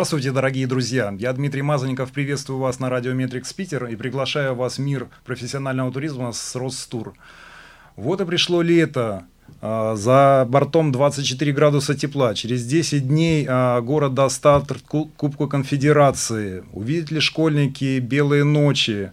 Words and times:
Здравствуйте, 0.00 0.32
дорогие 0.32 0.66
друзья! 0.66 1.14
Я 1.18 1.30
Дмитрий 1.34 1.60
Мазанников, 1.60 2.10
приветствую 2.10 2.58
вас 2.58 2.80
на 2.80 2.88
радио 2.88 3.12
Метрикс 3.12 3.52
Питер 3.52 3.84
и 3.84 3.96
приглашаю 3.96 4.54
вас 4.54 4.78
в 4.78 4.80
мир 4.80 5.08
профессионального 5.26 5.92
туризма 5.92 6.32
с 6.32 6.56
Ростур. 6.56 7.12
Вот 7.96 8.18
и 8.22 8.24
пришло 8.24 8.62
лето, 8.62 9.26
а, 9.60 9.96
за 9.96 10.46
бортом 10.48 10.90
24 10.90 11.52
градуса 11.52 11.94
тепла. 11.94 12.34
Через 12.34 12.64
10 12.64 13.08
дней 13.08 13.46
а, 13.46 13.82
город 13.82 14.14
даст 14.14 14.36
старт 14.36 14.72
Кубку 14.88 15.46
Конфедерации. 15.46 16.64
Увидят 16.72 17.10
ли 17.10 17.20
школьники 17.20 17.98
белые 17.98 18.44
ночи? 18.44 19.12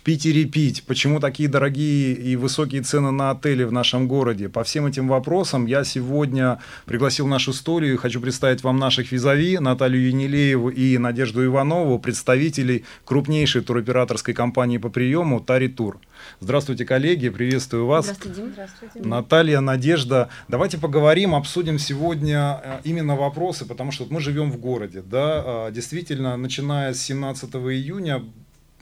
В 0.00 0.02
Питере 0.02 0.46
пить, 0.46 0.84
почему 0.84 1.20
такие 1.20 1.46
дорогие 1.46 2.14
и 2.14 2.34
высокие 2.34 2.80
цены 2.80 3.10
на 3.10 3.32
отели 3.32 3.64
в 3.64 3.72
нашем 3.72 4.08
городе. 4.08 4.48
По 4.48 4.64
всем 4.64 4.86
этим 4.86 5.08
вопросам 5.08 5.66
я 5.66 5.84
сегодня 5.84 6.58
пригласил 6.86 7.26
нашу 7.26 7.50
историю 7.50 7.92
и 7.92 7.96
хочу 7.98 8.18
представить 8.18 8.62
вам 8.62 8.78
наших 8.78 9.12
визави, 9.12 9.58
Наталью 9.58 10.08
Енилееву 10.08 10.70
и 10.70 10.96
Надежду 10.96 11.44
Иванову, 11.44 11.98
представителей 11.98 12.86
крупнейшей 13.04 13.60
туроператорской 13.60 14.32
компании 14.32 14.78
по 14.78 14.88
приему 14.88 15.38
Тари 15.38 15.68
Тур. 15.68 16.00
Здравствуйте, 16.40 16.86
коллеги, 16.86 17.28
приветствую 17.28 17.84
вас. 17.84 18.06
Здравствуйте, 18.06 18.40
Дим. 18.40 18.52
Здравствуйте. 18.52 19.06
Наталья, 19.06 19.60
Надежда. 19.60 20.30
Давайте 20.48 20.78
поговорим, 20.78 21.34
обсудим 21.34 21.78
сегодня 21.78 22.58
э, 22.64 22.80
именно 22.84 23.16
вопросы, 23.16 23.66
потому 23.66 23.92
что 23.92 24.06
мы 24.08 24.22
живем 24.22 24.50
в 24.50 24.56
городе. 24.56 25.02
Да? 25.02 25.42
А, 25.44 25.70
действительно, 25.70 26.38
начиная 26.38 26.94
с 26.94 27.02
17 27.02 27.54
июня 27.54 28.22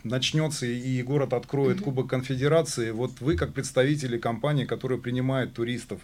начнется 0.04 0.66
и 0.66 1.02
город 1.02 1.32
откроет 1.32 1.80
Кубок 1.80 2.08
Конфедерации, 2.08 2.90
вот 2.90 3.20
вы 3.20 3.36
как 3.36 3.52
представители 3.52 4.18
компании, 4.18 4.64
которая 4.64 4.98
принимает 4.98 5.54
туристов, 5.54 6.00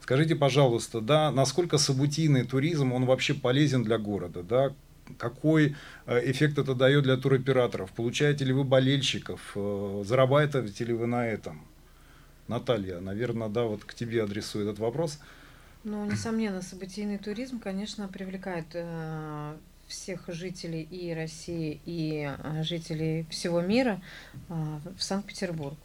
скажите, 0.00 0.36
пожалуйста, 0.36 1.00
да, 1.00 1.30
насколько 1.30 1.78
событийный 1.78 2.44
туризм, 2.44 2.92
он 2.92 3.04
вообще 3.04 3.34
полезен 3.34 3.82
для 3.82 3.98
города, 3.98 4.42
да, 4.42 4.72
какой 5.18 5.76
э, 6.06 6.30
эффект 6.30 6.58
это 6.58 6.74
дает 6.74 7.04
для 7.04 7.16
туроператоров, 7.16 7.92
получаете 7.92 8.44
ли 8.44 8.52
вы 8.52 8.64
болельщиков, 8.64 9.52
э, 9.54 10.02
зарабатываете 10.04 10.84
ли 10.84 10.92
вы 10.92 11.06
на 11.06 11.26
этом? 11.26 11.64
Наталья, 12.48 13.00
наверное, 13.00 13.48
да, 13.48 13.64
вот 13.64 13.84
к 13.84 13.94
тебе 13.94 14.22
адресую 14.22 14.64
этот 14.64 14.78
вопрос. 14.78 15.18
Ну, 15.84 16.04
несомненно, 16.04 16.62
событийный 16.62 17.18
туризм, 17.18 17.60
конечно, 17.60 18.08
привлекает 18.08 18.66
э, 18.74 19.56
всех 19.86 20.24
жителей 20.28 20.82
и 20.82 21.12
России, 21.14 21.80
и 21.84 22.24
а, 22.24 22.62
жителей 22.62 23.26
всего 23.30 23.60
мира 23.60 24.00
а, 24.48 24.80
в 24.96 25.02
Санкт-Петербург. 25.02 25.76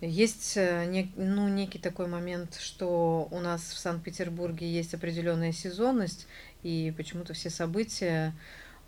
Есть 0.00 0.56
э, 0.56 1.06
ну, 1.16 1.48
некий 1.48 1.78
такой 1.78 2.06
момент, 2.08 2.56
что 2.60 3.26
у 3.30 3.40
нас 3.40 3.62
в 3.62 3.78
Санкт-Петербурге 3.78 4.70
есть 4.70 4.92
определенная 4.92 5.52
сезонность, 5.52 6.26
и 6.62 6.92
почему-то 6.96 7.32
все 7.32 7.48
события 7.48 8.34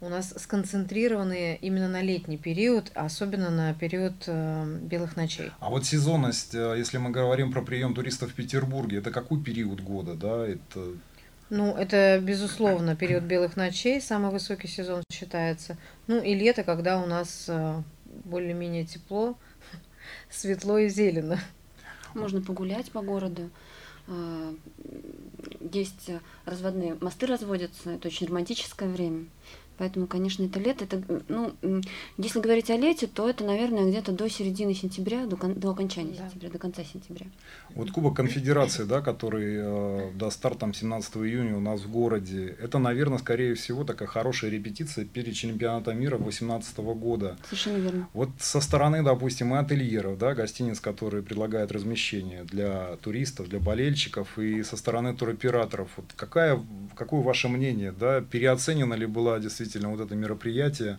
у 0.01 0.09
нас 0.09 0.35
сконцентрированы 0.37 1.59
именно 1.63 1.89
на 1.89 2.03
летний 2.03 2.37
период, 2.37 2.91
особенно 2.95 3.51
на 3.51 3.73
период 3.73 4.15
э, 4.27 4.79
белых 4.83 5.17
ночей. 5.17 5.51
А 5.59 5.71
вот 5.71 5.87
сезонность, 5.87 6.55
э, 6.55 6.75
если 6.77 6.99
мы 6.99 7.11
говорим 7.11 7.51
про 7.51 7.63
прием 7.63 7.95
туристов 7.95 8.33
в 8.33 8.35
Петербурге, 8.35 8.99
это 8.99 9.11
какой 9.11 9.43
период 9.43 9.81
года, 9.81 10.15
да? 10.15 10.47
Это 10.47 10.93
ну, 11.49 11.77
это, 11.77 12.21
безусловно, 12.21 12.97
период 12.97 13.23
белых 13.23 13.57
ночей, 13.57 14.01
самый 14.01 14.33
высокий 14.33 14.67
сезон 14.67 15.03
считается. 15.13 15.77
Ну, 16.09 16.21
и 16.21 16.35
лето, 16.35 16.65
когда 16.65 17.01
у 17.01 17.07
нас 17.07 17.47
э, 17.49 17.83
более-менее 18.25 18.85
тепло, 18.85 19.39
светло 20.31 20.79
и 20.79 20.89
зелено. 20.89 21.39
Можно 22.15 22.43
погулять 22.43 22.91
по 22.91 23.01
городу. 23.01 23.51
Э, 24.09 24.55
есть 25.73 26.11
разводные 26.45 26.97
мосты 27.01 27.27
разводятся, 27.27 27.91
это 27.91 28.09
очень 28.09 28.27
романтическое 28.27 28.89
время. 28.89 29.27
Поэтому, 29.79 30.07
конечно, 30.07 30.45
это 30.45 30.59
лето. 30.59 30.85
Это, 30.85 31.03
ну, 31.29 31.53
если 32.17 32.41
говорить 32.41 32.71
о 32.71 32.77
лете, 32.77 33.07
то 33.07 33.29
это, 33.29 33.45
наверное, 33.45 33.89
где-то 33.89 34.13
до 34.13 34.29
середины 34.29 34.75
сентября, 34.75 35.27
до, 35.27 35.37
до 35.37 35.71
окончания 35.71 36.17
да. 36.19 36.29
сентября, 36.29 36.51
до 36.51 36.59
конца 36.59 36.83
сентября. 36.85 37.27
Вот 37.75 37.91
Кубок 37.91 38.17
Конфедерации, 38.17 38.85
да, 38.85 39.03
который 39.03 39.57
э, 39.59 40.11
даст 40.15 40.37
старт 40.37 40.59
там 40.59 40.73
17 40.73 41.17
июня 41.17 41.57
у 41.57 41.61
нас 41.61 41.83
в 41.83 41.91
городе, 41.91 42.57
это, 42.61 42.79
наверное, 42.79 43.19
скорее 43.19 43.55
всего, 43.55 43.85
такая 43.85 44.09
хорошая 44.09 44.51
репетиция 44.51 45.05
перед 45.05 45.35
чемпионатом 45.35 46.01
мира 46.01 46.17
2018 46.17 46.79
года. 46.79 47.37
Совершенно 47.45 47.77
верно. 47.77 48.09
Вот 48.15 48.31
со 48.39 48.61
стороны, 48.61 49.03
допустим, 49.03 49.55
и 49.55 49.59
ательеров, 49.59 50.19
да, 50.19 50.35
гостиниц, 50.35 50.81
которые 50.81 51.23
предлагают 51.23 51.71
размещение 51.71 52.45
для 52.45 52.97
туристов, 53.03 53.49
для 53.49 53.61
болельщиков, 53.61 54.39
и 54.39 54.63
со 54.63 54.77
стороны 54.77 55.15
туроператоров, 55.15 55.91
вот 55.97 56.07
какая, 56.17 56.59
какое 56.95 57.21
ваше 57.21 57.49
мнение, 57.49 57.93
да, 57.93 58.21
переоценена 58.21 58.95
ли 58.95 59.07
была 59.07 59.39
действительно 59.39 59.66
действительно 59.67 59.91
вот 59.95 60.01
это 60.01 60.15
мероприятие, 60.15 60.99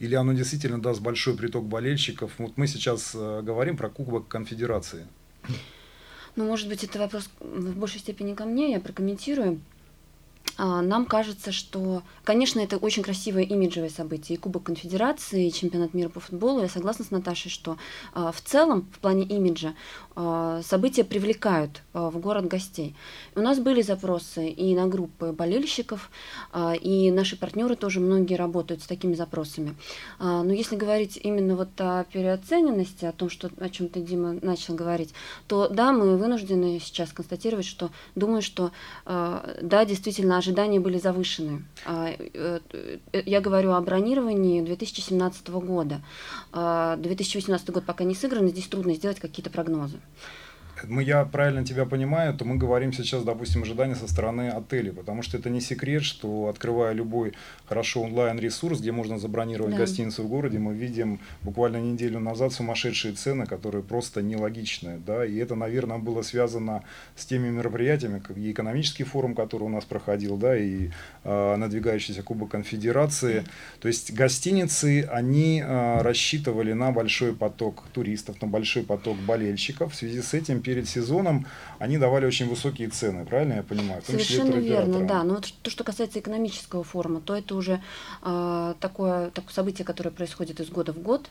или 0.00 0.14
оно 0.14 0.32
действительно 0.32 0.80
даст 0.80 1.00
большой 1.00 1.36
приток 1.36 1.64
болельщиков. 1.64 2.32
Вот 2.38 2.56
мы 2.56 2.66
сейчас 2.66 3.14
э, 3.14 3.42
говорим 3.42 3.76
про 3.76 3.88
Кубок 3.88 4.28
Конфедерации. 4.28 5.06
Ну, 6.36 6.44
может 6.44 6.68
быть, 6.68 6.84
это 6.84 6.98
вопрос 6.98 7.30
в 7.40 7.78
большей 7.78 8.00
степени 8.00 8.34
ко 8.34 8.44
мне, 8.44 8.72
я 8.72 8.80
прокомментирую. 8.80 9.60
А, 10.58 10.82
нам 10.82 11.06
кажется, 11.06 11.52
что, 11.52 12.02
конечно, 12.24 12.58
это 12.58 12.76
очень 12.78 13.04
красивое 13.04 13.44
имиджевое 13.44 13.90
событие. 13.90 14.36
И 14.36 14.40
Кубок 14.40 14.64
Конфедерации, 14.64 15.46
и 15.46 15.52
Чемпионат 15.52 15.94
мира 15.94 16.08
по 16.08 16.18
футболу. 16.18 16.60
Я 16.60 16.68
согласна 16.68 17.04
с 17.04 17.12
Наташей, 17.12 17.50
что 17.50 17.78
а, 18.12 18.32
в 18.32 18.40
целом, 18.40 18.88
в 18.92 18.98
плане 18.98 19.24
имиджа, 19.24 19.74
а, 20.16 20.60
события 20.62 21.04
привлекают 21.04 21.82
в 21.92 22.18
город 22.18 22.48
гостей. 22.48 22.96
У 23.36 23.40
нас 23.40 23.60
были 23.60 23.82
запросы 23.82 24.48
и 24.48 24.74
на 24.74 24.88
группы 24.88 25.32
болельщиков, 25.32 26.10
и 26.80 27.10
наши 27.12 27.36
партнеры 27.36 27.76
тоже 27.76 28.00
многие 28.00 28.34
работают 28.34 28.82
с 28.82 28.86
такими 28.86 29.14
запросами. 29.14 29.76
Но 30.18 30.52
если 30.52 30.76
говорить 30.76 31.18
именно 31.22 31.54
вот 31.54 31.68
о 31.78 32.04
переоцененности, 32.04 33.04
о 33.04 33.12
том, 33.12 33.30
что, 33.30 33.50
о 33.58 33.68
чем 33.68 33.88
ты, 33.88 34.00
Дима, 34.00 34.38
начал 34.42 34.74
говорить, 34.74 35.12
то 35.46 35.68
да, 35.68 35.92
мы 35.92 36.16
вынуждены 36.16 36.80
сейчас 36.80 37.12
констатировать, 37.12 37.66
что 37.66 37.90
думаю, 38.14 38.42
что 38.42 38.72
да, 39.04 39.84
действительно, 39.84 40.36
ожидания 40.48 40.80
были 40.80 40.98
завышены. 40.98 41.62
А, 41.84 42.08
э, 42.08 42.60
э, 42.72 43.22
я 43.26 43.40
говорю 43.40 43.72
о 43.72 43.80
бронировании 43.80 44.62
2017 44.62 45.48
года. 45.48 46.00
2018 46.52 47.68
а, 47.68 47.72
год 47.72 47.84
пока 47.84 48.04
не 48.04 48.14
сыгран, 48.14 48.48
здесь 48.48 48.66
трудно 48.66 48.94
сделать 48.94 49.20
какие-то 49.20 49.50
прогнозы 49.50 50.00
мы, 50.86 51.02
я 51.02 51.24
правильно 51.24 51.64
тебя 51.64 51.84
понимаю, 51.84 52.34
то 52.34 52.44
мы 52.44 52.56
говорим 52.56 52.92
сейчас, 52.92 53.24
допустим, 53.24 53.62
ожидания 53.62 53.94
со 53.94 54.08
стороны 54.08 54.50
отелей, 54.50 54.92
потому 54.92 55.22
что 55.22 55.36
это 55.36 55.50
не 55.50 55.60
секрет, 55.60 56.02
что 56.02 56.48
открывая 56.48 56.92
любой 56.92 57.32
хорошо 57.66 58.02
онлайн-ресурс, 58.02 58.80
где 58.80 58.92
можно 58.92 59.18
забронировать 59.18 59.72
да. 59.72 59.78
гостиницу 59.78 60.22
в 60.22 60.28
городе, 60.28 60.58
мы 60.58 60.74
видим 60.74 61.20
буквально 61.42 61.78
неделю 61.78 62.20
назад 62.20 62.52
сумасшедшие 62.52 63.14
цены, 63.14 63.46
которые 63.46 63.82
просто 63.82 64.22
нелогичные, 64.22 64.98
да, 64.98 65.24
и 65.24 65.36
это, 65.36 65.54
наверное, 65.54 65.98
было 65.98 66.22
связано 66.22 66.84
с 67.16 67.26
теми 67.26 67.48
мероприятиями, 67.48 68.20
как 68.20 68.36
и 68.36 68.52
экономический 68.52 69.04
форум, 69.04 69.34
который 69.34 69.64
у 69.64 69.68
нас 69.68 69.84
проходил, 69.84 70.36
да, 70.36 70.56
и 70.56 70.90
э, 71.24 71.56
надвигающийся 71.56 72.22
Кубок 72.22 72.50
Конфедерации, 72.50 73.44
то 73.80 73.88
есть 73.88 74.12
гостиницы, 74.12 75.08
они 75.10 75.62
э, 75.64 76.02
рассчитывали 76.02 76.72
на 76.72 76.92
большой 76.92 77.34
поток 77.34 77.84
туристов, 77.92 78.40
на 78.42 78.48
большой 78.48 78.82
поток 78.82 79.16
болельщиков, 79.18 79.92
в 79.92 79.96
связи 79.96 80.22
с 80.22 80.34
этим 80.34 80.62
перед 80.68 80.86
сезоном 80.86 81.46
они 81.78 81.96
давали 81.96 82.26
очень 82.26 82.46
высокие 82.46 82.90
цены, 82.90 83.24
правильно 83.24 83.54
я 83.54 83.62
понимаю? 83.62 84.02
Совершенно 84.06 84.56
верно, 84.56 85.06
да. 85.06 85.22
Но 85.22 85.36
вот 85.36 85.50
то, 85.62 85.70
что 85.70 85.82
касается 85.82 86.18
экономического 86.18 86.84
форума, 86.84 87.22
то 87.22 87.34
это 87.34 87.54
уже 87.54 87.80
э, 88.22 88.74
такое, 88.78 89.30
такое 89.30 89.54
событие, 89.54 89.86
которое 89.86 90.10
происходит 90.10 90.60
из 90.60 90.68
года 90.68 90.92
в 90.92 90.98
год. 90.98 91.30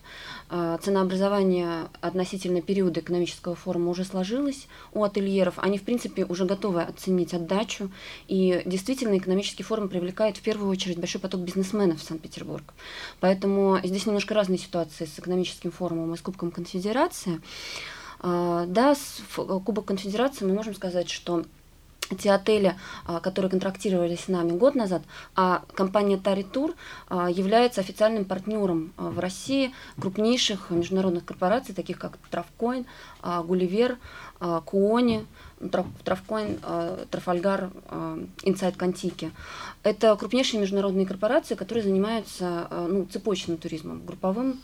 Э, 0.50 0.76
ценообразование 0.82 1.86
относительно 2.00 2.62
периода 2.62 2.98
экономического 2.98 3.54
форума 3.54 3.90
уже 3.90 4.04
сложилось 4.04 4.66
у 4.92 5.04
ательеров. 5.04 5.54
Они, 5.58 5.78
в 5.78 5.82
принципе, 5.82 6.24
уже 6.24 6.44
готовы 6.44 6.82
оценить 6.82 7.32
отдачу. 7.32 7.92
И 8.26 8.62
действительно, 8.66 9.16
экономический 9.18 9.62
форум 9.62 9.88
привлекает 9.88 10.36
в 10.36 10.42
первую 10.42 10.68
очередь 10.68 10.98
большой 10.98 11.20
поток 11.20 11.42
бизнесменов 11.42 12.00
в 12.00 12.02
Санкт-Петербург. 12.02 12.74
Поэтому 13.20 13.78
здесь 13.84 14.04
немножко 14.04 14.34
разные 14.34 14.58
ситуации 14.58 15.04
с 15.04 15.16
экономическим 15.20 15.70
форумом 15.70 16.12
и 16.14 16.16
с 16.16 16.22
Кубком 16.22 16.50
Конфедерации. 16.50 17.40
А, 18.20 18.66
да, 18.66 18.94
с 18.94 19.20
Кубок 19.36 19.86
Конфедерации 19.86 20.44
мы 20.44 20.54
можем 20.54 20.74
сказать, 20.74 21.08
что 21.08 21.44
те 22.18 22.32
отели, 22.32 22.74
а, 23.04 23.20
которые 23.20 23.50
контрактировали 23.50 24.16
с 24.16 24.28
нами 24.28 24.52
год 24.52 24.74
назад, 24.74 25.02
а 25.36 25.62
компания 25.74 26.16
Таритур 26.16 26.74
является 27.10 27.82
официальным 27.82 28.24
партнером 28.24 28.94
в 28.96 29.18
России 29.18 29.74
крупнейших 30.00 30.70
международных 30.70 31.26
корпораций, 31.26 31.74
таких 31.74 31.98
как 31.98 32.16
Травкоин, 32.30 32.86
Гулливер, 33.22 33.98
Куони, 34.64 35.26
Травкоин, 36.04 36.58
Трафальгар, 37.10 37.70
Инсайд 38.42 38.76
Контики. 38.76 39.30
Это 39.82 40.16
крупнейшие 40.16 40.60
международные 40.60 41.04
корпорации, 41.04 41.56
которые 41.56 41.84
занимаются 41.84 42.68
ну, 42.88 43.04
цепочным 43.04 43.58
туризмом, 43.58 44.04
групповым 44.06 44.60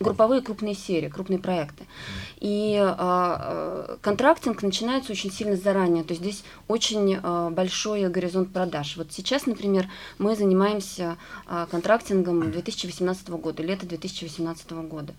групповые 0.00 0.40
крупные 0.40 0.74
серии, 0.74 1.08
крупные 1.08 1.38
проекты. 1.38 1.84
И 2.40 2.74
э, 2.80 3.96
контрактинг 4.00 4.62
начинается 4.62 5.12
очень 5.12 5.30
сильно 5.30 5.56
заранее, 5.56 6.04
то 6.04 6.14
есть 6.14 6.22
здесь 6.22 6.42
очень 6.68 7.18
э, 7.22 7.50
большой 7.50 8.08
горизонт 8.08 8.50
продаж. 8.50 8.96
Вот 8.96 9.12
сейчас, 9.12 9.44
например, 9.44 9.88
мы 10.18 10.34
занимаемся 10.36 11.18
э, 11.46 11.66
контрактингом 11.70 12.50
2018 12.50 13.28
года, 13.28 13.62
лето 13.62 13.84
2018 13.84 14.72
года. 14.72 15.12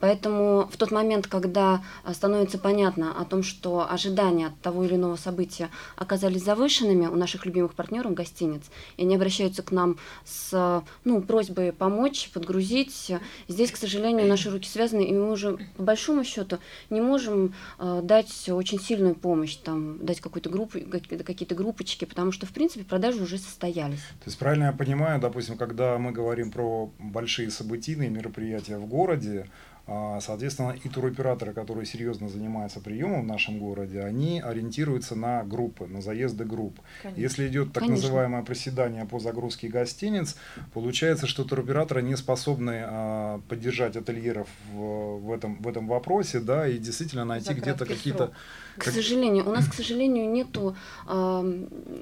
Поэтому 0.00 0.68
в 0.70 0.76
тот 0.76 0.90
момент, 0.90 1.26
когда 1.26 1.82
становится 2.12 2.58
понятно 2.58 3.18
о 3.18 3.24
том, 3.24 3.42
что 3.42 3.90
ожидания 3.90 4.48
от 4.48 4.60
того 4.60 4.84
или 4.84 4.96
иного 4.96 5.16
события 5.16 5.70
оказались 5.96 6.44
завышенными 6.44 7.06
у 7.06 7.16
наших 7.16 7.46
любимых 7.46 7.72
партнеров 7.72 8.12
гостиниц, 8.12 8.64
и 8.98 9.02
они 9.02 9.16
обращаются 9.16 9.62
к 9.62 9.70
нам 9.72 9.96
с 10.26 10.84
ну, 11.04 11.22
просьбой 11.22 11.72
помочь, 11.72 12.30
подгрузить, 12.34 13.12
здесь, 13.48 13.70
к 13.70 13.76
сожалению, 13.76 14.25
наши 14.26 14.50
руки 14.50 14.68
связаны, 14.68 15.02
и 15.02 15.12
мы 15.12 15.30
уже 15.32 15.58
по 15.76 15.82
большому 15.82 16.24
счету 16.24 16.58
не 16.90 17.00
можем 17.00 17.54
э, 17.78 18.00
дать 18.02 18.48
очень 18.48 18.80
сильную 18.80 19.14
помощь, 19.14 19.56
там, 19.56 20.04
дать 20.04 20.20
какую-то 20.20 20.50
группу, 20.50 20.78
какие-то 20.80 21.54
группочки, 21.54 22.04
потому 22.04 22.32
что, 22.32 22.46
в 22.46 22.52
принципе, 22.52 22.84
продажи 22.84 23.22
уже 23.22 23.38
состоялись. 23.38 24.00
То 24.00 24.26
есть, 24.26 24.38
правильно 24.38 24.64
я 24.64 24.72
понимаю, 24.72 25.20
допустим, 25.20 25.56
когда 25.56 25.98
мы 25.98 26.12
говорим 26.12 26.50
про 26.50 26.90
большие 26.98 27.50
событийные 27.50 28.10
мероприятия 28.10 28.78
в 28.78 28.86
городе, 28.86 29.46
соответственно, 29.86 30.74
и 30.82 30.88
туроператоры, 30.88 31.52
которые 31.52 31.86
серьезно 31.86 32.28
занимаются 32.28 32.80
приемом 32.80 33.22
в 33.22 33.26
нашем 33.26 33.58
городе, 33.58 34.00
они 34.00 34.40
ориентируются 34.40 35.14
на 35.14 35.44
группы, 35.44 35.86
на 35.86 36.00
заезды 36.00 36.44
групп. 36.44 36.80
Конечно. 37.02 37.20
Если 37.20 37.48
идет 37.48 37.72
так 37.72 37.84
Конечно. 37.84 38.02
называемое 38.02 38.42
проседание 38.42 39.04
по 39.04 39.20
загрузке 39.20 39.68
гостиниц, 39.68 40.36
получается, 40.74 41.26
что 41.26 41.44
туроператоры 41.44 42.02
не 42.02 42.16
способны 42.16 42.82
а, 42.84 43.40
поддержать 43.48 43.96
ательеров 43.96 44.48
в, 44.72 45.18
в, 45.18 45.32
этом, 45.32 45.62
в 45.62 45.68
этом 45.68 45.86
вопросе, 45.86 46.40
да, 46.40 46.66
и 46.66 46.78
действительно 46.78 47.24
найти 47.24 47.54
где-то 47.54 47.86
какие-то 47.86 48.32
к 48.76 48.84
как... 48.84 48.94
сожалению, 48.94 49.48
у 49.48 49.52
нас, 49.52 49.66
к 49.66 49.74
сожалению, 49.74 50.30
нету, 50.30 50.76
э, 51.08 51.40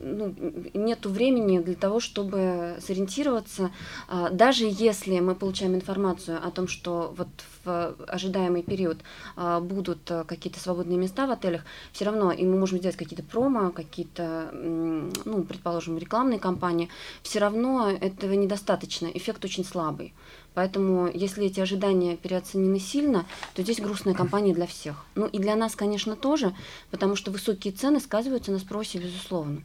ну, 0.03 0.35
нету 0.75 1.09
времени 1.09 1.61
для 1.61 1.75
того, 1.75 2.01
чтобы 2.01 2.77
сориентироваться. 2.81 3.71
Э, 4.09 4.29
даже 4.33 4.65
если 4.69 5.21
мы 5.21 5.35
получаем 5.35 5.75
информацию 5.75 6.45
о 6.45 6.51
том, 6.51 6.67
что 6.67 7.15
вот 7.17 7.29
в 7.39 7.54
ожидаемый 7.67 8.63
период 8.63 8.99
э, 9.37 9.61
будут 9.61 10.11
какие-то 10.27 10.61
свободные 10.61 10.99
места 10.99 11.27
в 11.27 11.31
отелях, 11.31 11.63
все 11.93 12.05
равно 12.05 12.33
и 12.33 12.45
мы 12.45 12.59
можем 12.59 12.79
сделать 12.79 12.97
какие-то 12.97 13.23
промо, 13.23 13.71
какие-то, 13.71 14.51
ну, 14.53 15.45
предположим, 15.45 15.99
рекламные 15.99 16.39
кампании, 16.39 16.89
все 17.23 17.39
равно 17.39 17.91
этого 17.91 18.33
недостаточно, 18.33 19.07
эффект 19.07 19.45
очень 19.45 19.65
слабый. 19.65 20.15
Поэтому, 20.55 21.11
если 21.13 21.47
эти 21.47 21.61
ожидания 21.61 22.17
переоценены 22.17 22.79
сильно, 22.79 23.27
то 23.55 23.63
здесь 23.63 23.81
грустная 23.81 24.15
кампания 24.15 24.55
для 24.55 24.67
всех. 24.67 25.05
Ну 25.17 25.27
и 25.27 25.39
для 25.39 25.57
нас, 25.57 25.75
конечно, 25.75 26.15
тоже, 26.15 26.55
потому 26.91 27.17
что 27.17 27.33
высокие 27.33 27.73
цены 27.73 27.99
сказываются 27.99 28.53
на 28.53 28.61
спросе, 28.61 28.99
безусловно. 28.99 29.63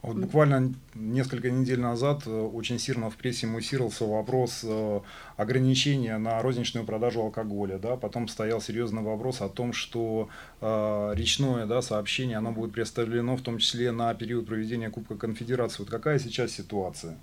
Вот 0.00 0.16
буквально 0.16 0.74
несколько 0.94 1.50
недель 1.50 1.80
назад 1.80 2.22
э, 2.26 2.30
очень 2.30 2.78
сильно 2.78 3.10
в 3.10 3.16
прессе 3.16 3.46
муссировался 3.48 4.04
вопрос 4.04 4.60
э, 4.62 5.00
ограничения 5.36 6.16
на 6.18 6.40
розничную 6.40 6.86
продажу 6.86 7.20
алкоголя. 7.20 7.78
Да? 7.78 7.96
Потом 7.96 8.28
стоял 8.28 8.60
серьезный 8.60 9.02
вопрос 9.02 9.40
о 9.40 9.48
том, 9.48 9.72
что 9.72 10.28
э, 10.60 11.12
речное 11.14 11.66
да, 11.66 11.82
сообщение 11.82 12.38
оно 12.38 12.52
будет 12.52 12.72
представлено 12.72 13.36
в 13.36 13.42
том 13.42 13.58
числе 13.58 13.90
на 13.90 14.14
период 14.14 14.46
проведения 14.46 14.88
Кубка 14.88 15.16
Конфедерации. 15.16 15.78
Вот 15.80 15.90
какая 15.90 16.20
сейчас 16.20 16.52
ситуация? 16.52 17.18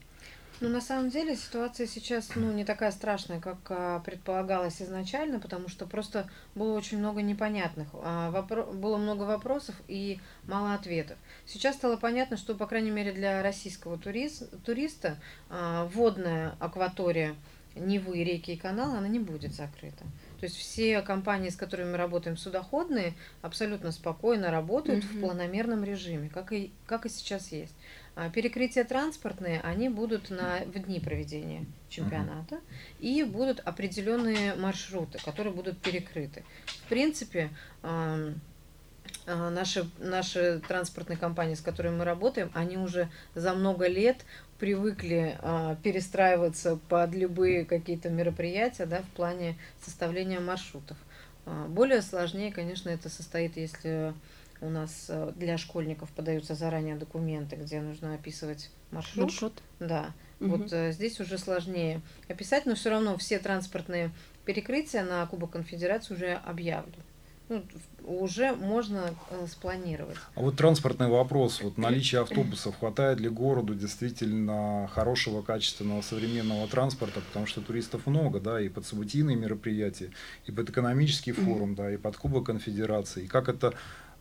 Ну, 0.62 0.70
на 0.70 0.80
самом 0.80 1.10
деле 1.10 1.36
ситуация 1.36 1.86
сейчас 1.86 2.30
ну, 2.36 2.52
не 2.52 2.64
такая 2.64 2.92
страшная, 2.92 3.42
как 3.42 3.58
а, 3.70 4.00
предполагалось 4.00 4.82
изначально, 4.82 5.40
потому 5.40 5.68
что 5.68 5.86
просто 5.86 6.30
было 6.56 6.78
очень 6.78 7.00
много 7.00 7.22
непонятных. 7.22 7.90
А, 7.94 8.32
вопро- 8.32 8.74
было 8.74 8.98
много 8.98 9.24
вопросов 9.24 9.76
и 9.88 10.20
мало 10.46 10.74
ответов. 10.74 11.18
Сейчас 11.46 11.76
стало 11.76 11.98
понятно, 11.98 12.38
что, 12.38 12.56
по 12.56 12.68
крайней 12.68 12.92
мере, 12.92 13.12
для 13.12 13.44
российского 13.44 13.98
туриз- 13.98 14.48
туриста 14.64 15.18
а, 15.50 15.86
водная 15.94 16.56
акватория 16.60 17.36
Невы, 17.76 18.24
реки 18.24 18.54
и 18.54 18.58
канала, 18.58 19.00
она 19.00 19.10
не 19.10 19.20
будет 19.20 19.54
закрыта. 19.54 20.06
То 20.40 20.46
есть 20.46 20.56
все 20.56 21.02
компании, 21.02 21.50
с 21.50 21.58
которыми 21.58 21.92
мы 21.92 21.98
работаем, 21.98 22.38
судоходные, 22.38 23.14
абсолютно 23.42 23.92
спокойно 23.92 24.50
работают 24.50 25.04
mm-hmm. 25.04 25.18
в 25.18 25.20
планомерном 25.20 25.84
режиме, 25.84 26.30
как 26.30 26.54
и, 26.54 26.72
как 26.86 27.06
и 27.06 27.10
сейчас 27.10 27.52
есть. 27.52 27.76
А 28.16 28.30
перекрытия 28.30 28.86
транспортные, 28.86 29.60
они 29.62 29.90
будут 29.90 30.30
на, 30.30 30.60
в 30.66 30.80
дни 30.80 31.02
проведения 31.02 31.66
чемпионата, 31.90 32.60
и 33.00 33.24
будут 33.24 33.60
определенные 33.60 34.56
маршруты, 34.56 35.20
которые 35.24 35.54
будут 35.54 35.78
перекрыты. 35.80 36.44
В 36.66 36.90
принципе, 36.90 37.50
наши, 39.28 39.90
наши 40.00 40.62
транспортные 40.68 41.18
компании, 41.18 41.56
с 41.56 41.62
которыми 41.62 41.98
мы 41.98 42.06
работаем, 42.06 42.52
они 42.54 42.78
уже 42.78 43.10
за 43.34 43.54
много 43.54 43.88
лет 43.88 44.24
привыкли 44.60 45.38
а, 45.42 45.76
перестраиваться 45.84 46.80
под 46.88 47.14
любые 47.14 47.66
какие-то 47.66 48.10
мероприятия 48.10 48.86
да, 48.86 49.02
в 49.02 49.10
плане 49.10 49.58
составления 49.84 50.40
маршрутов. 50.40 50.98
А, 51.46 51.68
более 51.68 52.02
сложнее, 52.02 52.54
конечно, 52.54 52.90
это 52.90 53.10
состоит, 53.10 53.58
если 53.58 54.14
у 54.66 54.70
нас 54.70 55.06
э, 55.10 55.32
для 55.36 55.58
школьников 55.58 56.10
подаются 56.12 56.56
заранее 56.56 56.96
документы, 56.96 57.56
где 57.56 57.82
нужно 57.82 58.16
описывать 58.16 58.72
маршрут. 58.92 59.26
Маршрут. 59.26 59.62
Да. 59.80 60.12
Угу. 60.40 60.50
Вот 60.50 60.74
э, 60.74 60.92
здесь 60.92 61.20
уже 61.20 61.38
сложнее 61.38 62.02
описать, 62.28 62.66
но 62.66 62.76
все 62.76 62.90
равно 62.90 63.18
все 63.18 63.40
транспортные 63.40 64.12
перекрытия 64.46 65.04
на 65.04 65.26
Кубок 65.28 65.52
Конфедерации 65.52 66.14
уже 66.14 66.34
объявлены. 66.34 67.04
Ну, 67.48 67.64
уже 68.04 68.54
можно 68.54 69.14
э, 69.30 69.46
спланировать. 69.48 70.18
А 70.34 70.42
вот 70.42 70.56
транспортный 70.56 71.08
вопрос, 71.08 71.62
вот 71.62 71.78
наличие 71.78 72.22
автобусов, 72.22 72.76
хватает 72.80 73.20
ли 73.20 73.30
городу 73.30 73.76
действительно 73.76 74.90
хорошего, 74.92 75.44
качественного, 75.44 76.02
современного 76.02 76.68
транспорта, 76.68 77.22
потому 77.22 77.46
что 77.46 77.62
туристов 77.62 78.08
много, 78.08 78.40
да, 78.40 78.60
и 78.60 78.68
под 78.68 78.88
событийные 78.88 79.38
мероприятия, 79.38 80.10
и 80.46 80.52
под 80.52 80.72
экономический 80.72 81.34
форум, 81.34 81.76
да, 81.76 81.94
и 81.94 81.98
под 81.98 82.18
Кубок 82.18 82.48
Конфедерации, 82.48 83.26
и 83.26 83.28
как 83.28 83.48
это 83.48 83.76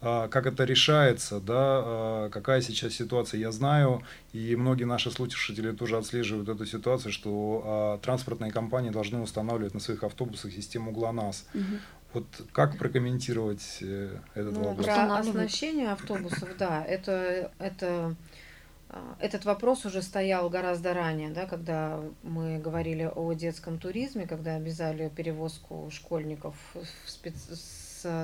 как 0.04 0.46
это 0.46 0.64
решается, 0.64 1.40
да, 1.40 1.54
а, 1.56 2.28
какая 2.30 2.60
сейчас 2.60 2.92
ситуация. 2.92 3.40
Я 3.40 3.52
знаю, 3.52 4.02
и 4.34 4.54
многие 4.54 4.84
наши 4.84 5.10
слушатели 5.10 5.72
тоже 5.72 5.96
отслеживают 5.96 6.48
эту 6.48 6.66
ситуацию, 6.66 7.10
что 7.10 7.62
а, 7.64 7.98
транспортные 7.98 8.52
компании 8.52 8.90
должны 8.90 9.20
устанавливать 9.20 9.72
на 9.72 9.80
своих 9.80 10.04
автобусах 10.04 10.52
систему 10.52 10.92
ГЛОНАСС. 10.92 11.46
Угу. 11.54 11.62
Вот 12.12 12.26
как 12.52 12.78
прокомментировать 12.78 13.78
э, 13.80 14.16
этот 14.34 14.52
ну, 14.52 14.68
вопрос? 14.68 14.86
Про 14.86 15.18
оснащение 15.18 15.90
автобусов, 15.90 16.48
да, 16.58 16.84
это, 16.84 17.50
это, 17.58 18.14
этот 19.18 19.44
вопрос 19.44 19.84
уже 19.84 20.00
стоял 20.00 20.48
гораздо 20.48 20.94
ранее, 20.94 21.30
да, 21.30 21.46
когда 21.46 22.00
мы 22.22 22.58
говорили 22.58 23.10
о 23.12 23.32
детском 23.32 23.78
туризме, 23.78 24.28
когда 24.28 24.54
обязали 24.54 25.08
перевозку 25.08 25.88
школьников 25.90 26.54
в 26.74 27.10
спец 27.10 27.48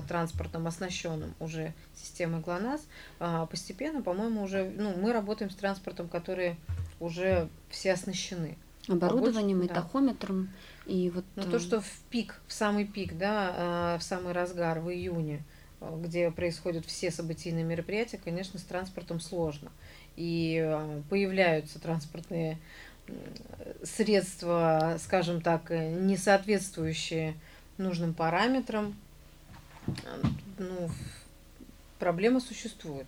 транспортом, 0.09 0.67
оснащенным 0.67 1.35
уже 1.41 1.75
системой 1.95 2.41
ГЛОНАСС, 2.41 2.83
а, 3.19 3.47
постепенно, 3.47 4.03
по-моему, 4.03 4.43
уже, 4.43 4.71
ну, 4.77 4.95
мы 4.97 5.13
работаем 5.13 5.51
с 5.51 5.55
транспортом, 5.55 6.09
которые 6.09 6.57
уже 6.99 7.49
все 7.69 7.93
оснащены. 7.93 8.57
Оборудованием 8.89 9.59
Побольше, 9.59 9.65
и 9.65 9.69
да. 9.69 9.75
тахометром. 9.75 10.51
И 10.87 11.11
вот... 11.11 11.25
Но 11.37 11.45
то, 11.45 11.57
э, 11.57 11.61
что 11.61 11.81
в 11.81 12.01
пик, 12.11 12.41
в 12.47 12.53
самый 12.53 12.85
пик, 12.85 13.17
да, 13.17 13.55
а, 13.57 13.99
в 13.99 14.03
самый 14.03 14.33
разгар, 14.33 14.81
в 14.81 14.91
июне, 14.91 15.43
где 15.81 16.31
происходят 16.31 16.85
все 16.87 17.11
событийные 17.11 17.65
мероприятия, 17.65 18.19
конечно, 18.19 18.59
с 18.59 18.63
транспортом 18.63 19.21
сложно. 19.21 19.71
И 20.17 20.79
появляются 21.09 21.81
транспортные 21.81 22.59
средства, 23.83 24.97
скажем 24.99 25.41
так, 25.41 25.71
не 25.71 26.17
соответствующие 26.17 27.35
нужным 27.79 28.15
параметрам, 28.15 28.95
ну, 30.59 30.91
проблема 31.99 32.41
существует. 32.41 33.07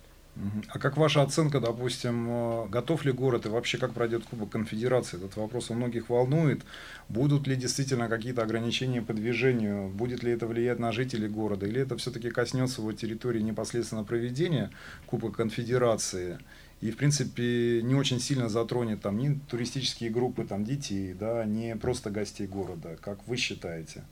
А 0.69 0.79
как 0.79 0.97
ваша 0.97 1.21
оценка, 1.21 1.59
допустим, 1.59 2.27
э, 2.27 2.67
готов 2.67 3.05
ли 3.05 3.11
город 3.11 3.45
и 3.45 3.49
вообще 3.49 3.77
как 3.77 3.93
пройдет 3.93 4.25
Кубок 4.25 4.49
Конфедерации? 4.49 5.17
Этот 5.17 5.35
вопрос 5.35 5.69
у 5.69 5.75
многих 5.75 6.09
волнует. 6.09 6.63
Будут 7.07 7.45
ли 7.45 7.55
действительно 7.55 8.07
какие-то 8.07 8.41
ограничения 8.41 9.03
по 9.03 9.13
движению? 9.13 9.89
Будет 9.89 10.23
ли 10.23 10.31
это 10.31 10.47
влиять 10.47 10.79
на 10.79 10.91
жителей 10.91 11.27
города? 11.27 11.67
Или 11.67 11.81
это 11.81 11.97
все-таки 11.97 12.31
коснется 12.31 12.81
его 12.81 12.93
территории 12.93 13.41
непосредственно 13.41 14.03
проведения 14.03 14.71
Кубка 15.05 15.29
Конфедерации? 15.29 16.39
И, 16.81 16.89
в 16.89 16.97
принципе, 16.97 17.81
не 17.83 17.93
очень 17.93 18.19
сильно 18.19 18.49
затронет 18.49 19.01
там 19.01 19.19
ни 19.19 19.39
туристические 19.49 20.09
группы 20.09 20.45
там, 20.45 20.65
детей, 20.65 21.13
да, 21.13 21.45
не 21.45 21.75
просто 21.75 22.09
гостей 22.09 22.47
города. 22.47 22.97
Как 23.01 23.19
вы 23.27 23.37
считаете? 23.37 24.03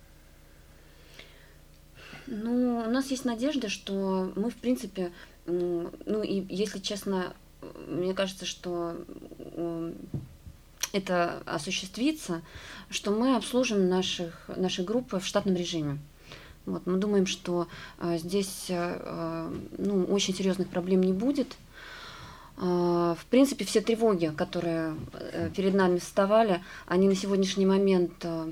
Ну, 2.28 2.84
у 2.86 2.90
нас 2.90 3.08
есть 3.12 3.26
надежда, 3.26 3.70
что 3.70 4.32
мы, 4.36 4.50
в 4.50 4.56
принципе, 4.56 5.12
ну 5.46 6.24
и 6.24 6.46
если 6.54 6.80
честно, 6.80 7.34
мне 7.88 8.14
кажется, 8.14 8.46
что 8.46 8.96
это 10.94 11.42
осуществится, 11.46 12.42
что 12.90 13.12
мы 13.12 13.36
обслужим 13.36 13.90
наших, 13.90 14.50
наши 14.56 14.84
группы 14.84 15.20
в 15.20 15.26
штатном 15.26 15.56
режиме. 15.56 16.00
Вот, 16.66 16.86
мы 16.86 16.98
думаем, 16.98 17.26
что 17.26 17.68
э, 17.98 18.18
здесь 18.20 18.66
э, 18.70 19.52
ну, 19.80 20.04
очень 20.06 20.36
серьезных 20.36 20.70
проблем 20.70 21.02
не 21.02 21.14
будет. 21.14 21.58
Э, 22.58 23.16
в 23.18 23.26
принципе, 23.30 23.66
все 23.66 23.82
тревоги, 23.82 24.32
которые 24.36 24.96
э, 25.14 25.50
перед 25.56 25.74
нами 25.74 25.98
вставали, 25.98 26.62
они 26.86 27.08
на 27.08 27.16
сегодняшний 27.16 27.66
момент 27.66 28.14
э, 28.24 28.52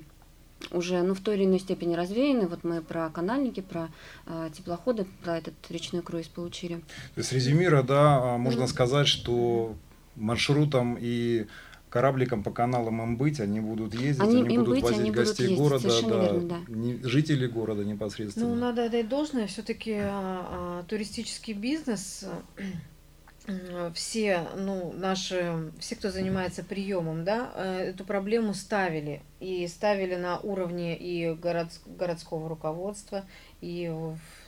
уже 0.71 1.01
ну, 1.01 1.13
в 1.13 1.19
той 1.21 1.35
или 1.35 1.45
иной 1.45 1.59
степени 1.59 1.95
развеяны. 1.95 2.47
Вот 2.47 2.63
мы 2.63 2.81
про 2.81 3.09
канальники, 3.09 3.61
про 3.61 3.89
э, 4.25 4.49
теплоходы, 4.53 5.05
про 5.23 5.37
этот 5.37 5.53
речной 5.69 6.01
круиз 6.01 6.27
получили. 6.27 6.75
То 7.15 7.21
есть 7.21 7.31
резюмируя, 7.31 7.83
да, 7.83 8.35
а, 8.35 8.37
можно 8.37 8.67
сказать, 8.67 9.07
что 9.07 9.75
маршрутом 10.15 10.97
и 10.99 11.47
корабликом 11.89 12.43
по 12.43 12.51
каналам 12.51 13.01
им 13.01 13.17
быть, 13.17 13.39
они 13.39 13.59
будут 13.59 13.95
ездить, 13.95 14.21
они, 14.21 14.43
они 14.43 14.57
будут 14.57 14.75
быть, 14.75 14.83
возить 14.83 14.99
они 14.99 15.11
гостей 15.11 15.55
будут 15.55 15.81
города, 15.81 16.07
да, 16.07 16.21
верно, 16.21 16.41
да. 16.41 16.57
Не, 16.67 16.99
жителей 17.03 17.47
города 17.47 17.83
непосредственно. 17.83 18.49
Ну, 18.49 18.55
надо 18.55 18.85
отдать 18.85 19.09
должное, 19.09 19.47
все-таки 19.47 19.93
а, 19.93 20.81
а, 20.81 20.83
туристический 20.87 21.53
бизнес 21.53 22.25
все, 23.93 24.47
ну, 24.55 24.93
наши, 24.93 25.71
все, 25.79 25.95
кто 25.95 26.09
занимается 26.11 26.63
приемом, 26.63 27.23
да, 27.23 27.51
э, 27.55 27.89
эту 27.89 28.05
проблему 28.05 28.53
ставили. 28.53 29.21
И 29.39 29.67
ставили 29.67 30.15
на 30.15 30.39
уровне 30.39 30.97
и 30.97 31.33
город, 31.33 31.67
городского 31.85 32.49
руководства, 32.49 33.23
и 33.61 33.91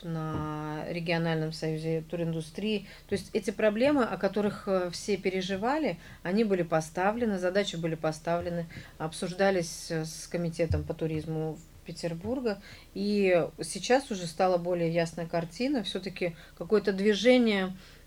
на 0.03 0.83
региональном 0.89 1.53
союзе 1.53 2.03
туриндустрии. 2.09 2.87
То 3.07 3.13
есть 3.13 3.29
эти 3.33 3.51
проблемы, 3.51 4.03
о 4.03 4.17
которых 4.17 4.67
э, 4.67 4.89
все 4.91 5.17
переживали, 5.17 5.97
они 6.23 6.43
были 6.43 6.63
поставлены, 6.63 7.39
задачи 7.39 7.75
были 7.75 7.95
поставлены, 7.95 8.67
обсуждались 8.97 9.91
с 9.91 10.27
комитетом 10.27 10.83
по 10.83 10.93
туризму 10.93 11.57
Петербурга. 11.85 12.61
И 12.93 13.47
сейчас 13.61 14.11
уже 14.11 14.27
стала 14.27 14.57
более 14.57 14.93
ясная 14.93 15.25
картина. 15.25 15.83
Все-таки 15.83 16.35
какое-то 16.57 16.93
движение 16.93 17.67
э, 17.67 18.00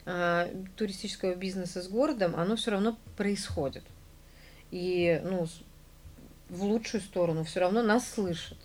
туристического 0.76 1.34
бизнеса 1.34 1.82
с 1.82 1.88
городом, 1.88 2.34
оно 2.36 2.56
все 2.56 2.72
равно 2.72 2.98
происходит. 3.16 3.84
И 4.70 5.20
ну, 5.24 5.46
в 6.48 6.62
лучшую 6.64 7.00
сторону 7.00 7.44
все 7.44 7.60
равно 7.60 7.82
нас 7.82 8.08
слышат. 8.08 8.58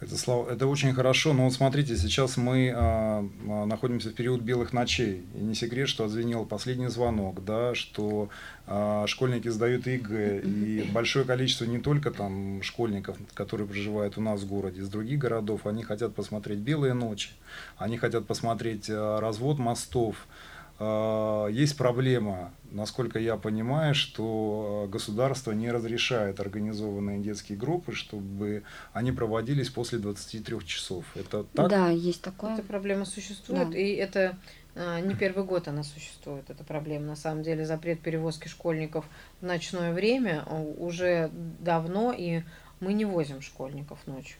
Это, 0.00 0.18
слава, 0.18 0.50
это 0.50 0.66
очень 0.66 0.92
хорошо, 0.92 1.32
но 1.32 1.44
вот 1.44 1.52
смотрите, 1.54 1.96
сейчас 1.96 2.36
мы 2.36 2.72
а, 2.74 3.26
а, 3.48 3.64
находимся 3.64 4.10
в 4.10 4.14
период 4.14 4.42
белых 4.42 4.72
ночей, 4.72 5.24
и 5.34 5.38
не 5.38 5.54
секрет, 5.54 5.88
что 5.88 6.04
отзвенел 6.04 6.44
последний 6.44 6.88
звонок, 6.88 7.44
да, 7.44 7.74
что 7.74 8.28
а, 8.66 9.06
школьники 9.06 9.48
сдают 9.48 9.86
ЕГЭ, 9.86 10.40
и 10.40 10.82
большое 10.92 11.24
количество 11.24 11.64
не 11.64 11.78
только 11.78 12.10
там 12.10 12.60
школьников, 12.62 13.16
которые 13.34 13.68
проживают 13.68 14.18
у 14.18 14.20
нас 14.20 14.42
в 14.42 14.46
городе, 14.46 14.80
из 14.80 14.88
других 14.88 15.20
городов, 15.20 15.64
они 15.64 15.84
хотят 15.84 16.14
посмотреть 16.14 16.58
белые 16.58 16.92
ночи, 16.92 17.30
они 17.78 17.96
хотят 17.96 18.26
посмотреть 18.26 18.90
а, 18.90 19.20
развод 19.20 19.58
мостов, 19.58 20.26
а, 20.26 20.53
есть 20.80 21.76
проблема, 21.76 22.52
насколько 22.72 23.18
я 23.18 23.36
понимаю, 23.36 23.94
что 23.94 24.88
государство 24.90 25.52
не 25.52 25.70
разрешает 25.70 26.40
организованные 26.40 27.20
детские 27.20 27.56
группы, 27.56 27.92
чтобы 27.92 28.64
они 28.92 29.12
проводились 29.12 29.70
после 29.70 29.98
23 29.98 30.66
часов. 30.66 31.04
Это 31.14 31.44
так? 31.44 31.68
Да, 31.68 31.90
есть 31.90 32.22
такое. 32.22 32.54
Эта 32.54 32.62
проблема 32.62 33.04
существует, 33.04 33.70
да. 33.70 33.78
и 33.78 33.92
это 33.92 34.36
а, 34.74 35.00
не 35.00 35.14
первый 35.14 35.44
год 35.44 35.68
она 35.68 35.84
существует, 35.84 36.50
эта 36.50 36.64
проблема. 36.64 37.06
На 37.06 37.16
самом 37.16 37.42
деле 37.42 37.64
запрет 37.64 38.00
перевозки 38.00 38.48
школьников 38.48 39.04
в 39.40 39.46
ночное 39.46 39.92
время 39.92 40.44
уже 40.78 41.30
давно, 41.60 42.12
и 42.12 42.42
мы 42.80 42.92
не 42.92 43.04
возим 43.04 43.40
школьников 43.40 44.04
ночью. 44.06 44.38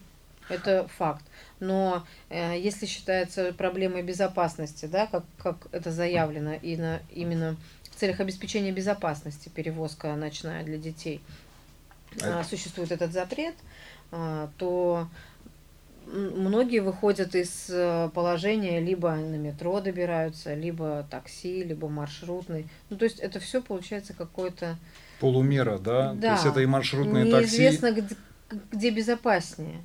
Это 0.48 0.88
факт. 0.98 1.24
Но 1.60 2.06
э, 2.28 2.58
если 2.60 2.86
считается 2.86 3.52
проблемой 3.52 4.02
безопасности, 4.02 4.86
да, 4.86 5.06
как, 5.06 5.24
как 5.38 5.68
это 5.72 5.90
заявлено, 5.90 6.54
и 6.54 6.76
на, 6.76 7.00
именно 7.10 7.56
в 7.90 7.96
целях 7.96 8.20
обеспечения 8.20 8.72
безопасности 8.72 9.48
перевозка 9.48 10.14
ночная 10.16 10.64
для 10.64 10.78
детей, 10.78 11.20
э, 12.20 12.44
существует 12.44 12.92
этот 12.92 13.12
запрет, 13.12 13.54
э, 14.12 14.48
то 14.58 15.08
многие 16.06 16.80
выходят 16.80 17.34
из 17.34 17.68
э, 17.70 18.10
положения, 18.14 18.80
либо 18.80 19.14
на 19.14 19.36
метро 19.36 19.80
добираются, 19.80 20.54
либо 20.54 21.06
такси, 21.10 21.62
либо 21.64 21.88
маршрутный. 21.88 22.66
Ну, 22.90 22.96
то 22.96 23.04
есть 23.04 23.20
это 23.20 23.40
все 23.40 23.62
получается 23.62 24.12
какое-то... 24.12 24.76
Полумера, 25.20 25.78
да? 25.78 26.12
да? 26.14 26.28
То 26.28 26.32
есть 26.34 26.46
это 26.46 26.60
и 26.60 26.66
маршрутные 26.66 27.30
такси... 27.30 27.62
Неизвестно, 27.62 27.92
где, 27.92 28.16
где 28.72 28.90
безопаснее. 28.90 29.80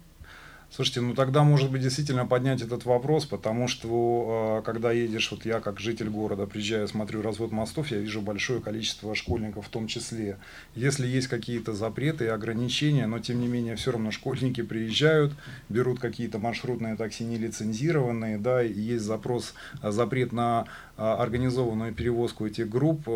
Слушайте, 0.72 1.02
ну 1.02 1.16
тогда, 1.16 1.44
может 1.44 1.72
быть, 1.72 1.82
действительно 1.82 2.28
поднять 2.28 2.62
этот 2.62 2.86
вопрос, 2.86 3.26
потому 3.26 3.68
что, 3.68 4.60
э, 4.60 4.66
когда 4.66 4.92
едешь, 4.92 5.32
вот 5.32 5.44
я 5.44 5.62
как 5.62 5.80
житель 5.80 6.10
города 6.10 6.46
приезжаю, 6.46 6.88
смотрю 6.88 7.24
развод 7.24 7.52
мостов, 7.52 7.88
я 7.88 7.98
вижу 7.98 8.22
большое 8.22 8.62
количество 8.62 9.16
школьников 9.16 9.66
в 9.66 9.70
том 9.70 9.88
числе. 9.88 10.38
Если 10.76 11.08
есть 11.08 11.28
какие-то 11.28 11.74
запреты 11.74 12.26
и 12.26 12.28
ограничения, 12.28 13.08
но 13.08 13.18
тем 13.18 13.42
не 13.42 13.48
менее 13.48 13.76
все 13.78 13.92
равно 13.92 14.12
школьники 14.12 14.62
приезжают, 14.62 15.34
берут 15.70 16.00
какие-то 16.00 16.38
маршрутные 16.38 16.96
такси 16.96 17.24
нелицензированные, 17.24 18.38
да, 18.38 18.64
и 18.64 18.72
есть 18.72 19.06
запрос, 19.06 19.56
э, 19.82 19.90
запрет 19.90 20.32
на 20.34 20.66
э, 20.98 21.02
организованную 21.02 21.96
перевозку 21.96 22.46
этих 22.46 22.70
групп, 22.70 23.08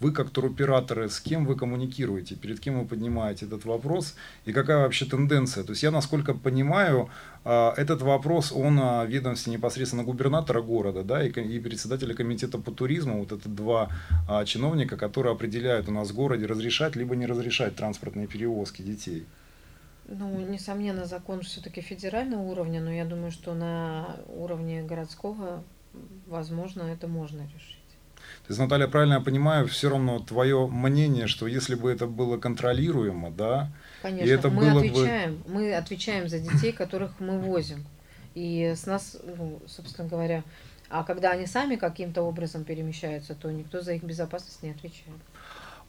вы 0.00 0.12
как 0.12 0.30
туроператоры, 0.30 1.08
с 1.08 1.20
кем 1.20 1.46
вы 1.46 1.56
коммуникируете, 1.56 2.34
перед 2.34 2.60
кем 2.60 2.78
вы 2.80 2.86
поднимаете 2.86 3.46
этот 3.46 3.64
вопрос 3.64 4.16
и 4.44 4.52
какая 4.52 4.78
вообще 4.78 5.04
тенденция? 5.04 5.64
То 5.64 5.72
есть 5.72 5.82
я, 5.82 5.90
насколько 5.90 6.34
понимаю, 6.34 7.10
а, 7.44 7.74
этот 7.76 8.02
вопрос, 8.02 8.52
он 8.52 8.78
в 8.78 9.06
ведомстве 9.06 9.52
непосредственно 9.52 10.04
губернатора 10.04 10.62
города 10.62 11.02
да, 11.02 11.24
и 11.24 11.58
председателя 11.58 12.14
комитета 12.14 12.58
по 12.58 12.70
туризму, 12.70 13.18
вот 13.18 13.32
это 13.32 13.48
два 13.48 13.88
а, 14.28 14.44
чиновника, 14.44 14.96
которые 14.96 15.32
определяют 15.32 15.88
у 15.88 15.92
нас 15.92 16.10
в 16.10 16.14
городе, 16.14 16.46
разрешать 16.46 16.96
либо 16.96 17.16
не 17.16 17.26
разрешать 17.26 17.76
транспортные 17.76 18.26
перевозки 18.26 18.82
детей. 18.82 19.26
Ну, 20.12 20.40
несомненно, 20.40 21.04
закон 21.04 21.42
все-таки 21.42 21.80
федерального 21.80 22.42
уровня, 22.42 22.80
но 22.80 22.90
я 22.90 23.04
думаю, 23.04 23.30
что 23.30 23.54
на 23.54 24.16
уровне 24.26 24.82
городского, 24.82 25.62
возможно, 26.26 26.82
это 26.82 27.06
можно 27.06 27.42
решить. 27.42 27.79
То 28.46 28.52
есть, 28.52 28.60
Наталья, 28.60 28.86
правильно 28.86 29.14
я 29.14 29.20
понимаю, 29.20 29.66
все 29.68 29.90
равно 29.90 30.18
твое 30.18 30.66
мнение, 30.66 31.26
что 31.26 31.46
если 31.46 31.74
бы 31.74 31.90
это 31.90 32.06
было 32.06 32.36
контролируемо, 32.36 33.30
да, 33.30 33.70
Конечно, 34.02 34.26
и 34.26 34.30
это 34.30 34.50
мы 34.50 34.70
было 34.70 34.80
отвечаем, 34.80 35.36
бы... 35.36 35.50
мы 35.52 35.74
отвечаем 35.74 36.28
за 36.28 36.38
детей, 36.38 36.72
которых 36.72 37.12
мы 37.20 37.38
возим. 37.38 37.84
И 38.34 38.74
с 38.76 38.86
нас, 38.86 39.16
ну, 39.24 39.60
собственно 39.66 40.08
говоря, 40.08 40.42
а 40.88 41.04
когда 41.04 41.30
они 41.30 41.46
сами 41.46 41.76
каким-то 41.76 42.22
образом 42.22 42.64
перемещаются, 42.64 43.34
то 43.34 43.50
никто 43.50 43.80
за 43.80 43.92
их 43.94 44.02
безопасность 44.02 44.62
не 44.62 44.70
отвечает. 44.70 45.20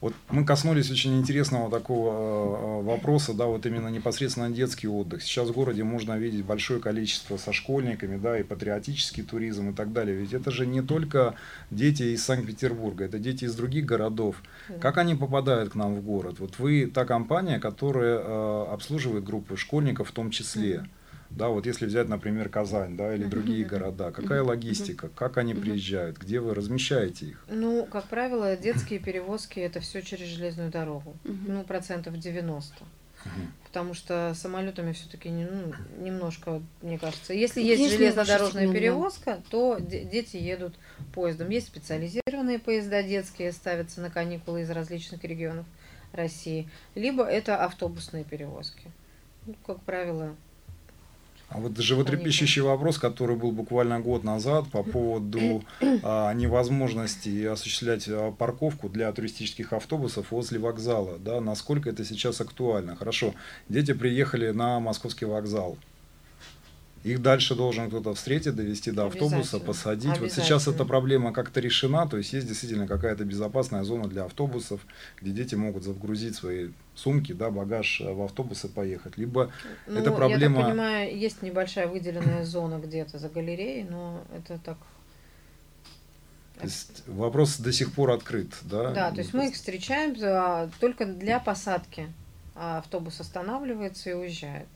Вот 0.02 0.14
мы 0.30 0.44
коснулись 0.44 0.90
очень 0.90 1.16
интересного 1.16 1.70
такого 1.70 2.10
э, 2.10 2.80
э, 2.80 2.82
вопроса, 2.82 3.34
да, 3.34 3.46
вот 3.46 3.64
именно 3.66 3.86
непосредственно 3.86 4.50
детский 4.50 4.88
отдых. 4.88 5.22
Сейчас 5.22 5.48
в 5.48 5.52
городе 5.52 5.84
можно 5.84 6.18
видеть 6.18 6.44
большое 6.44 6.80
количество 6.80 7.36
со 7.36 7.52
школьниками, 7.52 8.18
да, 8.18 8.36
и 8.36 8.42
патриотический 8.42 9.22
туризм 9.22 9.70
и 9.70 9.72
так 9.72 9.92
далее. 9.92 10.16
Ведь 10.16 10.32
это 10.32 10.50
же 10.50 10.66
не 10.66 10.82
только 10.82 11.36
дети 11.70 12.02
из 12.02 12.24
Санкт-Петербурга, 12.24 13.04
это 13.04 13.20
дети 13.20 13.44
из 13.44 13.54
других 13.54 13.86
городов. 13.86 14.42
Как 14.80 14.98
они 14.98 15.14
попадают 15.14 15.70
к 15.70 15.74
нам 15.76 15.94
в 15.94 16.02
город? 16.02 16.40
Вот 16.40 16.58
вы 16.58 16.90
та 16.92 17.04
компания, 17.04 17.60
которая 17.60 18.18
э, 18.18 18.66
обслуживает 18.72 19.22
группы 19.22 19.56
школьников 19.56 20.08
в 20.08 20.12
том 20.12 20.32
числе. 20.32 20.84
Да, 21.36 21.48
вот 21.48 21.66
если 21.66 21.86
взять, 21.86 22.08
например, 22.08 22.48
Казань, 22.48 22.96
да, 22.96 23.14
или 23.14 23.24
другие 23.24 23.64
города, 23.64 24.10
какая 24.10 24.42
логистика, 24.42 25.08
как 25.08 25.38
они 25.38 25.54
приезжают, 25.54 26.18
где 26.18 26.40
вы 26.40 26.54
размещаете 26.54 27.26
их? 27.26 27.44
Ну, 27.48 27.86
как 27.86 28.04
правило, 28.04 28.56
детские 28.56 28.98
перевозки 28.98 29.60
это 29.60 29.80
все 29.80 30.02
через 30.02 30.26
железную 30.26 30.70
дорогу. 30.70 31.16
Ну, 31.24 31.64
процентов 31.64 32.18
90. 32.18 32.84
Потому 33.64 33.94
что 33.94 34.34
самолетами 34.34 34.92
все-таки 34.92 35.30
не, 35.30 35.44
ну, 35.44 35.72
немножко, 35.98 36.60
мне 36.82 36.98
кажется. 36.98 37.32
Если 37.32 37.62
есть 37.62 37.80
Есть 37.80 37.96
железнодорожная 37.96 38.70
перевозка, 38.70 39.40
то 39.48 39.78
дети 39.80 40.36
едут 40.36 40.74
поездом. 41.14 41.48
Есть 41.48 41.68
специализированные 41.68 42.58
поезда 42.58 43.02
детские, 43.02 43.52
ставятся 43.52 44.00
на 44.00 44.10
каникулы 44.10 44.62
из 44.62 44.70
различных 44.70 45.24
регионов 45.24 45.64
России. 46.12 46.68
Либо 46.94 47.24
это 47.24 47.64
автобусные 47.64 48.24
перевозки. 48.24 48.90
Ну, 49.46 49.54
как 49.66 49.80
правило, 49.82 50.36
а 51.54 51.58
вот 51.58 51.76
животрепещущий 51.76 52.62
вопрос, 52.62 52.98
который 52.98 53.36
был 53.36 53.52
буквально 53.52 54.00
год 54.00 54.24
назад 54.24 54.70
по 54.70 54.82
поводу 54.82 55.62
а, 56.02 56.32
невозможности 56.32 57.44
осуществлять 57.44 58.08
а, 58.08 58.32
парковку 58.32 58.88
для 58.88 59.12
туристических 59.12 59.72
автобусов 59.72 60.30
возле 60.30 60.58
вокзала, 60.58 61.18
да, 61.18 61.40
насколько 61.40 61.90
это 61.90 62.04
сейчас 62.04 62.40
актуально. 62.40 62.96
Хорошо, 62.96 63.34
дети 63.68 63.92
приехали 63.92 64.50
на 64.50 64.80
московский 64.80 65.26
вокзал, 65.26 65.76
их 67.04 67.20
дальше 67.20 67.54
должен 67.54 67.88
кто-то 67.88 68.14
встретить, 68.14 68.54
довести 68.54 68.92
до 68.92 69.06
автобуса, 69.06 69.58
посадить. 69.58 70.18
Вот 70.18 70.30
сейчас 70.30 70.68
эта 70.68 70.84
проблема 70.84 71.32
как-то 71.32 71.60
решена, 71.60 72.06
то 72.06 72.16
есть 72.16 72.32
есть 72.32 72.46
действительно 72.46 72.86
какая-то 72.86 73.24
безопасная 73.24 73.82
зона 73.82 74.08
для 74.08 74.24
автобусов, 74.24 74.80
где 75.20 75.32
дети 75.32 75.56
могут 75.56 75.82
загрузить 75.82 76.36
свои 76.36 76.68
сумки, 76.94 77.32
да, 77.32 77.50
багаж 77.50 78.00
э, 78.00 78.12
в 78.12 78.22
автобус 78.22 78.64
и 78.64 78.68
поехать. 78.68 79.16
Либо 79.16 79.50
ну, 79.86 79.98
эта 79.98 80.12
проблема... 80.12 80.58
Я 80.58 80.62
так 80.62 80.70
понимаю, 80.70 81.18
есть 81.18 81.42
небольшая 81.42 81.88
выделенная 81.88 82.44
зона 82.44 82.78
где-то 82.78 83.18
за 83.18 83.28
галереей, 83.28 83.84
но 83.84 84.22
это 84.36 84.58
так... 84.64 84.76
То 86.58 86.66
есть 86.66 87.02
вопрос 87.08 87.56
до 87.56 87.72
сих 87.72 87.92
пор 87.92 88.10
открыт, 88.12 88.54
да? 88.62 88.92
Да, 88.92 89.10
то 89.10 89.18
есть 89.18 89.34
мы 89.34 89.48
их 89.48 89.54
встречаем 89.54 90.14
а, 90.22 90.68
только 90.78 91.06
для 91.06 91.40
посадки. 91.40 92.12
А 92.54 92.78
автобус 92.78 93.18
останавливается 93.18 94.10
и 94.10 94.12
уезжает. 94.12 94.66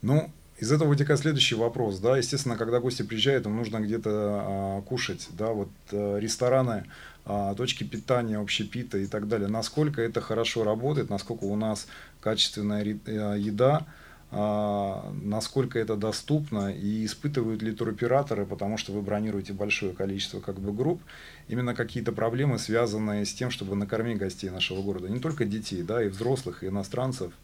Ну, 0.00 0.30
из 0.58 0.72
этого 0.72 0.88
вытекает 0.88 1.20
следующий 1.20 1.54
вопрос, 1.54 1.98
да, 1.98 2.16
естественно, 2.16 2.56
когда 2.56 2.80
гости 2.80 3.02
приезжают, 3.02 3.46
им 3.46 3.56
нужно 3.56 3.78
где-то 3.78 4.10
а, 4.12 4.82
кушать, 4.82 5.28
да, 5.30 5.52
вот 5.52 5.68
а, 5.92 6.18
рестораны, 6.18 6.84
а, 7.24 7.54
точки 7.54 7.84
питания, 7.84 8.38
общепита 8.38 8.98
и 8.98 9.06
так 9.06 9.28
далее, 9.28 9.48
насколько 9.48 10.02
это 10.02 10.20
хорошо 10.20 10.64
работает, 10.64 11.10
насколько 11.10 11.44
у 11.44 11.54
нас 11.54 11.86
качественная 12.20 12.82
а, 13.06 13.34
еда, 13.36 13.86
а, 14.32 15.12
насколько 15.22 15.78
это 15.78 15.96
доступно 15.96 16.74
и 16.74 17.04
испытывают 17.04 17.62
ли 17.62 17.72
туроператоры, 17.72 18.44
потому 18.44 18.78
что 18.78 18.92
вы 18.92 19.00
бронируете 19.00 19.52
большое 19.52 19.92
количество 19.92 20.40
как 20.40 20.58
бы 20.58 20.72
групп, 20.72 21.00
именно 21.46 21.74
какие-то 21.74 22.10
проблемы, 22.10 22.58
связанные 22.58 23.24
с 23.24 23.32
тем, 23.32 23.52
чтобы 23.52 23.76
накормить 23.76 24.18
гостей 24.18 24.50
нашего 24.50 24.82
города, 24.82 25.08
не 25.08 25.20
только 25.20 25.44
детей, 25.44 25.82
да, 25.82 26.02
и 26.02 26.08
взрослых, 26.08 26.64
и 26.64 26.66
иностранцев– 26.66 27.32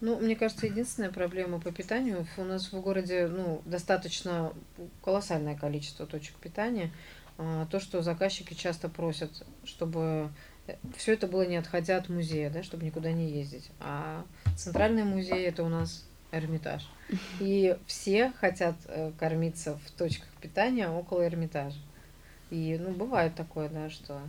ну, 0.00 0.18
мне 0.18 0.36
кажется, 0.36 0.66
единственная 0.66 1.10
проблема 1.10 1.60
по 1.60 1.72
питанию 1.72 2.26
у 2.36 2.44
нас 2.44 2.72
в 2.72 2.80
городе 2.80 3.26
ну, 3.26 3.62
достаточно 3.64 4.52
колоссальное 5.02 5.56
количество 5.56 6.06
точек 6.06 6.36
питания. 6.36 6.92
А, 7.38 7.66
то, 7.66 7.80
что 7.80 8.02
заказчики 8.02 8.54
часто 8.54 8.88
просят, 8.88 9.46
чтобы 9.64 10.30
э, 10.66 10.74
все 10.96 11.14
это 11.14 11.26
было 11.26 11.46
не 11.46 11.56
отходя 11.56 11.96
от 11.96 12.08
музея, 12.08 12.50
да, 12.50 12.62
чтобы 12.62 12.84
никуда 12.84 13.12
не 13.12 13.30
ездить. 13.30 13.70
А 13.80 14.24
центральный 14.56 15.04
музей 15.04 15.46
это 15.46 15.62
у 15.62 15.68
нас 15.68 16.04
Эрмитаж. 16.32 16.88
И 17.40 17.76
все 17.86 18.32
хотят 18.40 18.76
э, 18.86 19.12
кормиться 19.18 19.78
в 19.86 19.90
точках 19.92 20.28
питания 20.40 20.88
около 20.88 21.26
Эрмитажа. 21.26 21.78
И 22.50 22.76
ну, 22.80 22.90
бывает 22.90 23.34
такое, 23.34 23.68
да, 23.68 23.88
что 23.90 24.20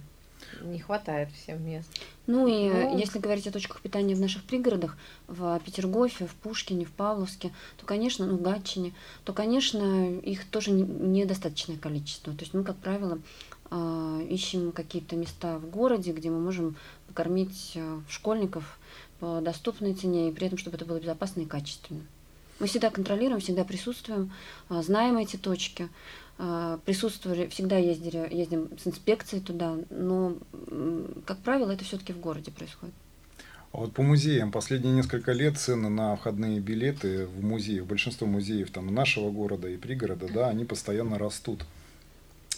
не 0.62 0.80
хватает 0.80 1.30
всем 1.32 1.66
мест. 1.66 1.90
Ну 2.28 2.48
и 2.48 2.70
ну, 2.70 2.98
если 2.98 3.20
говорить 3.20 3.48
о 3.48 3.52
точках 3.52 3.82
питания 3.82 4.16
в 4.16 4.20
наших 4.20 4.44
пригородах, 4.44 4.98
в 5.28 5.60
Петергофе, 5.66 6.28
в 6.28 6.36
Пушкине, 6.36 6.86
в 6.86 6.92
Павловске, 6.92 7.52
то, 7.78 7.86
конечно, 7.86 8.26
ну, 8.26 8.38
в 8.38 8.42
Гатчине, 8.42 8.94
то, 9.24 9.34
конечно, 9.34 10.12
их 10.20 10.46
тоже 10.46 10.72
недостаточное 10.72 11.78
количество. 11.78 12.34
То 12.34 12.42
есть 12.42 12.54
мы, 12.54 12.64
как 12.64 12.78
правило, 12.78 13.20
а, 13.72 14.22
ищем 14.30 14.72
какие-то 14.72 15.16
места 15.16 15.58
в 15.60 15.70
городе, 15.70 16.12
где 16.12 16.30
мы 16.30 16.40
можем 16.40 16.76
покормить 17.08 17.74
а, 17.76 18.02
школьников 18.10 18.80
по 19.20 19.42
доступной 19.42 19.94
цене, 19.94 20.30
и 20.30 20.32
при 20.32 20.48
этом, 20.48 20.58
чтобы 20.58 20.78
это 20.78 20.86
было 20.86 21.00
безопасно 21.00 21.42
и 21.42 21.46
качественно. 21.46 22.02
Мы 22.60 22.68
всегда 22.68 22.90
контролируем, 22.90 23.40
всегда 23.40 23.64
присутствуем, 23.64 24.34
а, 24.68 24.82
знаем 24.82 25.18
эти 25.18 25.38
точки. 25.38 25.90
А, 26.42 26.80
присутствовали, 26.86 27.48
всегда 27.48 27.76
ездили, 27.76 28.26
ездим 28.34 28.70
с 28.82 28.88
инспекцией 28.88 29.44
туда, 29.44 29.76
но, 29.90 30.38
как 31.26 31.40
правило, 31.40 31.72
это 31.72 31.84
все-таки 31.84 32.14
в 32.14 32.20
городе 32.22 32.50
происходит. 32.50 32.96
А 33.74 33.80
вот 33.80 33.92
по 33.92 34.02
музеям 34.02 34.50
последние 34.50 34.94
несколько 34.94 35.34
лет 35.34 35.58
цены 35.58 35.90
на 35.90 36.16
входные 36.16 36.62
билеты 36.62 37.28
в 37.28 37.44
музеи, 37.44 37.82
в 37.82 37.88
большинство 37.88 38.26
музеев 38.26 38.72
там 38.72 38.94
нашего 38.94 39.30
города 39.32 39.68
и 39.68 39.76
пригорода, 39.76 40.28
да, 40.34 40.48
они 40.48 40.64
постоянно 40.64 41.20
растут. 41.20 41.66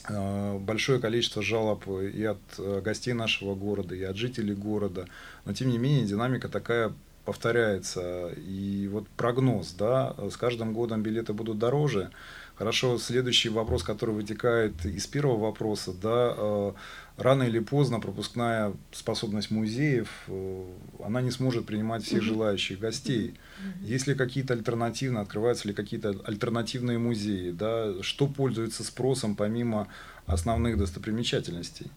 А, 0.06 0.60
большое 0.60 1.00
количество 1.00 1.42
жалоб 1.42 1.88
и 1.88 2.24
от 2.24 2.38
э, 2.60 2.82
гостей 2.86 3.14
нашего 3.14 3.56
города, 3.56 3.96
и 3.96 4.04
от 4.04 4.16
жителей 4.16 4.54
города, 4.54 5.08
но 5.46 5.54
тем 5.54 5.70
не 5.70 5.80
менее 5.80 6.06
динамика 6.06 6.50
такая 6.50 6.94
повторяется. 7.26 8.30
И 8.38 8.88
вот 8.92 9.08
прогноз, 9.10 9.74
да, 9.74 10.16
с 10.30 10.38
каждым 10.38 10.74
годом 10.74 11.02
билеты 11.02 11.34
будут 11.34 11.58
дороже, 11.58 12.12
Хорошо, 12.56 12.98
следующий 13.00 13.50
вопрос, 13.50 13.84
который 13.84 14.14
вытекает 14.14 14.86
из 14.86 15.08
первого 15.08 15.46
вопроса, 15.46 15.94
да, 15.94 16.36
э, 16.38 16.74
рано 17.18 17.44
или 17.44 17.60
поздно 17.60 18.00
пропускная 18.00 18.74
способность 18.92 19.52
музеев, 19.52 20.10
э, 20.28 20.66
она 21.04 21.22
не 21.22 21.32
сможет 21.32 21.66
принимать 21.66 22.04
всех 22.04 22.22
желающих 22.22 22.80
гостей. 22.80 23.36
Есть 23.82 24.08
ли 24.08 24.16
какие-то 24.16 24.54
альтернативные, 24.54 25.22
открываются 25.22 25.68
ли 25.68 25.74
какие-то 25.74 26.16
альтернативные 26.26 27.00
музеи, 27.00 27.52
да, 27.52 28.04
что 28.04 28.28
пользуется 28.28 28.84
спросом 28.84 29.36
помимо 29.36 29.88
основных 30.28 30.78
достопримечательностей? 30.78 31.92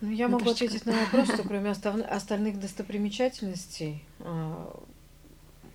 Ну, 0.00 0.10
я 0.10 0.28
могу 0.28 0.50
ответить 0.50 0.84
на 0.86 0.92
вопрос, 0.92 1.28
что 1.28 1.42
кроме 1.44 1.70
остальных 2.10 2.60
достопримечательностей, 2.60 4.04
а, 4.20 4.83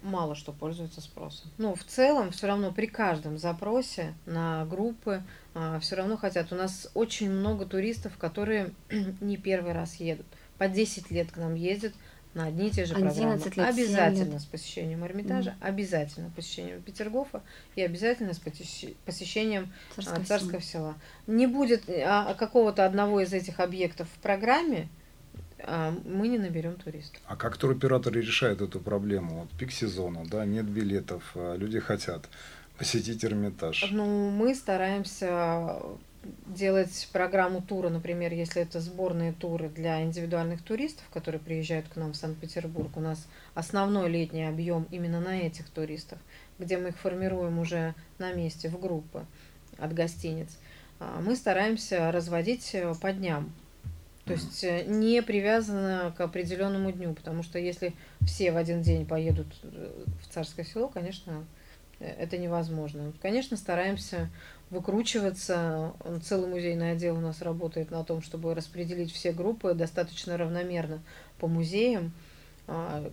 мало 0.09 0.35
что 0.35 0.51
пользуется 0.51 1.01
спросом. 1.01 1.49
Ну, 1.57 1.75
в 1.75 1.83
целом, 1.83 2.31
все 2.31 2.47
равно 2.47 2.71
при 2.71 2.87
каждом 2.87 3.37
запросе 3.37 4.13
на 4.25 4.65
группы 4.65 5.23
а, 5.53 5.79
все 5.79 5.95
равно 5.95 6.17
хотят. 6.17 6.51
У 6.51 6.55
нас 6.55 6.89
очень 6.93 7.31
много 7.31 7.65
туристов, 7.65 8.17
которые 8.17 8.71
не 9.21 9.37
первый 9.37 9.73
раз 9.73 9.95
едут. 9.95 10.25
По 10.57 10.67
10 10.67 11.09
лет 11.11 11.31
к 11.31 11.37
нам 11.37 11.55
ездят 11.55 11.93
на 12.33 12.45
одни 12.45 12.67
и 12.67 12.71
те 12.71 12.85
же 12.85 12.93
программы. 12.93 13.35
Лет, 13.35 13.57
обязательно 13.57 14.33
лет. 14.33 14.41
с 14.41 14.45
посещением 14.45 15.05
Эрмитажа, 15.05 15.51
mm. 15.51 15.55
обязательно 15.61 16.29
посещением 16.35 16.81
Петергофа 16.81 17.41
и 17.75 17.81
обязательно 17.81 18.33
с 18.33 18.39
посещением 19.05 19.73
Царского, 19.95 20.25
Царского 20.25 20.61
села. 20.61 20.95
Не 21.27 21.47
будет 21.47 21.89
а, 21.89 22.33
какого-то 22.35 22.85
одного 22.85 23.21
из 23.21 23.33
этих 23.33 23.59
объектов 23.59 24.07
в 24.13 24.19
программе, 24.19 24.83
а, 24.83 24.98
мы 25.67 26.27
не 26.27 26.37
наберем 26.37 26.75
туристов. 26.75 27.21
А 27.25 27.35
как 27.35 27.57
туроператоры 27.57 28.21
решают 28.21 28.61
эту 28.61 28.79
проблему? 28.79 29.41
Вот 29.41 29.49
пик 29.59 29.71
сезона, 29.71 30.23
да, 30.25 30.45
нет 30.45 30.65
билетов, 30.65 31.31
а 31.35 31.55
люди 31.55 31.79
хотят 31.79 32.29
посетить 32.77 33.25
Эрмитаж. 33.25 33.89
Ну, 33.91 34.29
мы 34.29 34.55
стараемся 34.55 35.81
делать 36.47 37.09
программу 37.11 37.61
тура, 37.61 37.89
например, 37.89 38.33
если 38.33 38.61
это 38.61 38.79
сборные 38.79 39.33
туры 39.33 39.69
для 39.69 40.01
индивидуальных 40.01 40.61
туристов, 40.61 41.05
которые 41.13 41.39
приезжают 41.39 41.87
к 41.87 41.95
нам 41.95 42.13
в 42.13 42.15
Санкт-Петербург. 42.15 42.95
У 42.97 42.99
нас 42.99 43.27
основной 43.53 44.09
летний 44.09 44.43
объем 44.43 44.87
именно 44.91 45.19
на 45.19 45.39
этих 45.39 45.69
туристов, 45.69 46.19
где 46.57 46.77
мы 46.77 46.89
их 46.89 46.97
формируем 46.97 47.59
уже 47.59 47.95
на 48.17 48.33
месте 48.33 48.69
в 48.69 48.79
группы 48.79 49.25
от 49.77 49.93
гостиниц. 49.93 50.57
А, 50.99 51.21
мы 51.21 51.35
стараемся 51.35 52.11
разводить 52.11 52.75
по 53.01 53.11
дням 53.13 53.51
то 54.29 54.33
есть 54.33 54.63
э, 54.63 54.83
не 54.85 55.23
привязано 55.23 56.13
к 56.15 56.21
определенному 56.21 56.91
дню, 56.91 57.15
потому 57.15 57.41
что 57.41 57.57
если 57.57 57.95
все 58.21 58.51
в 58.51 58.57
один 58.57 58.83
день 58.83 59.07
поедут 59.07 59.47
э, 59.63 60.05
в 60.21 60.31
Царское 60.31 60.63
село, 60.63 60.87
конечно, 60.87 61.47
э, 61.99 62.05
это 62.05 62.37
невозможно. 62.37 63.11
Конечно, 63.23 63.57
стараемся 63.57 64.29
выкручиваться. 64.69 65.93
Целый 66.23 66.47
музейный 66.47 66.91
отдел 66.91 67.17
у 67.17 67.21
нас 67.21 67.41
работает 67.41 67.89
на 67.89 68.03
том, 68.03 68.21
чтобы 68.21 68.53
распределить 68.53 69.11
все 69.11 69.31
группы 69.31 69.73
достаточно 69.73 70.37
равномерно 70.37 71.01
по 71.39 71.47
музеям. 71.47 72.13
А, 72.71 73.11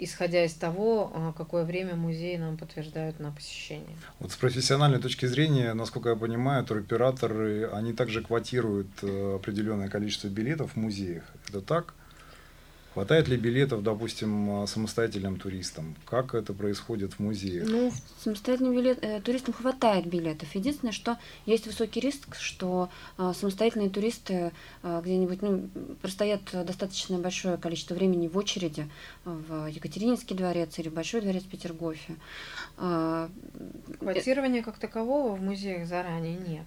исходя 0.00 0.44
из 0.44 0.54
того, 0.54 1.12
а, 1.14 1.32
какое 1.32 1.64
время 1.64 1.94
музеи 1.94 2.36
нам 2.36 2.56
подтверждают 2.56 3.20
на 3.20 3.30
посещение. 3.30 3.96
Вот 4.18 4.32
с 4.32 4.36
профессиональной 4.36 4.98
точки 4.98 5.26
зрения, 5.26 5.72
насколько 5.72 6.08
я 6.08 6.16
понимаю, 6.16 6.64
туроператоры, 6.64 7.70
они 7.70 7.92
также 7.92 8.22
квотируют 8.22 8.88
э, 9.02 9.36
определенное 9.36 9.88
количество 9.88 10.26
билетов 10.26 10.72
в 10.72 10.76
музеях. 10.76 11.22
Это 11.48 11.60
так? 11.60 11.94
Хватает 12.92 13.28
ли 13.28 13.36
билетов, 13.36 13.82
допустим, 13.82 14.66
самостоятельным 14.66 15.38
туристам? 15.38 15.96
Как 16.04 16.34
это 16.34 16.52
происходит 16.52 17.14
в 17.14 17.20
музее? 17.20 17.64
Ну, 17.66 17.90
самостоятельным 18.18 18.74
билет, 18.74 18.98
э, 19.02 19.20
туристам 19.20 19.54
хватает 19.54 20.06
билетов. 20.06 20.54
Единственное, 20.54 20.92
что 20.92 21.16
есть 21.46 21.66
высокий 21.66 22.00
риск, 22.00 22.36
что 22.36 22.90
э, 23.16 23.32
самостоятельные 23.34 23.88
туристы 23.88 24.52
э, 24.82 25.00
где-нибудь 25.02 25.40
ну, 25.40 25.68
простоят 26.02 26.42
достаточно 26.52 27.18
большое 27.18 27.56
количество 27.56 27.94
времени 27.94 28.28
в 28.28 28.36
очереди 28.36 28.88
в 29.24 29.66
Екатерининский 29.66 30.36
дворец 30.36 30.78
или 30.78 30.90
Большой 30.90 31.22
дворец 31.22 31.44
в 31.44 31.48
Петергофе. 31.48 32.16
Э, 32.76 33.28
Квотирования 33.98 34.62
как 34.62 34.78
такового 34.78 35.34
в 35.34 35.42
музеях 35.42 35.86
заранее 35.86 36.36
нет. 36.36 36.66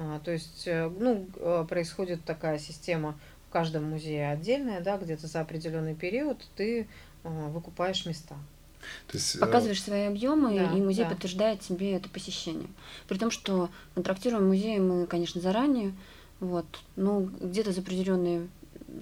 А, 0.00 0.20
то 0.20 0.30
есть, 0.30 0.68
э, 0.68 0.88
ну, 0.88 1.26
э, 1.34 1.66
происходит 1.68 2.24
такая 2.24 2.58
система 2.60 3.18
в 3.48 3.52
каждом 3.52 3.84
музее 3.84 4.30
отдельная, 4.30 4.80
да, 4.80 4.98
где-то 4.98 5.26
за 5.26 5.40
определенный 5.40 5.94
период 5.94 6.46
ты 6.56 6.86
э, 7.24 7.48
выкупаешь 7.48 8.04
места. 8.04 8.36
То 9.08 9.16
есть, 9.16 9.40
Показываешь 9.40 9.82
свои 9.82 10.02
объемы, 10.02 10.54
да, 10.54 10.72
и 10.76 10.80
музей 10.80 11.04
да. 11.04 11.10
подтверждает 11.10 11.60
тебе 11.60 11.94
это 11.94 12.08
посещение. 12.08 12.68
При 13.08 13.18
том, 13.18 13.30
что 13.30 13.70
контрактируем 13.94 14.48
музей 14.48 14.78
мы, 14.78 15.06
конечно, 15.06 15.40
заранее, 15.40 15.94
вот, 16.40 16.66
но 16.94 17.20
где-то 17.20 17.72
за 17.72 17.80
определенное, 17.80 18.46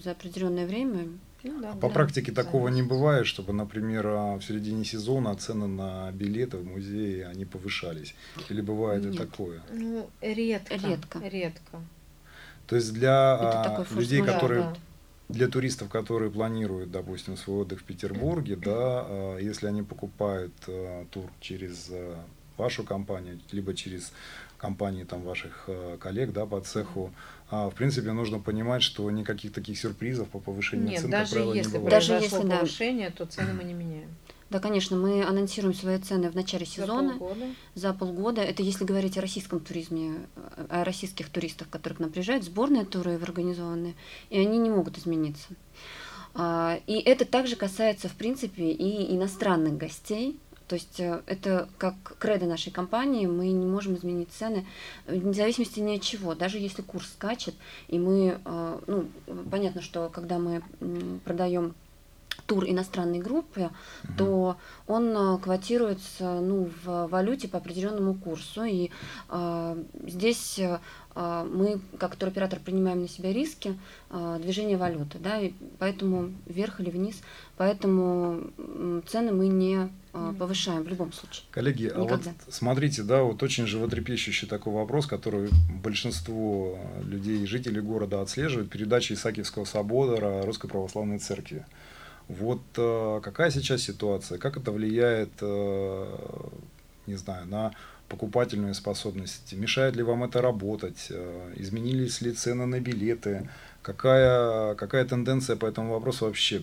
за 0.02 0.12
определенное 0.12 0.66
время 0.66 1.08
ну, 1.42 1.60
да, 1.60 1.72
а 1.72 1.76
по 1.76 1.88
практике 1.88 2.32
такого 2.32 2.68
не 2.68 2.82
бывает, 2.82 3.26
чтобы, 3.26 3.52
например, 3.52 4.06
а, 4.06 4.36
в 4.36 4.42
середине 4.42 4.84
сезона 4.84 5.34
цены 5.36 5.68
на 5.68 6.10
билеты 6.10 6.56
в 6.56 6.66
музее 6.66 7.28
они 7.28 7.44
повышались. 7.44 8.14
Или 8.48 8.60
бывает 8.60 9.04
Нет. 9.04 9.14
и 9.14 9.18
такое? 9.18 9.62
Ну, 9.70 10.08
редко. 10.20 10.74
Редко. 10.74 11.18
Редко. 11.20 11.80
То 12.66 12.76
есть 12.76 12.92
для 12.92 13.34
а, 13.34 13.86
людей, 13.94 14.22
которые 14.22 14.62
да, 14.62 14.70
да 14.70 14.76
для 15.28 15.48
туристов, 15.48 15.88
которые 15.88 16.30
планируют, 16.30 16.90
допустим, 16.90 17.36
свой 17.36 17.62
отдых 17.62 17.80
в 17.80 17.84
Петербурге, 17.84 18.56
да, 18.56 19.04
а, 19.06 19.38
если 19.38 19.66
они 19.66 19.82
покупают 19.82 20.52
тур 21.10 21.30
через 21.40 21.90
вашу 22.56 22.84
компанию, 22.84 23.38
либо 23.52 23.74
через 23.74 24.12
компании 24.56 25.04
там 25.04 25.22
ваших 25.22 25.68
коллег, 26.00 26.32
да, 26.32 26.46
по 26.46 26.60
цеху, 26.60 27.12
а, 27.48 27.70
в 27.70 27.74
принципе, 27.74 28.10
нужно 28.12 28.40
понимать, 28.40 28.82
что 28.82 29.08
никаких 29.10 29.52
таких 29.52 29.78
сюрпризов 29.78 30.28
по 30.28 30.40
повышению 30.40 30.88
Нет, 30.88 31.00
цен, 31.02 31.10
даже 31.10 31.24
как 31.24 31.32
правило, 31.34 31.54
если 31.54 31.70
не 31.70 31.78
бывает. 31.78 31.90
Даже 31.92 32.12
если 32.14 32.42
да. 32.42 32.56
повышение, 32.56 33.10
то 33.10 33.24
цены 33.24 33.52
мы 33.52 33.62
не 33.62 33.72
меняем. 33.72 33.85
Да, 34.48 34.60
конечно, 34.60 34.96
мы 34.96 35.24
анонсируем 35.24 35.74
свои 35.74 35.98
цены 35.98 36.30
в 36.30 36.36
начале 36.36 36.66
сезона. 36.66 37.14
За 37.14 37.18
полгода. 37.18 37.46
За 37.74 37.92
полгода. 37.92 38.42
Это 38.42 38.62
если 38.62 38.84
говорить 38.84 39.18
о 39.18 39.20
российском 39.20 39.60
туризме, 39.60 40.26
о 40.68 40.84
российских 40.84 41.30
туристах, 41.30 41.68
которые 41.68 41.96
к 41.96 42.00
нам 42.00 42.10
приезжают, 42.10 42.44
сборные 42.44 42.84
туры 42.84 43.14
организованные, 43.14 43.94
и 44.30 44.38
они 44.38 44.58
не 44.58 44.70
могут 44.70 44.98
измениться. 44.98 45.48
А, 46.34 46.78
и 46.86 47.00
это 47.00 47.24
также 47.24 47.56
касается, 47.56 48.08
в 48.08 48.14
принципе, 48.14 48.70
и 48.70 49.14
иностранных 49.16 49.76
гостей, 49.76 50.38
то 50.68 50.74
есть 50.74 51.00
э, 51.00 51.22
это 51.26 51.68
как 51.78 51.94
кредо 52.18 52.46
нашей 52.46 52.72
компании, 52.72 53.26
мы 53.26 53.48
не 53.48 53.66
можем 53.66 53.94
изменить 53.94 54.30
цены 54.30 54.66
вне 55.06 55.32
зависимости 55.32 55.80
ни 55.80 55.96
от 55.96 56.02
чего, 56.02 56.34
даже 56.34 56.58
если 56.58 56.82
курс 56.82 57.08
скачет, 57.08 57.54
и 57.88 57.98
мы, 57.98 58.38
э, 58.44 58.78
ну, 58.86 59.08
понятно, 59.50 59.80
что 59.80 60.10
когда 60.12 60.38
мы 60.38 60.62
продаем 61.24 61.74
тур 62.46 62.64
иностранной 62.66 63.18
группе, 63.18 63.70
угу. 64.04 64.12
то 64.16 64.56
он 64.86 65.08
э, 65.16 65.38
квотируется 65.38 66.40
ну, 66.40 66.70
в 66.84 67.08
валюте 67.08 67.48
по 67.48 67.58
определенному 67.58 68.14
курсу. 68.14 68.64
И 68.64 68.90
э, 69.28 69.84
здесь 70.06 70.58
э, 70.58 70.78
мы, 71.16 71.80
как 71.98 72.16
туроператор, 72.16 72.60
принимаем 72.60 73.00
на 73.00 73.08
себя 73.08 73.32
риски 73.32 73.78
э, 74.10 74.38
движения 74.40 74.76
валюты, 74.76 75.18
да, 75.18 75.40
и 75.40 75.52
поэтому 75.78 76.32
вверх 76.46 76.80
или 76.80 76.90
вниз, 76.90 77.20
поэтому 77.56 78.50
цены 79.08 79.32
мы 79.32 79.48
не 79.48 79.88
э, 80.12 80.34
повышаем 80.38 80.82
в 80.82 80.88
любом 80.88 81.12
случае. 81.12 81.44
Коллеги, 81.50 81.84
Никогда. 81.84 82.14
а 82.14 82.16
вот 82.16 82.54
смотрите, 82.54 83.02
да, 83.02 83.22
вот 83.22 83.42
очень 83.42 83.66
животрепещущий 83.66 84.46
такой 84.46 84.74
вопрос, 84.74 85.06
который 85.06 85.48
большинство 85.82 86.78
людей, 87.02 87.46
жителей 87.46 87.80
города 87.80 88.20
отслеживают, 88.20 88.70
передача 88.70 89.14
Исаакиевского 89.14 89.64
собора 89.64 90.42
Русской 90.44 90.68
Православной 90.68 91.18
Церкви. 91.18 91.64
Вот 92.28 92.62
э, 92.76 93.20
какая 93.22 93.50
сейчас 93.50 93.82
ситуация, 93.82 94.38
как 94.38 94.56
это 94.56 94.72
влияет, 94.72 95.30
э, 95.40 96.16
не 97.06 97.14
знаю, 97.14 97.46
на 97.46 97.72
покупательную 98.08 98.74
способность, 98.74 99.52
мешает 99.52 99.96
ли 99.96 100.02
вам 100.02 100.24
это 100.24 100.40
работать, 100.40 101.06
э, 101.10 101.52
изменились 101.56 102.20
ли 102.20 102.32
цены 102.32 102.66
на 102.66 102.80
билеты, 102.80 103.48
какая, 103.82 104.74
какая 104.74 105.04
тенденция 105.04 105.54
по 105.54 105.66
этому 105.66 105.92
вопросу 105.92 106.24
вообще? 106.26 106.62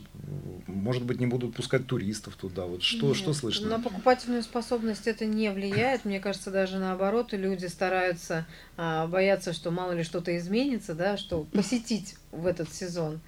Может 0.67 1.03
быть, 1.03 1.21
не 1.21 1.27
будут 1.27 1.55
пускать 1.55 1.87
туристов 1.87 2.35
туда? 2.35 2.65
Вот 2.65 2.83
что, 2.83 3.07
Нет, 3.07 3.15
что 3.15 3.33
слышно? 3.33 3.69
На 3.69 3.79
покупательную 3.79 4.43
способность 4.43 5.07
это 5.07 5.25
не 5.25 5.49
влияет. 5.49 6.03
Мне 6.03 6.19
кажется, 6.19 6.51
даже 6.51 6.79
наоборот, 6.79 7.31
люди 7.31 7.67
стараются, 7.67 8.45
а, 8.75 9.07
боятся, 9.07 9.53
что 9.53 9.71
мало 9.71 9.93
ли 9.93 10.03
что-то 10.03 10.37
изменится, 10.37 10.93
да, 10.93 11.15
что 11.15 11.43
посетить 11.53 12.15
в 12.31 12.45
этот 12.45 12.73
сезон. 12.73 13.21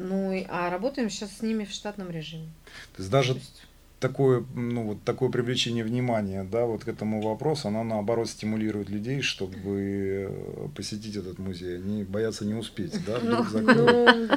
Ну, 0.00 0.44
а 0.48 0.70
работаем 0.70 1.10
сейчас 1.10 1.38
с 1.38 1.42
ними 1.42 1.64
в 1.64 1.70
штатном 1.70 2.10
режиме. 2.10 2.48
То 2.96 3.02
есть 3.02 3.10
даже 3.10 3.34
То 3.34 3.40
есть 3.40 3.62
такое, 4.00 4.44
ну, 4.54 4.84
вот 4.84 5.02
такое 5.04 5.28
привлечение 5.28 5.84
внимания 5.84 6.42
да, 6.42 6.64
вот 6.64 6.84
к 6.84 6.88
этому 6.88 7.20
вопросу, 7.20 7.68
оно 7.68 7.84
наоборот 7.84 8.28
стимулирует 8.28 8.88
людей, 8.88 9.20
чтобы 9.20 9.60
э, 9.66 10.68
посетить 10.74 11.16
этот 11.16 11.38
музей. 11.38 11.76
Они 11.76 12.02
боятся 12.02 12.46
не 12.46 12.54
успеть, 12.54 12.94
да, 13.04 13.18
ну, 13.22 13.44
ну, 13.52 14.28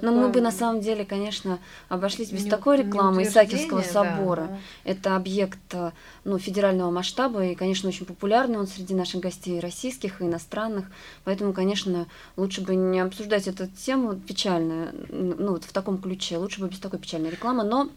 Но 0.00 0.12
мы 0.12 0.28
бы 0.28 0.40
на 0.40 0.52
самом 0.52 0.80
деле, 0.80 1.04
конечно, 1.04 1.58
обошлись 1.88 2.30
без 2.30 2.44
такой 2.44 2.78
рекламы 2.78 3.24
Исаакиевского 3.24 3.82
собора. 3.82 4.58
Это 4.84 5.16
объект 5.16 5.58
э, 5.72 5.90
ну, 6.22 6.38
федерального 6.38 6.92
масштаба 6.92 7.44
и, 7.44 7.56
конечно, 7.56 7.88
очень 7.88 8.06
популярный 8.06 8.58
он 8.58 8.68
среди 8.68 8.94
наших 8.94 9.20
гостей 9.20 9.58
российских 9.58 10.20
и 10.20 10.24
иностранных. 10.24 10.86
Поэтому, 11.24 11.52
конечно, 11.52 12.06
лучше 12.36 12.60
бы 12.60 12.76
не 12.76 13.00
обсуждать 13.00 13.48
эту 13.48 13.66
тему 13.66 14.14
печальную, 14.14 14.92
ну, 15.08 15.52
вот 15.52 15.64
в 15.64 15.72
таком 15.72 15.98
ключе. 15.98 16.38
Лучше 16.38 16.60
бы 16.60 16.68
без 16.68 16.78
такой 16.78 17.00
печальной 17.00 17.30
рекламы. 17.30 17.64
Но 17.64 17.90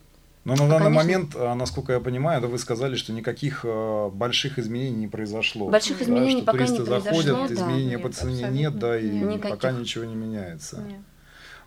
но 0.48 0.56
на 0.56 0.70
данный 0.70 0.86
Конечно. 0.86 0.94
момент, 0.94 1.36
а, 1.36 1.56
насколько 1.56 1.92
я 1.92 2.00
понимаю, 2.00 2.40
да 2.40 2.48
вы 2.48 2.58
сказали, 2.58 2.96
что 2.96 3.12
никаких 3.12 3.66
а, 3.66 4.10
больших 4.10 4.58
изменений 4.60 4.96
не 4.96 5.08
произошло. 5.10 5.70
Больших 5.70 6.02
изменений 6.02 6.42
да, 6.42 6.54
пока 6.54 6.66
не 6.66 6.78
произошло. 6.78 7.02
заходят, 7.02 7.50
да. 7.50 7.54
изменения 7.54 7.96
нет, 7.96 8.02
по 8.02 8.10
цене 8.10 8.48
нет, 8.50 8.80
да, 8.80 8.98
и 8.98 9.10
никаких. 9.10 9.50
пока 9.50 9.72
ничего 9.72 10.06
не 10.06 10.16
меняется. 10.16 10.78
Нет. 10.78 11.02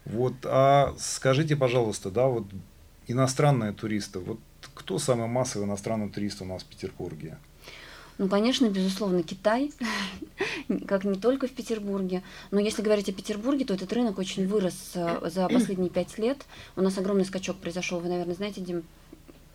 Вот, 0.07 0.33
а 0.45 0.95
скажите, 0.99 1.57
пожалуйста, 1.57 2.11
да, 2.11 2.27
вот 2.27 2.47
иностранные 3.07 3.73
туристы, 3.73 4.19
вот 4.19 4.39
кто 4.75 4.99
самый 4.99 5.27
массовый 5.27 5.69
иностранный 5.69 6.09
турист 6.09 6.41
у 6.41 6.47
нас 6.47 6.63
в 6.63 6.67
Петербурге? 6.67 7.37
Ну, 8.21 8.29
конечно, 8.29 8.69
безусловно, 8.69 9.23
Китай, 9.23 9.73
как 10.87 11.05
не 11.05 11.19
только 11.19 11.47
в 11.47 11.53
Петербурге. 11.53 12.23
Но 12.51 12.61
если 12.61 12.83
говорить 12.83 13.09
о 13.09 13.15
Петербурге, 13.15 13.65
то 13.65 13.73
этот 13.73 13.91
рынок 13.95 14.19
очень 14.19 14.47
вырос 14.47 14.93
э, 14.95 15.31
за 15.31 15.49
последние 15.49 15.89
пять 15.89 16.19
лет. 16.19 16.37
У 16.77 16.83
нас 16.83 16.99
огромный 16.99 17.25
скачок 17.25 17.57
произошел, 17.57 17.99
вы, 17.99 18.11
наверное, 18.11 18.35
знаете, 18.35 18.61
Дим, 18.61 18.83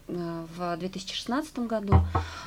э, 0.08 0.46
в 0.58 0.78
2016 0.78 1.60
году 1.60 1.94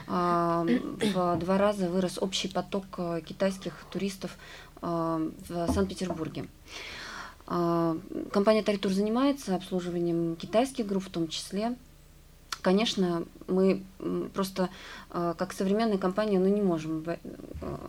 а, 0.09 0.67
в 0.67 1.39
два 1.39 1.57
раза 1.57 1.89
вырос 1.89 2.19
общий 2.21 2.49
поток 2.49 2.87
э, 2.99 3.21
китайских 3.25 3.85
туристов 3.93 4.37
в 4.81 5.33
Санкт-Петербурге. 5.49 6.47
Компания 7.47 8.63
Таритур 8.65 8.93
занимается 8.93 9.57
обслуживанием 9.57 10.37
китайских 10.37 10.87
групп 10.87 11.07
в 11.07 11.11
том 11.11 11.27
числе. 11.27 11.77
Конечно, 12.63 13.25
мы 13.47 13.83
просто 14.35 14.69
э, 15.11 15.35
как 15.39 15.53
современная 15.53 15.99
компания 15.99 16.39
ну, 16.39 16.49
не 16.49 16.63
можем 16.63 17.05
э, 17.07 17.17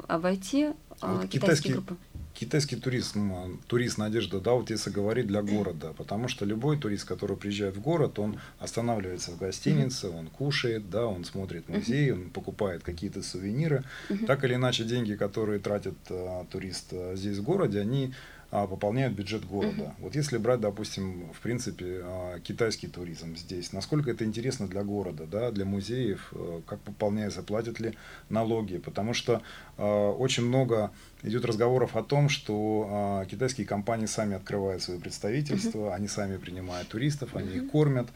обойти 0.08 0.64
э, 0.64 0.74
а 1.02 1.14
вот 1.14 1.30
китайские 1.30 1.40
китайский, 1.40 1.74
группы. 1.74 1.98
Китайский 2.34 2.76
турист, 2.76 3.16
ну, 3.16 3.58
турист 3.68 3.98
Надежда, 3.98 4.40
да, 4.40 4.54
вот 4.54 4.70
если 4.70 4.90
говорить 4.90 5.28
для 5.28 5.42
города, 5.42 5.94
потому 5.98 6.28
что 6.28 6.46
любой 6.46 6.78
турист, 6.78 7.06
который 7.06 7.36
приезжает 7.36 7.78
в 7.78 7.82
город, 7.82 8.20
он 8.20 8.40
останавливается 8.60 9.32
в 9.32 9.38
гостинице, 9.38 10.10
он 10.10 10.28
кушает, 10.28 10.90
да, 10.90 11.06
он 11.06 11.26
смотрит 11.26 11.68
музей, 11.68 12.12
он 12.12 12.30
покупает 12.30 12.84
какие-то 12.84 13.24
сувениры. 13.24 13.84
Так 14.28 14.44
или 14.44 14.56
иначе, 14.56 14.84
деньги, 14.84 15.16
которые 15.16 15.60
тратит 15.60 15.98
а, 16.10 16.46
турист 16.50 16.94
а, 16.94 17.16
здесь 17.16 17.38
в 17.38 17.44
городе, 17.44 17.82
они 17.82 18.14
пополняют 18.50 19.14
бюджет 19.14 19.46
города. 19.46 19.84
Uh-huh. 19.84 19.94
Вот 20.00 20.16
если 20.16 20.38
брать, 20.38 20.60
допустим, 20.60 21.32
в 21.34 21.40
принципе, 21.40 22.02
а, 22.04 22.40
китайский 22.40 22.88
туризм 22.88 23.36
здесь, 23.36 23.74
насколько 23.74 24.10
это 24.10 24.26
интересно 24.26 24.68
для 24.68 24.84
города, 24.84 25.28
да, 25.28 25.52
для 25.52 25.66
музеев, 25.66 26.34
а, 26.34 26.62
как 26.66 26.80
пополняется, 26.80 27.44
платят 27.44 27.80
ли 27.80 27.96
налоги, 28.30 28.78
потому 28.78 29.14
что 29.14 29.42
очень 29.78 30.46
много 30.46 30.92
идет 31.24 31.46
разговоров 31.46 31.96
о 31.96 32.04
том, 32.04 32.28
что 32.28 33.26
китайские 33.30 33.66
компании 33.66 34.08
сами 34.08 34.36
открывают 34.36 34.82
свои 34.84 35.00
представительства, 35.00 35.90
uh-huh. 35.90 35.94
они 35.94 36.08
сами 36.08 36.38
принимают 36.38 36.90
туристов, 36.90 37.36
они 37.36 37.56
их 37.56 37.72
кормят, 37.72 38.10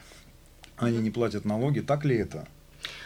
они 0.77 0.97
не 0.97 1.11
платят 1.11 1.45
налоги. 1.45 1.79
Так 1.79 2.05
ли 2.05 2.17
это? 2.17 2.47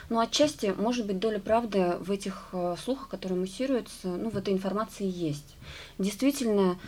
Ну, 0.09 0.19
отчасти, 0.19 0.73
может 0.77 1.05
быть, 1.05 1.19
доля 1.19 1.37
правды 1.37 1.97
в 1.99 2.11
этих 2.11 2.53
слухах, 2.81 3.09
которые 3.09 3.37
муссируются, 3.37 4.07
ну, 4.07 4.29
в 4.29 4.37
этой 4.37 4.53
информации 4.53 5.05
есть. 5.05 5.57
Действительно, 5.97 6.79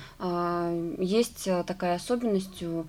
есть 0.98 1.50
такая 1.68 1.96
особенность 1.96 2.64
у 2.64 2.88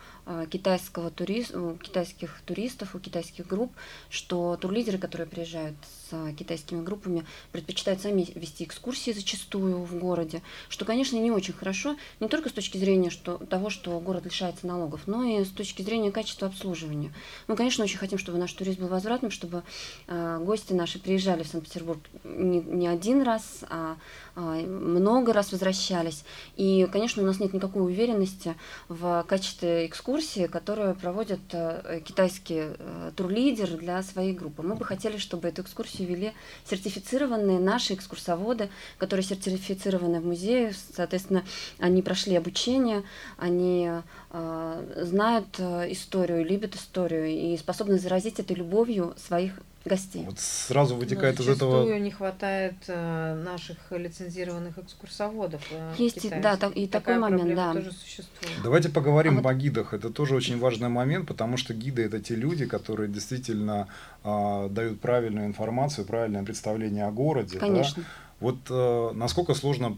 китайского 0.48 1.10
турист, 1.10 1.56
у 1.56 1.74
китайских 1.74 2.40
туристов, 2.46 2.94
у 2.94 3.00
китайских 3.00 3.48
групп, 3.48 3.72
что 4.08 4.56
турлидеры, 4.56 4.98
которые 4.98 5.26
приезжают 5.26 5.74
с 5.82 5.99
китайскими 6.38 6.82
группами, 6.82 7.24
предпочитают 7.52 8.00
сами 8.00 8.26
вести 8.34 8.64
экскурсии 8.64 9.12
зачастую 9.12 9.84
в 9.84 9.98
городе, 9.98 10.42
что, 10.68 10.84
конечно, 10.84 11.16
не 11.16 11.30
очень 11.30 11.54
хорошо, 11.54 11.96
не 12.20 12.28
только 12.28 12.48
с 12.48 12.52
точки 12.52 12.78
зрения 12.78 13.10
что, 13.10 13.38
того, 13.38 13.70
что 13.70 13.98
город 14.00 14.24
лишается 14.24 14.66
налогов, 14.66 15.02
но 15.06 15.24
и 15.24 15.44
с 15.44 15.48
точки 15.48 15.82
зрения 15.82 16.10
качества 16.10 16.48
обслуживания. 16.48 17.12
Мы, 17.46 17.56
конечно, 17.56 17.84
очень 17.84 17.98
хотим, 17.98 18.18
чтобы 18.18 18.38
наш 18.38 18.52
туризм 18.52 18.82
был 18.82 18.88
возвратным, 18.88 19.30
чтобы 19.30 19.62
э, 20.06 20.38
гости 20.42 20.72
наши 20.72 20.98
приезжали 20.98 21.42
в 21.42 21.48
Санкт-Петербург 21.48 22.00
не, 22.24 22.60
не 22.60 22.88
один 22.88 23.22
раз, 23.22 23.64
а 23.68 23.96
э, 24.36 24.40
много 24.40 25.32
раз 25.32 25.52
возвращались. 25.52 26.24
И, 26.56 26.88
конечно, 26.92 27.22
у 27.22 27.26
нас 27.26 27.40
нет 27.40 27.52
никакой 27.52 27.82
уверенности 27.82 28.56
в 28.88 29.24
качестве 29.28 29.86
экскурсии, 29.86 30.46
которую 30.46 30.94
проводят 30.94 31.40
э, 31.52 32.00
китайские 32.04 32.76
э, 32.78 33.12
турлидеры 33.16 33.76
для 33.76 34.02
своей 34.02 34.32
группы. 34.32 34.62
Мы 34.62 34.74
бы 34.74 34.84
хотели, 34.84 35.18
чтобы 35.18 35.48
эту 35.48 35.62
экскурсию 35.62 35.99
вели 36.04 36.32
сертифицированные 36.64 37.58
наши 37.58 37.94
экскурсоводы, 37.94 38.68
которые 38.98 39.24
сертифицированы 39.24 40.20
в 40.20 40.26
музее, 40.26 40.74
соответственно, 40.94 41.44
они 41.78 42.02
прошли 42.02 42.36
обучение, 42.36 43.02
они 43.36 43.90
э, 44.30 45.04
знают 45.04 45.56
э, 45.58 45.92
историю, 45.92 46.44
любят 46.44 46.74
историю 46.74 47.26
и 47.26 47.56
способны 47.56 47.98
заразить 47.98 48.38
этой 48.40 48.56
любовью 48.56 49.14
своих 49.16 49.54
гостей. 49.84 50.24
Вот 50.24 50.38
сразу 50.38 50.94
вытекает 50.94 51.38
Но 51.38 51.44
из 51.44 51.48
этого... 51.48 51.98
не 51.98 52.10
хватает 52.10 52.74
э, 52.86 53.34
наших 53.42 53.78
лицензированных 53.90 54.78
экскурсоводов. 54.78 55.62
Э, 55.70 55.94
Есть, 55.96 56.28
да, 56.40 56.56
так, 56.56 56.76
и 56.76 56.86
Такая 56.86 57.16
такой 57.16 57.30
момент, 57.30 57.54
да. 57.54 57.72
тоже 57.72 57.92
существует. 57.92 58.54
Давайте 58.62 58.90
поговорим 58.90 59.38
а 59.38 59.40
о 59.40 59.42
вот... 59.42 59.56
гидах. 59.56 59.94
Это 59.94 60.10
тоже 60.10 60.34
очень 60.34 60.58
важный 60.58 60.88
момент, 60.88 61.26
потому 61.26 61.56
что 61.56 61.72
гиды 61.72 62.02
это 62.02 62.20
те 62.20 62.34
люди, 62.34 62.66
которые 62.66 63.08
действительно 63.08 63.88
э, 64.22 64.68
дают 64.70 65.00
правильную 65.00 65.46
информацию, 65.46 66.06
правильное 66.06 66.44
представление 66.44 67.06
о 67.06 67.10
городе. 67.10 67.58
Конечно. 67.58 68.02
Да? 68.02 68.08
Вот 68.40 68.56
э, 68.68 69.10
насколько 69.14 69.54
сложно 69.54 69.96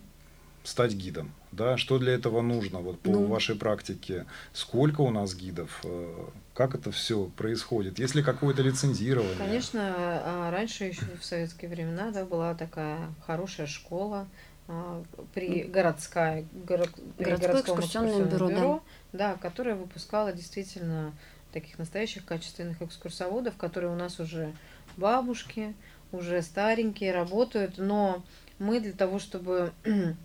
стать 0.65 0.95
гидом? 0.95 1.33
Да? 1.51 1.77
Что 1.77 1.99
для 1.99 2.13
этого 2.13 2.41
нужно 2.41 2.79
вот, 2.79 3.01
по 3.01 3.11
ну, 3.11 3.27
вашей 3.27 3.57
практике? 3.57 4.27
Сколько 4.53 5.01
у 5.01 5.11
нас 5.11 5.35
гидов? 5.35 5.81
Э, 5.85 6.27
как 6.55 6.75
это 6.75 6.93
все 6.93 7.25
происходит? 7.37 7.99
Есть 7.99 8.15
ли 8.15 8.23
какое-то 8.23 8.63
лицензирование? 8.63 9.37
Конечно, 9.37 9.95
а, 9.97 10.51
раньше 10.51 10.85
еще 10.85 11.05
в 11.21 11.25
советские 11.25 11.71
времена 11.71 12.11
да, 12.11 12.25
была 12.25 12.55
такая 12.55 12.99
хорошая 13.27 13.67
школа 13.67 14.27
а, 14.69 15.03
при 15.35 15.63
городская, 15.63 16.45
город, 16.53 16.91
при 17.17 17.35
городском 17.37 17.81
экскурсионном 17.81 18.29
бюро, 18.29 18.49
бюро 18.49 18.83
да. 19.13 19.33
да, 19.33 19.37
которая 19.37 19.77
выпускала 19.77 20.33
действительно 20.33 21.13
таких 21.53 21.79
настоящих 21.79 22.25
качественных 22.25 22.83
экскурсоводов, 22.83 23.57
которые 23.57 23.93
у 23.93 23.97
нас 23.97 24.21
уже 24.21 24.53
бабушки, 24.97 25.75
уже 26.13 26.43
старенькие, 26.43 27.13
работают, 27.13 27.79
но 27.79 28.23
мы 28.59 28.81
для 28.81 28.93
того, 28.93 29.19
чтобы 29.19 29.73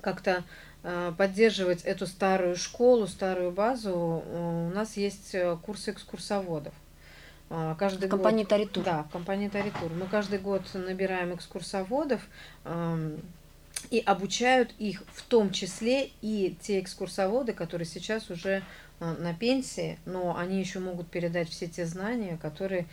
как-то 0.00 0.44
поддерживать 0.82 1.82
эту 1.82 2.06
старую 2.06 2.56
школу, 2.56 3.06
старую 3.06 3.50
базу, 3.50 4.22
э, 4.24 4.68
у 4.70 4.74
нас 4.74 4.96
есть 4.96 5.34
э, 5.34 5.56
курсы 5.62 5.90
экскурсоводов. 5.90 6.74
Каждый 7.78 8.08
в 8.08 8.10
компании 8.10 8.42
год, 8.42 8.50
Таритур. 8.50 8.84
Да, 8.84 9.02
в 9.04 9.10
компании 9.10 9.48
Таритур. 9.48 9.90
Мы 9.90 10.06
каждый 10.06 10.38
год 10.38 10.62
набираем 10.74 11.34
экскурсоводов 11.34 12.20
эм, 12.66 13.22
и 13.90 14.00
обучают 14.00 14.74
их 14.78 15.02
в 15.14 15.22
том 15.22 15.50
числе 15.50 16.10
и 16.20 16.54
те 16.60 16.78
экскурсоводы, 16.78 17.54
которые 17.54 17.86
сейчас 17.86 18.28
уже 18.28 18.62
на 19.00 19.32
пенсии, 19.32 19.98
но 20.04 20.36
они 20.36 20.60
еще 20.60 20.78
могут 20.78 21.08
передать 21.08 21.48
все 21.48 21.68
те 21.68 21.86
знания, 21.86 22.36
которые 22.36 22.86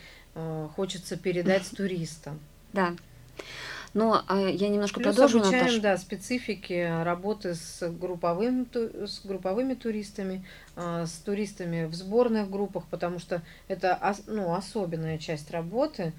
хочется 0.74 1.18
передать 1.18 1.68
туристам. 1.76 2.40
Да. 2.72 2.94
Но 3.96 4.22
а, 4.28 4.40
я 4.42 4.68
немножко 4.68 5.00
Плюс 5.00 5.14
продолжу, 5.14 5.38
обучаем, 5.38 5.64
Наташа. 5.64 5.80
да, 5.80 5.96
специфики 5.96 7.02
работы 7.02 7.54
с, 7.54 7.82
групповым, 7.88 8.68
с 8.74 9.24
групповыми 9.24 9.72
туристами, 9.72 10.44
а, 10.76 11.06
с 11.06 11.12
туристами 11.12 11.86
в 11.86 11.94
сборных 11.94 12.50
группах, 12.50 12.84
потому 12.90 13.18
что 13.18 13.40
это 13.68 13.98
ну, 14.26 14.52
особенная 14.54 15.16
часть 15.16 15.50
работы 15.50 16.12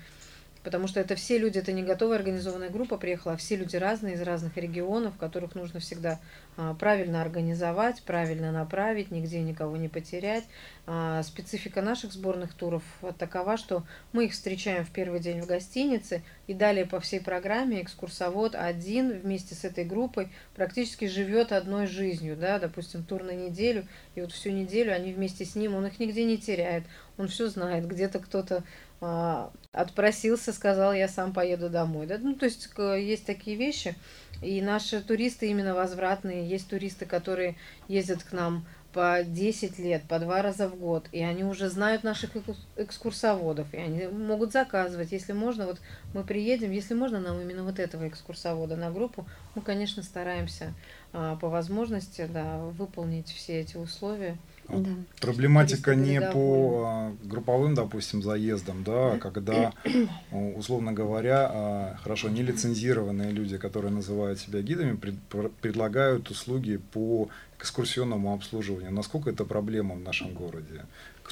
потому 0.68 0.90
что 0.90 1.00
это 1.00 1.16
все 1.16 1.38
люди, 1.38 1.60
это 1.60 1.72
не 1.72 1.82
готовая 1.82 2.18
организованная 2.18 2.70
группа 2.70 2.98
приехала, 2.98 3.36
а 3.36 3.38
все 3.38 3.56
люди 3.56 3.78
разные, 3.78 4.16
из 4.16 4.22
разных 4.22 4.58
регионов, 4.58 5.16
которых 5.16 5.56
нужно 5.56 5.80
всегда 5.80 6.20
а, 6.58 6.74
правильно 6.74 7.22
организовать, 7.22 8.04
правильно 8.04 8.52
направить, 8.52 9.10
нигде 9.10 9.40
никого 9.40 9.78
не 9.78 9.88
потерять. 9.88 10.44
А, 10.86 11.24
специфика 11.24 11.82
наших 11.82 12.12
сборных 12.12 12.54
туров 12.54 12.84
такова, 13.18 13.56
что 13.56 13.86
мы 14.12 14.26
их 14.26 14.34
встречаем 14.34 14.84
в 14.84 14.92
первый 14.92 15.22
день 15.22 15.40
в 15.40 15.46
гостинице, 15.46 16.22
и 16.48 16.54
далее 16.54 16.86
по 16.86 17.00
всей 17.00 17.22
программе 17.22 17.82
экскурсовод 17.82 18.54
один 18.54 19.18
вместе 19.22 19.56
с 19.56 19.64
этой 19.64 19.86
группой 19.86 20.28
практически 20.54 21.06
живет 21.06 21.54
одной 21.54 21.88
жизнью, 21.88 22.36
да, 22.36 22.60
допустим, 22.60 23.06
тур 23.06 23.24
на 23.24 23.32
неделю, 23.32 23.88
и 24.16 24.22
вот 24.22 24.34
всю 24.34 24.50
неделю 24.50 24.94
они 24.94 25.14
вместе 25.14 25.46
с 25.46 25.56
ним, 25.56 25.76
он 25.76 25.88
их 25.88 25.98
нигде 25.98 26.26
не 26.26 26.38
теряет, 26.38 26.84
он 27.18 27.30
все 27.30 27.48
знает, 27.48 27.88
где-то 27.88 28.20
кто-то 28.20 28.66
отпросился, 29.00 30.54
сказал, 30.54 30.94
я 30.94 31.08
сам 31.08 31.34
поеду 31.34 31.70
домой. 31.70 32.08
Да? 32.08 32.18
Ну, 32.18 32.36
то 32.36 32.46
есть 32.46 32.70
есть 32.78 33.26
такие 33.26 33.58
вещи. 33.58 33.96
И 34.42 34.62
наши 34.62 35.02
туристы 35.02 35.50
именно 35.50 35.74
возвратные. 35.74 36.48
Есть 36.48 36.70
туристы, 36.70 37.06
которые 37.06 37.56
ездят 37.88 38.24
к 38.24 38.32
нам 38.32 38.66
по 38.98 39.24
10 39.24 39.78
лет, 39.78 40.02
по 40.08 40.18
два 40.18 40.42
раза 40.42 40.68
в 40.68 40.76
год, 40.76 41.08
и 41.12 41.22
они 41.22 41.44
уже 41.44 41.70
знают 41.70 42.04
наших 42.04 42.32
экскурсоводов, 42.78 43.72
и 43.72 43.78
они 43.78 44.08
могут 44.08 44.54
заказывать, 44.54 45.12
если 45.12 45.34
можно, 45.34 45.68
вот 45.68 45.80
мы 46.16 46.24
приедем, 46.24 46.72
если 46.72 46.96
можно 46.96 47.20
нам 47.20 47.40
именно 47.40 47.64
вот 47.64 47.78
этого 47.78 48.08
экскурсовода 48.08 48.76
на 48.76 48.90
группу, 48.90 49.28
мы, 49.54 49.62
конечно, 49.62 50.02
стараемся 50.02 50.74
а, 51.14 51.36
по 51.36 51.48
возможности, 51.48 52.28
да, 52.28 52.58
выполнить 52.58 53.30
все 53.30 53.60
эти 53.60 53.78
условия. 53.78 54.36
Да. 54.70 54.90
Проблематика 55.22 55.96
не 55.96 56.20
по 56.20 56.84
а, 56.86 57.16
групповым, 57.24 57.74
допустим, 57.74 58.22
заездам, 58.22 58.84
да, 58.84 59.14
а 59.14 59.18
когда, 59.20 59.74
условно 60.32 60.92
говоря, 60.92 61.50
а, 61.50 61.96
хорошо, 62.04 62.30
нелицензированные 62.30 63.32
люди, 63.32 63.58
которые 63.58 63.92
называют 63.92 64.40
себя 64.40 64.62
гидами, 64.62 64.96
пред, 64.96 65.16
предлагают 65.62 66.30
услуги 66.30 66.82
по 66.92 67.30
экскурсионному 67.60 68.34
обслуживанию. 68.34 68.92
Насколько 68.92 69.30
это 69.30 69.46
проблема 69.46 69.96
в 69.96 70.00
нашем 70.00 70.34
городе? 70.34 70.86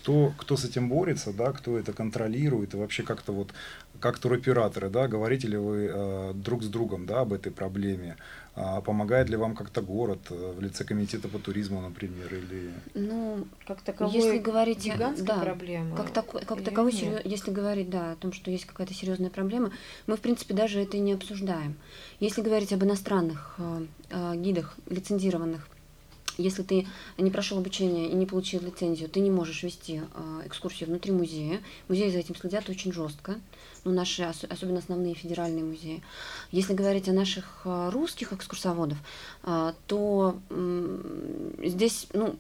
Кто, 0.06 0.32
кто 0.38 0.56
с 0.56 0.63
этим 0.63 0.88
борется, 0.88 1.34
да, 1.34 1.52
кто 1.52 1.80
это 1.80 1.91
контролирует, 1.91 2.76
и 2.76 2.78
вообще 2.78 3.02
как-то 3.02 3.32
вот, 3.32 3.50
как 4.00 4.20
туроператоры, 4.20 4.91
да, 4.91 5.08
говорите 5.08 5.48
ли 5.48 5.58
вы 5.58 5.89
э, 5.91 6.34
друг 6.36 6.62
с 6.62 6.68
другом, 6.68 7.08
да, 7.08 7.22
об 7.22 7.34
этой 7.34 7.52
проблеме? 7.52 8.15
А 8.54 8.82
помогает 8.82 9.30
ли 9.30 9.36
вам 9.36 9.56
как-то 9.56 9.82
город 9.82 10.20
э, 10.30 10.54
в 10.56 10.62
лице 10.62 10.84
комитета 10.84 11.28
по 11.28 11.39
туризму, 11.39 11.82
например, 11.82 12.32
или? 12.36 12.72
Ну, 12.94 13.48
как 13.65 13.82
таковой 13.82 14.13
если 14.13 14.38
говорить, 14.38 14.94
да, 14.96 15.39
проблема. 15.39 15.98
Как, 15.98 16.12
тако, 16.12 16.39
как 16.46 16.63
таковой, 16.63 16.91
серьез, 16.91 17.22
если 17.26 17.50
говорить, 17.50 17.89
да, 17.89 18.12
о 18.12 18.15
том, 18.15 18.32
что 18.32 18.52
есть 18.52 18.65
какая-то 18.65 18.94
серьезная 18.94 19.32
проблема, 19.32 19.72
мы 20.06 20.18
в 20.18 20.20
принципе 20.20 20.54
даже 20.54 20.82
это 20.82 20.98
и 20.98 21.00
не 21.00 21.13
обсуждаем. 21.13 21.78
Если 22.20 22.44
говорить 22.44 22.72
об 22.74 22.84
иностранных 22.84 23.56
э, 23.58 23.86
э, 24.12 24.36
гидах 24.36 24.78
лицензированных 24.88 25.68
если 26.38 26.63
ты 26.63 26.88
не 27.17 27.32
прошел 27.32 27.58
обучение 27.58 28.10
и 28.10 28.15
не 28.15 28.26
получил 28.26 28.62
лицензию, 28.62 29.10
ты 29.10 29.19
не 29.19 29.30
можешь 29.30 29.63
вести 29.63 30.02
э, 30.02 30.41
экскурсию 30.45 30.89
внутри 30.89 31.12
музея. 31.12 31.62
Музеи 31.88 32.10
за 32.10 32.19
этим 32.19 32.36
следят 32.36 32.69
очень 32.69 32.91
жестко, 32.91 33.39
ну, 33.84 33.91
наши, 33.91 34.24
особенно 34.24 34.80
основные 34.80 35.13
федеральные 35.13 35.63
музеи. 35.63 36.04
Если 36.52 36.74
говорить 36.74 37.10
о 37.10 37.13
наших 37.13 37.62
э, 37.65 37.89
русских 37.91 38.34
экскурсоводов, 38.34 38.98
э, 39.43 39.74
то 39.88 40.39
здесь 41.63 42.08
ну, 42.13 42.36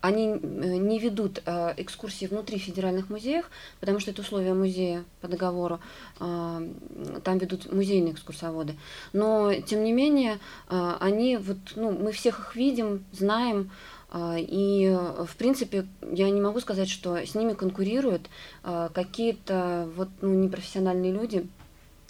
они 0.00 0.26
не 0.28 0.98
ведут 0.98 1.42
экскурсии 1.76 2.26
внутри 2.26 2.58
федеральных 2.58 3.10
музеев, 3.10 3.50
потому 3.80 3.98
что 4.00 4.10
это 4.12 4.22
условия 4.22 4.54
музея 4.54 5.04
по 5.20 5.28
договору, 5.28 5.80
там 6.18 7.38
ведут 7.38 7.72
музейные 7.72 8.12
экскурсоводы. 8.12 8.76
Но, 9.12 9.52
тем 9.54 9.82
не 9.84 9.92
менее, 9.92 10.38
они, 10.68 11.36
вот, 11.36 11.58
ну, 11.76 11.90
мы 11.90 12.12
всех 12.12 12.38
их 12.38 12.56
видим, 12.56 13.04
знаем, 13.12 13.70
и, 14.16 14.96
в 15.26 15.36
принципе, 15.36 15.86
я 16.00 16.30
не 16.30 16.40
могу 16.40 16.60
сказать, 16.60 16.88
что 16.88 17.16
с 17.16 17.34
ними 17.34 17.52
конкурируют 17.52 18.22
какие-то 18.62 19.88
вот, 19.96 20.08
ну, 20.20 20.32
непрофессиональные 20.34 21.12
люди. 21.12 21.46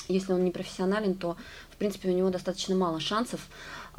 Если 0.08 0.32
он 0.32 0.44
не 0.44 0.50
профессионален, 0.50 1.14
то, 1.14 1.36
в 1.70 1.76
принципе, 1.76 2.08
у 2.08 2.12
него 2.12 2.30
достаточно 2.30 2.74
мало 2.74 2.98
шансов 2.98 3.48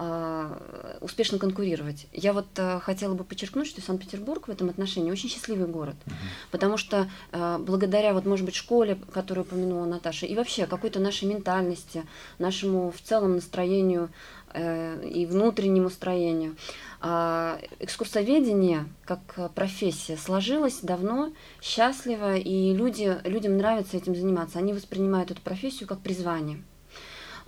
а, 0.01 0.97
успешно 1.01 1.37
конкурировать. 1.39 2.07
Я 2.13 2.31
вот 2.31 2.47
а, 2.57 2.79
хотела 2.79 3.15
бы 3.15 3.25
подчеркнуть, 3.25 3.67
что 3.67 3.81
Санкт-Петербург 3.81 4.47
в 4.47 4.51
этом 4.51 4.69
отношении 4.69 5.11
очень 5.11 5.27
счастливый 5.27 5.67
город, 5.67 5.97
потому 6.51 6.77
что 6.77 7.09
а, 7.33 7.59
благодаря, 7.59 8.13
вот, 8.13 8.25
может 8.25 8.45
быть, 8.45 8.55
школе, 8.55 8.97
которую 9.11 9.45
упомянула 9.45 9.85
Наташа, 9.85 10.25
и 10.25 10.35
вообще 10.35 10.67
какой-то 10.67 11.01
нашей 11.01 11.27
ментальности, 11.27 12.05
нашему 12.37 12.91
в 12.91 13.01
целом 13.01 13.35
настроению 13.35 14.05
э, 14.05 14.09
и 14.55 15.25
внутреннему 15.25 15.89
строению. 15.89 16.55
А 17.01 17.59
экскурсоведение 17.79 18.85
как 19.05 19.53
профессия 19.53 20.17
сложилось 20.17 20.79
давно, 20.81 21.31
счастливо, 21.61 22.35
и 22.35 22.73
люди, 22.73 23.17
людям 23.23 23.57
нравится 23.57 23.97
этим 23.97 24.15
заниматься. 24.15 24.59
Они 24.59 24.73
воспринимают 24.73 25.31
эту 25.31 25.41
профессию 25.41 25.87
как 25.87 25.99
призвание. 25.99 26.61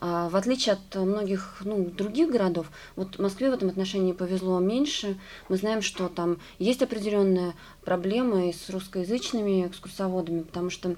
А, 0.03 0.29
в 0.29 0.35
отличие 0.35 0.73
от 0.73 0.95
многих 0.95 1.61
ну, 1.63 1.85
других 1.85 2.31
городов, 2.31 2.71
вот 2.95 3.19
Москве 3.19 3.51
в 3.51 3.53
этом 3.53 3.69
отношении 3.69 4.13
повезло 4.13 4.59
меньше. 4.59 5.19
Мы 5.47 5.57
знаем, 5.57 5.83
что 5.83 6.09
там 6.09 6.39
есть 6.57 6.81
определенные 6.81 7.53
проблемы 7.85 8.51
с 8.51 8.71
русскоязычными 8.71 9.67
экскурсоводами, 9.67 10.41
потому 10.41 10.71
что 10.71 10.95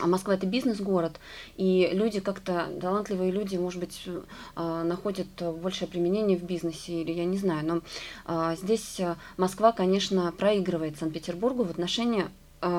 а 0.00 0.06
Москва 0.06 0.34
это 0.34 0.46
бизнес-город, 0.46 1.20
и 1.56 1.90
люди 1.92 2.20
как-то, 2.20 2.68
талантливые 2.80 3.30
люди, 3.30 3.56
может 3.56 3.78
быть, 3.78 4.08
а, 4.56 4.84
находят 4.84 5.28
большее 5.60 5.88
применение 5.88 6.38
в 6.38 6.42
бизнесе, 6.42 7.02
или 7.02 7.12
я 7.12 7.24
не 7.24 7.36
знаю, 7.36 7.66
но 7.66 7.82
а, 8.24 8.56
здесь 8.56 9.00
Москва, 9.36 9.72
конечно, 9.72 10.32
проигрывает 10.32 10.98
Санкт-Петербургу 10.98 11.64
в 11.64 11.70
отношении 11.70 12.26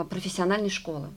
профессиональной 0.10 0.70
школы 0.70 1.10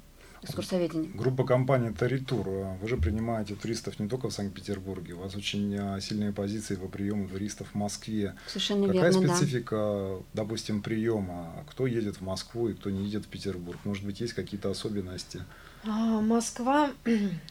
экскурсоведения. 0.43 1.09
Группа 1.15 1.45
компании 1.45 1.91
Таритур. 1.91 2.49
Вы 2.81 2.89
же 2.89 2.97
принимаете 2.97 3.55
туристов 3.55 3.99
не 3.99 4.09
только 4.09 4.29
в 4.29 4.33
Санкт-Петербурге, 4.33 5.15
у 5.15 5.21
вас 5.21 5.35
очень 5.35 6.01
сильные 6.01 6.33
позиции 6.33 6.77
по 6.77 6.89
приему 6.89 7.29
туристов 7.29 7.69
в 7.73 7.75
Москве. 7.75 8.35
Совершенно 8.49 8.89
Какая 8.89 9.13
верно, 9.13 9.37
специфика, 9.37 10.19
да. 10.35 10.43
допустим, 10.43 10.83
приема? 10.83 11.53
Кто 11.71 11.87
едет 11.87 12.17
в 12.17 12.21
Москву 12.23 12.69
и 12.69 12.75
кто 12.75 12.91
не 12.91 13.05
едет 13.05 13.25
в 13.25 13.29
Петербург? 13.29 13.79
Может 13.85 14.05
быть, 14.05 14.21
есть 14.21 14.35
какие-то 14.35 14.71
особенности? 14.71 15.43
А, 15.89 16.21
Москва, 16.21 16.91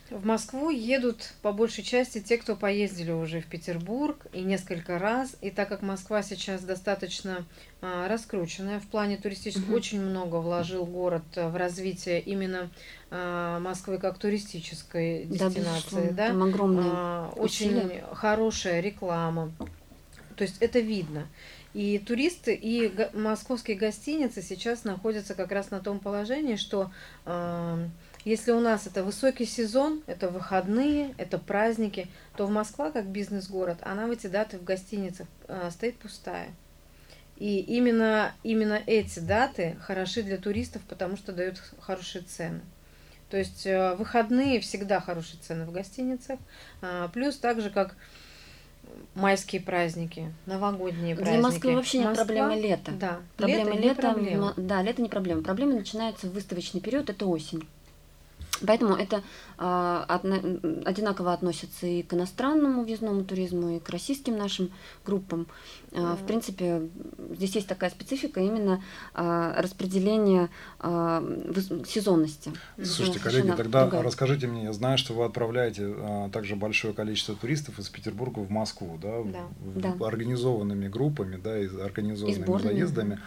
в 0.09 0.25
Москву 0.25 0.69
едут 0.69 1.33
по 1.41 1.53
большей 1.53 1.83
части 1.83 2.19
те, 2.19 2.37
кто 2.37 2.55
поездили 2.55 3.11
уже 3.11 3.39
в 3.39 3.45
Петербург 3.45 4.25
и 4.33 4.41
несколько 4.41 4.99
раз. 4.99 5.37
И 5.41 5.51
так 5.51 5.69
как 5.69 5.81
Москва 5.81 6.21
сейчас 6.21 6.61
достаточно 6.61 7.45
а, 7.81 8.07
раскрученная 8.07 8.79
в 8.79 8.87
плане 8.87 9.17
туристического, 9.17 9.65
угу. 9.65 9.75
очень 9.75 10.01
много 10.01 10.37
вложил 10.37 10.85
город 10.85 11.23
в 11.35 11.55
развитие 11.55 12.19
именно 12.19 12.69
а, 13.09 13.59
Москвы 13.59 13.99
как 13.99 14.17
туристической 14.17 15.25
дестинации. 15.25 16.09
Да, 16.09 16.15
да? 16.15 16.27
Там 16.27 16.43
огромные 16.43 16.91
а, 16.91 17.33
Очень 17.37 18.01
хорошая 18.11 18.81
реклама. 18.81 19.53
То 20.35 20.43
есть 20.43 20.57
это 20.59 20.79
видно. 20.79 21.27
И 21.73 21.99
туристы, 21.99 22.53
и 22.53 22.91
московские 23.13 23.75
гостиницы 23.75 24.41
сейчас 24.41 24.85
находятся 24.85 25.35
как 25.35 25.51
раз 25.51 25.71
на 25.71 25.81
том 25.81 25.99
положении, 25.99 26.55
что 26.55 26.89
э, 27.25 27.87
если 28.25 28.51
у 28.51 28.59
нас 28.59 28.87
это 28.87 29.03
высокий 29.03 29.45
сезон, 29.45 30.01
это 30.07 30.29
выходные, 30.29 31.13
это 31.17 31.37
праздники, 31.37 32.07
то 32.35 32.47
в 32.47 32.49
Москва, 32.49 32.89
как 32.89 33.05
бизнес-город, 33.05 33.77
она 33.81 34.07
в 34.07 34.11
эти 34.11 34.25
даты 34.25 34.57
в 34.57 34.63
гостиницах 34.63 35.27
э, 35.47 35.69
стоит 35.71 35.97
пустая. 35.97 36.49
И 37.37 37.59
именно, 37.59 38.33
именно 38.43 38.81
эти 38.87 39.19
даты 39.19 39.77
хороши 39.81 40.23
для 40.23 40.37
туристов, 40.37 40.81
потому 40.89 41.17
что 41.17 41.33
дают 41.33 41.61
хорошие 41.79 42.23
цены. 42.23 42.61
То 43.29 43.37
есть 43.37 43.67
э, 43.67 43.95
выходные 43.95 44.59
всегда 44.59 44.99
хорошие 44.99 45.39
цены 45.39 45.65
в 45.65 45.71
гостиницах. 45.71 46.39
А, 46.81 47.09
плюс 47.09 47.37
так 47.37 47.61
же, 47.61 47.69
как 47.69 47.95
майские 49.13 49.61
праздники, 49.61 50.33
новогодние 50.47 51.15
праздники. 51.15 51.39
Для 51.39 51.47
Москвы 51.47 51.75
вообще 51.75 51.97
нет 51.99 52.07
Москва, 52.07 52.25
проблемы 52.25 52.55
лета. 52.59 52.91
Да, 52.91 53.19
проблема 53.37 53.71
лето, 53.71 53.81
лета, 53.81 54.01
проблема. 54.01 54.53
да, 54.57 54.81
лето 54.81 55.01
не 55.01 55.09
проблема. 55.09 55.43
Проблема 55.43 55.73
начинается 55.73 56.27
в 56.27 56.31
выставочный 56.33 56.81
период, 56.81 57.09
это 57.09 57.27
осень. 57.27 57.67
Поэтому 58.65 58.95
это 58.95 59.21
а, 59.57 60.05
одно, 60.07 60.35
одинаково 60.85 61.33
относится 61.33 61.87
и 61.87 62.03
к 62.03 62.13
иностранному 62.13 62.83
въездному 62.83 63.23
туризму, 63.23 63.77
и 63.77 63.79
к 63.79 63.89
российским 63.89 64.37
нашим 64.37 64.71
группам. 65.05 65.47
А, 65.93 66.15
в 66.15 66.25
принципе, 66.25 66.89
здесь 67.31 67.55
есть 67.55 67.67
такая 67.67 67.89
специфика 67.89 68.39
именно 68.39 68.81
а, 69.13 69.61
распределения 69.61 70.49
а, 70.79 71.23
сезонности. 71.87 72.51
Слушайте, 72.81 73.19
коллеги, 73.19 73.51
тогда 73.51 73.83
другая. 73.83 74.03
расскажите 74.03 74.47
мне, 74.47 74.65
я 74.65 74.73
знаю, 74.73 74.97
что 74.97 75.13
вы 75.13 75.25
отправляете 75.25 75.93
а, 75.97 76.29
также 76.29 76.55
большое 76.55 76.93
количество 76.93 77.35
туристов 77.35 77.79
из 77.79 77.89
Петербурга 77.89 78.39
в 78.39 78.49
Москву, 78.49 78.97
да, 79.01 79.21
да, 79.23 79.47
в, 79.59 79.79
да. 79.79 80.05
организованными 80.05 80.87
группами, 80.87 81.37
да, 81.37 81.57
и 81.57 81.67
организованными 81.67 82.57
и 82.57 82.59
заездами. 82.61 83.19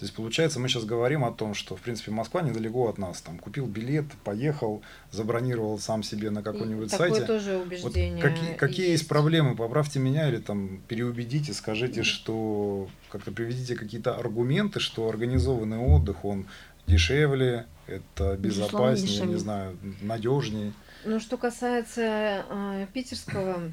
То 0.00 0.04
есть, 0.04 0.14
получается, 0.14 0.58
мы 0.58 0.70
сейчас 0.70 0.86
говорим 0.86 1.26
о 1.26 1.30
том, 1.30 1.52
что, 1.52 1.76
в 1.76 1.82
принципе, 1.82 2.10
Москва 2.10 2.40
недалеко 2.40 2.88
от 2.88 2.96
нас. 2.96 3.20
Там 3.20 3.38
купил 3.38 3.66
билет, 3.66 4.06
поехал, 4.24 4.80
забронировал 5.10 5.78
сам 5.78 6.02
себе 6.02 6.30
на 6.30 6.42
какой-нибудь 6.42 6.90
Такое 6.90 7.10
сайте. 7.10 7.26
тоже 7.26 7.58
убеждение. 7.58 8.14
Вот 8.14 8.22
какие, 8.22 8.54
какие 8.54 8.88
есть. 8.88 9.00
есть 9.02 9.08
проблемы? 9.10 9.54
Поправьте 9.54 9.98
меня 9.98 10.26
или 10.30 10.38
там 10.38 10.80
переубедите, 10.88 11.52
скажите, 11.52 12.02
что 12.02 12.88
как-то 13.10 13.30
приведите 13.30 13.74
какие-то 13.76 14.16
аргументы, 14.16 14.80
что 14.80 15.06
организованный 15.06 15.76
отдых, 15.76 16.24
он 16.24 16.46
дешевле, 16.86 17.66
это 17.86 18.38
безопаснее, 18.38 19.26
не 19.26 19.36
знаю, 19.36 19.76
надежнее. 20.00 20.72
Ну, 21.04 21.20
что 21.20 21.36
касается 21.36 22.46
э, 22.48 22.86
питерского 22.94 23.70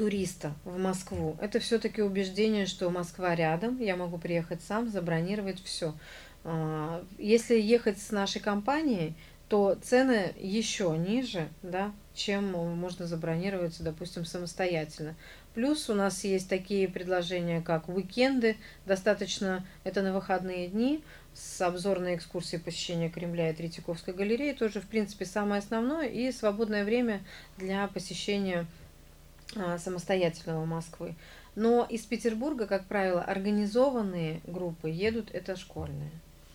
туриста 0.00 0.54
в 0.64 0.78
Москву. 0.78 1.36
Это 1.42 1.60
все-таки 1.60 2.00
убеждение, 2.00 2.64
что 2.64 2.88
Москва 2.88 3.34
рядом, 3.34 3.78
я 3.82 3.96
могу 3.96 4.16
приехать 4.16 4.62
сам, 4.62 4.88
забронировать 4.88 5.62
все. 5.62 5.94
А, 6.42 7.04
если 7.18 7.60
ехать 7.60 8.00
с 8.00 8.10
нашей 8.10 8.40
компанией, 8.40 9.12
то 9.50 9.76
цены 9.82 10.32
еще 10.38 10.96
ниже, 10.96 11.48
да, 11.62 11.92
чем 12.14 12.50
можно 12.50 13.06
забронировать, 13.06 13.76
допустим, 13.82 14.24
самостоятельно. 14.24 15.16
Плюс 15.52 15.90
у 15.90 15.94
нас 15.94 16.24
есть 16.24 16.48
такие 16.48 16.88
предложения, 16.88 17.60
как 17.60 17.90
уикенды, 17.90 18.56
достаточно, 18.86 19.66
это 19.84 20.00
на 20.00 20.14
выходные 20.14 20.68
дни, 20.68 21.04
с 21.34 21.60
обзорной 21.60 22.16
экскурсией 22.16 22.62
посещения 22.62 23.10
Кремля 23.10 23.50
и 23.50 23.54
Третьяковской 23.54 24.14
галереи, 24.14 24.54
тоже, 24.54 24.80
в 24.80 24.86
принципе, 24.86 25.26
самое 25.26 25.58
основное, 25.58 26.08
и 26.08 26.32
свободное 26.32 26.86
время 26.86 27.20
для 27.58 27.86
посещения 27.88 28.66
самостоятельного 29.78 30.64
Москвы. 30.64 31.14
Но 31.54 31.86
из 31.88 32.02
Петербурга, 32.02 32.66
как 32.66 32.86
правило, 32.86 33.22
организованные 33.22 34.40
группы 34.46 34.88
едут 34.88 35.30
это 35.32 35.56
школьные. 35.56 36.12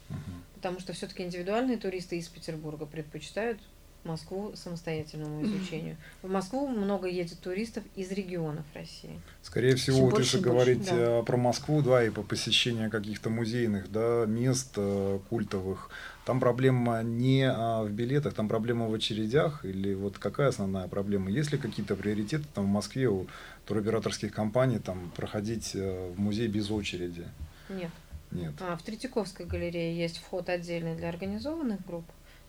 Угу. 0.10 0.18
Потому 0.56 0.80
что 0.80 0.94
все-таки 0.94 1.24
индивидуальные 1.24 1.78
туристы 1.78 2.18
из 2.18 2.28
Петербурга 2.28 2.86
предпочитают 2.86 3.60
Москву 4.06 4.54
самостоятельному 4.56 5.44
изучению. 5.44 5.98
В 6.22 6.30
Москву 6.30 6.68
много 6.68 7.08
едет 7.08 7.40
туристов 7.40 7.84
из 7.96 8.12
регионов 8.12 8.64
России. 8.74 9.20
Скорее 9.42 9.76
всего, 9.76 9.98
Все 9.98 10.06
вот 10.06 10.20
если 10.20 10.40
говорить 10.40 10.90
да. 10.90 11.22
про 11.24 11.38
Москву, 11.38 11.82
да, 11.82 12.04
и 12.04 12.10
по 12.10 12.24
посещению 12.24 12.90
каких-то 12.90 13.30
музейных 13.30 13.92
да, 13.92 14.26
мест 14.26 14.74
э, 14.78 15.20
культовых, 15.30 15.90
там 16.26 16.40
проблема 16.40 17.04
не 17.04 17.44
а, 17.44 17.84
в 17.84 17.92
билетах, 17.92 18.34
там 18.34 18.48
проблема 18.48 18.88
в 18.88 18.94
очередях, 18.94 19.64
или 19.64 19.94
вот 19.94 20.18
какая 20.18 20.48
основная 20.48 20.88
проблема? 20.88 21.30
Есть 21.30 21.52
ли 21.52 21.58
какие-то 21.58 21.96
приоритеты 21.96 22.46
там 22.54 22.66
в 22.66 22.70
Москве 22.70 23.08
у 23.10 23.28
туроператорских 23.66 24.34
компаний 24.34 24.80
там 24.80 25.12
проходить 25.16 25.72
э, 25.76 26.12
в 26.16 26.20
музей 26.20 26.48
без 26.48 26.72
очереди? 26.72 27.26
Нет. 27.70 27.92
Нет. 28.32 28.54
А, 28.60 28.76
в 28.76 28.84
Третьяковской 28.84 29.46
галерее 29.46 29.96
есть 29.96 30.18
вход 30.18 30.50
отдельный 30.50 30.96
для 30.96 31.10
организованных 31.10 31.86
групп, 31.86 32.06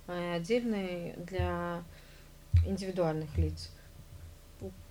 отдельный 0.06 1.14
для 1.16 1.82
индивидуальных 2.64 3.36
лиц. 3.36 3.70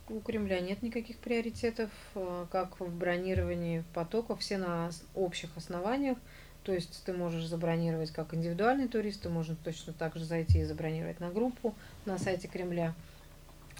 У, 0.07 0.19
Кремля 0.19 0.59
нет 0.59 0.83
никаких 0.83 1.17
приоритетов, 1.17 1.89
э, 2.13 2.45
как 2.51 2.79
в 2.79 2.95
бронировании 2.95 3.83
потоков, 3.93 4.39
все 4.39 4.57
на 4.57 4.91
общих 5.15 5.49
основаниях. 5.57 6.17
То 6.63 6.73
есть 6.73 7.03
ты 7.05 7.13
можешь 7.13 7.45
забронировать 7.45 8.11
как 8.11 8.33
индивидуальный 8.33 8.87
турист, 8.87 9.23
ты 9.23 9.29
можешь 9.29 9.57
точно 9.63 9.93
так 9.93 10.15
же 10.15 10.25
зайти 10.25 10.59
и 10.59 10.63
забронировать 10.63 11.19
на 11.19 11.29
группу 11.29 11.73
на 12.05 12.17
сайте 12.19 12.47
Кремля. 12.47 12.93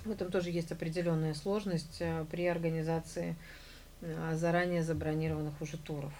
В 0.04 0.12
этом 0.12 0.32
тоже 0.32 0.52
есть 0.52 0.71
определенная 0.71 1.34
сложность 1.34 1.98
э, 2.00 2.26
при 2.32 2.48
организации 2.48 3.36
э, 4.02 4.36
заранее 4.36 4.84
забронированных 4.84 5.62
уже 5.62 5.78
туров. 5.78 6.13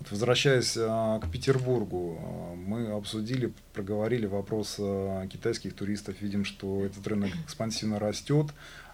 Вот 0.00 0.12
возвращаясь 0.12 0.76
а, 0.78 1.18
к 1.18 1.30
Петербургу, 1.30 2.18
а, 2.20 2.54
мы 2.54 2.92
обсудили, 2.92 3.52
проговорили 3.72 4.26
вопрос 4.26 4.76
а, 4.78 5.26
китайских 5.26 5.74
туристов. 5.74 6.20
Видим, 6.20 6.44
что 6.44 6.84
этот 6.84 7.06
рынок 7.06 7.30
экспансивно 7.44 7.98
растет. 7.98 8.46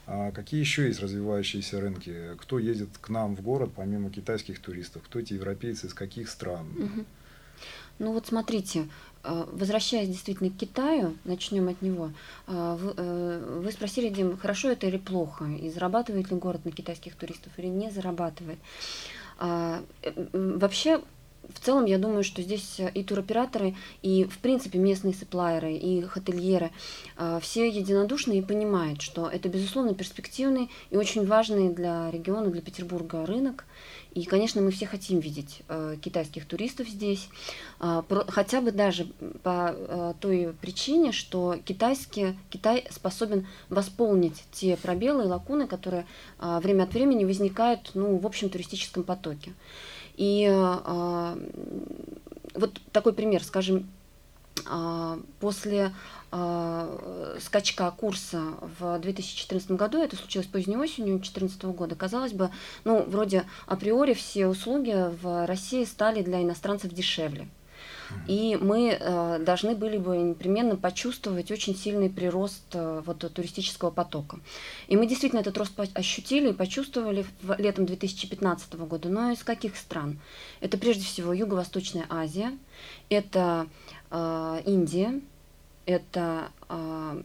А 0.06 0.32
какие 0.32 0.60
еще 0.60 0.86
есть 0.86 1.00
развивающиеся 1.00 1.80
рынки? 1.80 2.14
Кто 2.38 2.58
едет 2.58 2.88
к 3.00 3.08
нам 3.08 3.36
в 3.36 3.42
город, 3.42 3.70
помимо 3.74 4.10
китайских 4.10 4.60
туристов? 4.60 5.02
Кто 5.04 5.18
эти 5.18 5.34
европейцы, 5.34 5.86
из 5.86 5.94
каких 5.94 6.28
стран? 6.28 6.66
Ну 7.98 8.12
вот 8.12 8.26
смотрите, 8.26 8.88
возвращаясь 9.22 10.08
действительно 10.08 10.50
к 10.50 10.56
Китаю, 10.56 11.16
начнем 11.24 11.68
от 11.68 11.80
него. 11.80 12.10
Вы, 12.46 12.92
э, 12.96 13.60
вы 13.62 13.72
спросили, 13.72 14.08
Дим, 14.08 14.36
хорошо 14.36 14.68
это 14.68 14.88
или 14.88 14.98
плохо? 14.98 15.46
И 15.46 15.70
зарабатывает 15.70 16.30
ли 16.30 16.36
город 16.36 16.64
на 16.64 16.72
китайских 16.72 17.14
туристов 17.14 17.52
или 17.56 17.68
не 17.68 17.90
зарабатывает? 17.90 18.58
А, 19.38 19.82
вообще 20.32 21.00
в 21.52 21.60
целом, 21.60 21.84
я 21.84 21.98
думаю, 21.98 22.24
что 22.24 22.42
здесь 22.42 22.80
и 22.94 23.04
туроператоры, 23.04 23.74
и, 24.02 24.24
в 24.24 24.38
принципе, 24.38 24.78
местные 24.78 25.14
сапплайеры, 25.14 25.74
и 25.74 26.02
хотельеры, 26.02 26.70
э, 27.16 27.38
все 27.42 27.68
единодушны 27.68 28.38
и 28.38 28.42
понимают, 28.42 29.02
что 29.02 29.28
это, 29.28 29.48
безусловно, 29.48 29.94
перспективный 29.94 30.70
и 30.90 30.96
очень 30.96 31.26
важный 31.26 31.68
для 31.68 32.10
региона, 32.10 32.50
для 32.50 32.62
Петербурга 32.62 33.26
рынок. 33.26 33.64
И, 34.14 34.24
конечно, 34.24 34.62
мы 34.62 34.70
все 34.70 34.86
хотим 34.86 35.18
видеть 35.18 35.62
э, 35.68 35.96
китайских 36.00 36.46
туристов 36.46 36.88
здесь, 36.88 37.28
э, 37.80 38.02
про, 38.08 38.24
хотя 38.28 38.60
бы 38.60 38.70
даже 38.70 39.06
по 39.42 39.74
э, 39.76 40.14
той 40.20 40.54
причине, 40.60 41.10
что 41.10 41.56
китайский, 41.64 42.38
Китай 42.48 42.86
способен 42.90 43.46
восполнить 43.68 44.44
те 44.52 44.76
пробелы 44.76 45.24
и 45.24 45.26
лакуны, 45.26 45.66
которые 45.66 46.06
э, 46.38 46.60
время 46.62 46.84
от 46.84 46.94
времени 46.94 47.24
возникают 47.24 47.90
ну, 47.94 48.16
в 48.16 48.26
общем 48.26 48.50
туристическом 48.50 49.02
потоке. 49.02 49.52
И 50.16 50.48
э, 50.48 51.36
вот 52.54 52.80
такой 52.92 53.12
пример, 53.14 53.42
скажем, 53.42 53.88
после 55.40 55.92
э, 56.32 57.38
скачка 57.40 57.90
курса 57.90 58.42
в 58.78 58.98
2014 58.98 59.72
году, 59.72 60.02
это 60.02 60.16
случилось 60.16 60.46
поздней 60.46 60.76
осенью 60.76 61.16
2014 61.16 61.64
года, 61.64 61.94
казалось 61.94 62.32
бы, 62.32 62.50
ну, 62.84 63.02
вроде 63.02 63.44
априори 63.66 64.14
все 64.14 64.46
услуги 64.46 64.94
в 65.22 65.46
России 65.46 65.84
стали 65.84 66.22
для 66.22 66.42
иностранцев 66.42 66.92
дешевле. 66.92 67.48
И 68.26 68.56
мы 68.60 68.96
э, 68.98 69.38
должны 69.40 69.74
были 69.74 69.98
бы 69.98 70.16
непременно 70.16 70.76
почувствовать 70.76 71.50
очень 71.50 71.76
сильный 71.76 72.10
прирост 72.10 72.64
э, 72.72 73.02
вот, 73.04 73.18
туристического 73.18 73.90
потока. 73.90 74.38
И 74.88 74.96
мы 74.96 75.06
действительно 75.06 75.40
этот 75.40 75.56
рост 75.58 75.72
ощутили 75.94 76.50
и 76.50 76.54
почувствовали 76.54 77.26
в, 77.42 77.58
летом 77.58 77.86
2015 77.86 78.74
года. 78.74 79.08
Но 79.08 79.30
из 79.30 79.42
каких 79.42 79.76
стран? 79.76 80.18
Это 80.60 80.78
прежде 80.78 81.04
всего 81.04 81.32
Юго-Восточная 81.32 82.06
Азия, 82.08 82.56
это 83.08 83.66
Индия, 84.64 85.20
это, 85.86 86.50
а, 86.68 87.18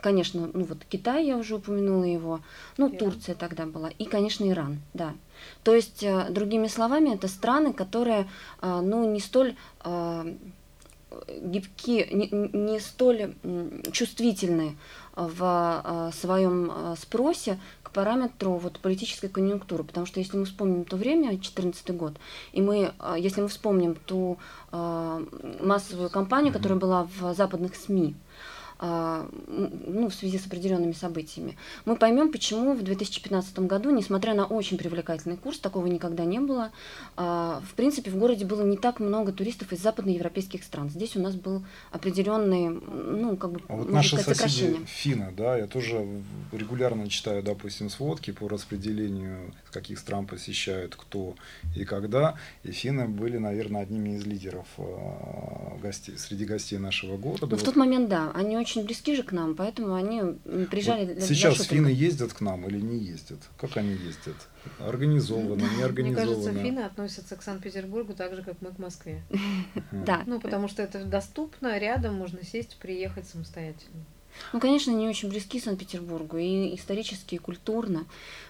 конечно, 0.00 0.50
ну 0.52 0.64
вот 0.64 0.84
Китай, 0.88 1.26
я 1.26 1.36
уже 1.36 1.56
упомянула 1.56 2.04
его, 2.04 2.40
ну 2.76 2.88
Иран. 2.88 2.98
Турция 2.98 3.34
тогда 3.34 3.66
была, 3.66 3.90
и, 3.90 4.04
конечно, 4.04 4.48
Иран, 4.48 4.80
да. 4.94 5.14
То 5.62 5.74
есть, 5.74 6.02
э, 6.02 6.28
другими 6.30 6.66
словами, 6.66 7.14
это 7.14 7.28
страны, 7.28 7.72
которые, 7.72 8.28
а, 8.60 8.80
ну, 8.80 9.10
не 9.10 9.20
столь 9.20 9.54
а, 9.80 10.26
гибки, 11.28 12.08
не, 12.12 12.28
не 12.30 12.80
столь 12.80 13.34
чувствительны 13.92 14.76
в 15.14 16.10
своем 16.14 16.72
спросе 16.96 17.60
параметру 17.92 18.52
вот 18.56 18.78
политической 18.80 19.28
конъюнктуры, 19.28 19.84
потому 19.84 20.06
что 20.06 20.20
если 20.20 20.36
мы 20.36 20.44
вспомним 20.44 20.84
то 20.84 20.96
время, 20.96 21.28
2014 21.28 21.96
год, 21.96 22.14
и 22.52 22.60
мы, 22.62 22.92
если 23.18 23.40
мы 23.42 23.48
вспомним 23.48 23.94
ту 23.94 24.38
массовую 24.70 26.10
кампанию, 26.10 26.52
которая 26.52 26.78
была 26.78 27.04
в 27.04 27.34
западных 27.34 27.74
СМИ, 27.76 28.14
ну, 28.82 30.08
в 30.08 30.14
связи 30.14 30.38
с 30.38 30.46
определенными 30.46 30.92
событиями, 30.92 31.56
мы 31.84 31.94
поймем, 31.94 32.32
почему 32.32 32.74
в 32.74 32.82
2015 32.82 33.60
году, 33.60 33.90
несмотря 33.90 34.34
на 34.34 34.44
очень 34.44 34.76
привлекательный 34.76 35.36
курс, 35.36 35.58
такого 35.58 35.86
никогда 35.86 36.24
не 36.24 36.40
было, 36.40 36.72
а, 37.16 37.62
в 37.70 37.74
принципе, 37.74 38.10
в 38.10 38.16
городе 38.16 38.44
было 38.44 38.62
не 38.62 38.76
так 38.76 38.98
много 38.98 39.32
туристов 39.32 39.72
из 39.72 39.80
западноевропейских 39.80 40.64
стран. 40.64 40.90
Здесь 40.90 41.16
у 41.16 41.20
нас 41.20 41.34
был 41.34 41.64
определенный, 41.92 42.70
ну, 42.70 43.36
как 43.36 43.52
бы, 43.52 43.60
а 43.68 43.76
вот 43.76 43.90
наши 43.90 44.16
сказать, 44.18 44.38
соседи 44.38 44.80
финны, 44.86 45.32
да, 45.36 45.56
я 45.56 45.66
тоже 45.66 46.04
регулярно 46.50 47.08
читаю, 47.08 47.42
допустим, 47.42 47.88
сводки 47.88 48.32
по 48.32 48.48
распределению, 48.48 49.52
каких 49.70 49.98
стран 49.98 50.26
посещают 50.26 50.96
кто 50.96 51.36
и 51.76 51.84
когда, 51.84 52.34
и 52.64 52.72
финны 52.72 53.06
были, 53.06 53.38
наверное, 53.38 53.82
одними 53.82 54.16
из 54.16 54.26
лидеров 54.26 54.66
гостей, 55.80 56.16
среди 56.18 56.44
гостей 56.44 56.78
нашего 56.78 57.16
города. 57.16 57.46
Ну, 57.46 57.56
в 57.56 57.62
тот 57.62 57.76
момент, 57.76 58.08
да, 58.08 58.32
они 58.34 58.56
очень 58.56 58.71
очень 58.72 58.84
близки 58.84 59.14
же 59.14 59.22
к 59.22 59.32
нам, 59.32 59.54
поэтому 59.54 59.94
они 59.94 60.20
приезжали 60.66 61.06
вот 61.06 61.16
для 61.16 61.26
Сейчас 61.26 61.56
для 61.56 61.64
финны 61.64 61.88
ездят 61.88 62.32
к 62.32 62.40
нам 62.40 62.66
или 62.66 62.80
не 62.80 62.98
ездят? 62.98 63.38
Как 63.58 63.76
они 63.76 63.92
ездят? 63.92 64.36
Организованно, 64.78 65.68
не 65.76 65.82
организованно? 65.82 66.32
Мне 66.32 66.42
кажется, 66.42 66.62
финны 66.62 66.80
относятся 66.80 67.36
к 67.36 67.42
Санкт-Петербургу 67.42 68.14
так 68.14 68.34
же, 68.34 68.42
как 68.42 68.60
мы 68.60 68.70
к 68.70 68.78
Москве. 68.78 69.22
Да. 69.92 70.22
Ну, 70.26 70.40
потому 70.40 70.68
что 70.68 70.82
это 70.82 71.04
доступно, 71.04 71.78
рядом 71.78 72.14
можно 72.14 72.42
сесть, 72.44 72.76
приехать 72.76 73.28
самостоятельно. 73.28 74.04
Ну, 74.52 74.60
конечно, 74.60 74.92
они 74.92 75.08
очень 75.08 75.28
близки 75.28 75.60
Санкт-Петербургу 75.60 76.38
и 76.38 76.74
исторически, 76.74 77.34
и 77.34 77.38
культурно. 77.38 78.06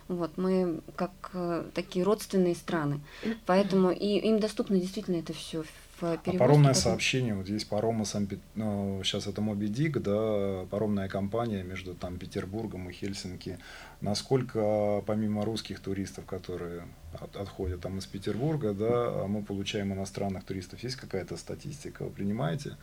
Вот, 0.09 0.37
мы 0.37 0.81
как 0.97 1.11
э, 1.33 1.65
такие 1.75 2.05
родственные 2.05 2.55
страны. 2.55 3.01
Поэтому 3.47 3.91
и 3.91 4.19
им 4.19 4.39
доступно 4.39 4.79
действительно 4.79 5.17
это 5.17 5.33
все 5.33 5.65
а 6.03 6.19
паромное 6.39 6.75
сообщение, 6.75 7.35
вот 7.35 7.49
есть 7.49 7.69
парома 7.69 8.05
Санкт 8.05 8.35
ну, 8.55 9.01
сейчас 9.05 9.27
это 9.27 9.41
Моби 9.41 9.69
Дик, 9.69 9.99
да, 10.03 10.67
паромная 10.71 11.09
компания 11.09 11.63
между 11.63 11.95
там 11.95 12.19
Петербургом 12.19 12.91
и 12.91 12.93
Хельсинки. 12.93 13.59
Насколько 14.01 15.03
помимо 15.07 15.45
русских 15.45 15.81
туристов, 15.81 16.27
которые 16.27 16.83
от, 17.21 17.37
отходят 17.37 17.81
там 17.81 17.99
из 17.99 18.07
Петербурга, 18.07 18.73
да, 18.73 19.27
мы 19.27 19.43
получаем 19.43 19.93
иностранных 19.93 20.45
туристов, 20.45 20.83
есть 20.83 20.97
какая-то 20.97 21.37
статистика, 21.37 22.05
вы 22.05 22.11
принимаете? 22.11 22.77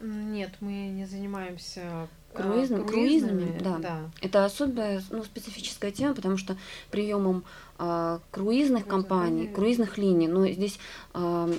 Нет, 0.00 0.50
мы 0.60 0.88
не 0.88 1.06
занимаемся 1.06 1.80
а, 1.84 2.08
Круизм, 2.34 2.86
круизами, 2.86 3.46
круизами 3.46 3.58
да. 3.60 3.78
да. 3.78 4.10
Это 4.20 4.44
особая, 4.44 5.02
ну, 5.10 5.24
специфическая 5.24 5.90
тема, 5.90 6.14
потому 6.14 6.36
что 6.36 6.56
приемом 6.90 7.44
э, 7.78 8.18
круизных 8.30 8.86
компаний, 8.86 9.48
круизных 9.48 9.96
линий, 9.96 10.28
но 10.28 10.46
здесь 10.48 10.78
э, 11.14 11.54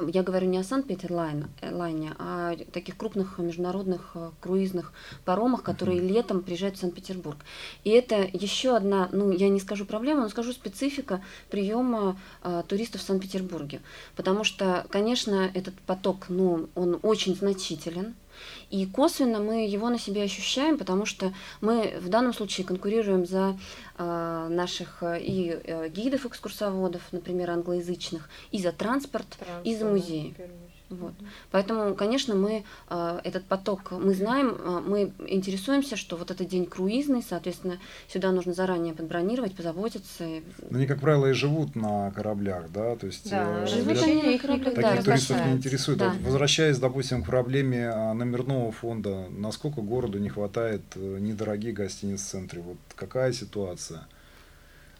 я 0.00 0.22
говорю 0.22 0.48
не 0.48 0.58
о 0.58 0.64
Санкт-Петерлайне, 0.64 2.14
а 2.18 2.52
о 2.52 2.56
таких 2.72 2.96
крупных 2.96 3.38
международных 3.38 4.12
э, 4.14 4.30
круизных 4.40 4.92
паромах, 5.24 5.62
которые 5.62 6.00
летом 6.00 6.42
приезжают 6.42 6.76
в 6.76 6.80
Санкт-Петербург. 6.80 7.38
И 7.84 7.90
это 7.90 8.28
еще 8.32 8.74
одна, 8.74 9.08
ну, 9.12 9.30
я 9.30 9.48
не 9.48 9.60
скажу 9.60 9.84
проблема, 9.84 10.22
но 10.22 10.28
скажу 10.28 10.52
специфика 10.52 11.22
приема 11.50 12.18
а, 12.42 12.62
туристов 12.62 13.02
в 13.02 13.04
Санкт-Петербурге. 13.04 13.80
Потому 14.16 14.44
что, 14.44 14.86
конечно, 14.90 15.50
этот 15.52 15.74
поток, 15.80 16.26
ну, 16.28 16.68
он 16.74 16.98
очень 17.02 17.36
значителен, 17.36 18.14
и 18.70 18.86
косвенно 18.86 19.38
мы 19.40 19.66
его 19.66 19.88
на 19.88 19.98
себе 19.98 20.22
ощущаем, 20.22 20.78
потому 20.78 21.06
что 21.06 21.32
мы 21.60 21.98
в 22.00 22.08
данном 22.08 22.32
случае 22.32 22.66
конкурируем 22.66 23.26
за 23.26 23.58
э, 23.98 24.46
наших 24.50 25.02
э, 25.02 25.20
и 25.20 25.60
э, 25.64 25.88
гидов, 25.88 26.26
экскурсоводов, 26.26 27.02
например, 27.12 27.50
англоязычных, 27.50 28.28
и 28.50 28.58
за 28.58 28.72
транспорт, 28.72 29.26
транспорт 29.38 29.66
и 29.66 29.76
за 29.76 29.84
музеи. 29.84 30.34
Вот. 30.92 31.14
Поэтому, 31.50 31.94
конечно, 31.94 32.34
мы 32.34 32.64
э, 32.90 33.20
этот 33.24 33.44
поток, 33.44 33.92
мы 33.92 34.14
знаем, 34.14 34.56
э, 34.58 34.80
мы 34.86 35.12
интересуемся, 35.26 35.96
что 35.96 36.16
вот 36.16 36.30
этот 36.30 36.48
день 36.48 36.66
круизный, 36.66 37.22
соответственно, 37.26 37.78
сюда 38.08 38.30
нужно 38.32 38.52
заранее 38.52 38.94
подбронировать, 38.94 39.54
позаботиться. 39.54 40.24
Ну, 40.24 40.76
они, 40.76 40.86
как 40.86 41.00
правило, 41.00 41.26
и 41.26 41.32
живут 41.32 41.74
на 41.74 42.10
кораблях, 42.10 42.70
да, 42.72 42.96
то 42.96 43.06
есть 43.06 43.30
да, 43.30 43.62
э, 43.62 43.66
живут 43.66 43.94
для... 43.94 44.04
они 44.04 44.22
на 44.22 44.38
кораблях, 44.38 44.74
таких 44.74 44.96
да, 44.96 45.02
туристов 45.02 45.46
не 45.46 45.52
интересует. 45.52 45.98
Да. 45.98 46.10
Вот, 46.10 46.22
возвращаясь, 46.22 46.78
допустим, 46.78 47.22
к 47.22 47.26
проблеме 47.26 47.88
а, 47.88 48.14
номерного 48.14 48.72
фонда, 48.72 49.26
насколько 49.30 49.80
городу 49.80 50.18
не 50.18 50.28
хватает 50.28 50.82
э, 50.94 51.18
недорогих 51.18 51.74
гостиниц 51.74 52.20
в 52.20 52.28
центре? 52.28 52.60
Вот 52.60 52.78
какая 52.94 53.32
ситуация? 53.32 54.06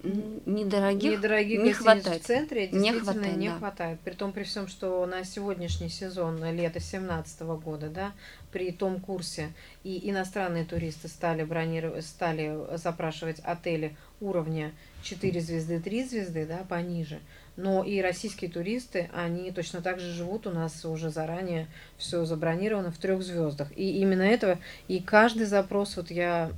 Недорогих, 0.03 1.13
недорогих 1.13 1.63
не 1.63 1.73
хватает. 1.73 2.23
в 2.23 2.27
центре 2.27 2.69
действительно 2.69 2.95
не 2.95 3.01
хватает, 3.01 3.37
не 3.37 3.49
да. 3.49 3.57
хватает. 3.57 4.01
При 4.01 4.13
том, 4.13 4.33
при 4.33 4.43
всем, 4.45 4.69
что 4.69 5.05
на 5.07 5.25
сегодняшний 5.25 5.89
сезон, 5.89 6.37
лето 6.37 6.79
2017 6.81 7.41
года, 7.43 7.89
да, 7.89 8.13
при 8.51 8.71
том 8.73 9.01
курсе 9.01 9.53
и 9.85 10.11
иностранные 10.11 10.65
туристы 10.65 11.09
стали 11.09 11.45
бронировать, 11.45 12.05
стали 12.05 12.77
запрашивать 12.77 13.41
отели 13.41 13.97
уровня 14.21 14.73
4 15.03 15.41
звезды, 15.41 15.81
3 15.81 16.05
звезды, 16.05 16.47
да, 16.47 16.65
пониже. 16.69 17.21
Но 17.57 17.85
и 17.85 18.01
российские 18.01 18.51
туристы, 18.51 19.11
они 19.15 19.51
точно 19.51 19.83
так 19.83 20.01
же 20.01 20.11
живут 20.13 20.47
у 20.47 20.51
нас 20.51 20.85
уже 20.85 21.11
заранее, 21.11 21.67
все 21.99 22.25
забронировано 22.25 22.91
в 22.91 22.99
трех 22.99 23.23
звездах. 23.23 23.69
И 23.77 24.01
именно 24.01 24.23
этого, 24.23 24.59
и 24.89 25.01
каждый 25.01 25.45
запрос, 25.45 25.97
вот 25.97 26.11
я 26.11 26.51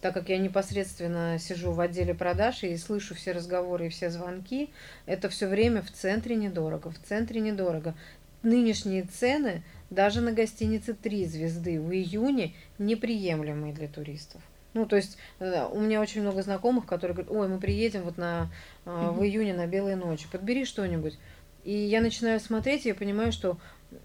так 0.00 0.14
как 0.14 0.28
я 0.28 0.38
непосредственно 0.38 1.38
сижу 1.38 1.72
в 1.72 1.80
отделе 1.80 2.14
продаж 2.14 2.62
и 2.64 2.76
слышу 2.76 3.14
все 3.14 3.32
разговоры 3.32 3.86
и 3.86 3.90
все 3.90 4.10
звонки, 4.10 4.70
это 5.06 5.28
все 5.28 5.46
время 5.46 5.82
в 5.82 5.90
центре 5.90 6.36
недорого, 6.36 6.90
в 6.90 6.98
центре 6.98 7.40
недорого. 7.40 7.94
Нынешние 8.42 9.02
цены 9.02 9.62
даже 9.90 10.22
на 10.22 10.32
гостинице 10.32 10.94
«Три 10.94 11.26
звезды» 11.26 11.78
в 11.78 11.92
июне 11.92 12.54
неприемлемые 12.78 13.74
для 13.74 13.88
туристов. 13.88 14.40
Ну, 14.72 14.86
то 14.86 14.96
есть 14.96 15.18
э, 15.40 15.66
у 15.70 15.80
меня 15.80 16.00
очень 16.00 16.22
много 16.22 16.42
знакомых, 16.42 16.86
которые 16.86 17.16
говорят, 17.16 17.32
ой, 17.32 17.48
мы 17.48 17.58
приедем 17.58 18.02
вот 18.02 18.16
на, 18.16 18.50
э, 18.86 19.10
в 19.10 19.22
июне 19.22 19.52
на 19.52 19.66
Белые 19.66 19.96
ночи, 19.96 20.28
подбери 20.30 20.64
что-нибудь. 20.64 21.18
И 21.64 21.72
я 21.72 22.00
начинаю 22.00 22.40
смотреть, 22.40 22.86
и 22.86 22.90
я 22.90 22.94
понимаю, 22.94 23.32
что 23.32 23.58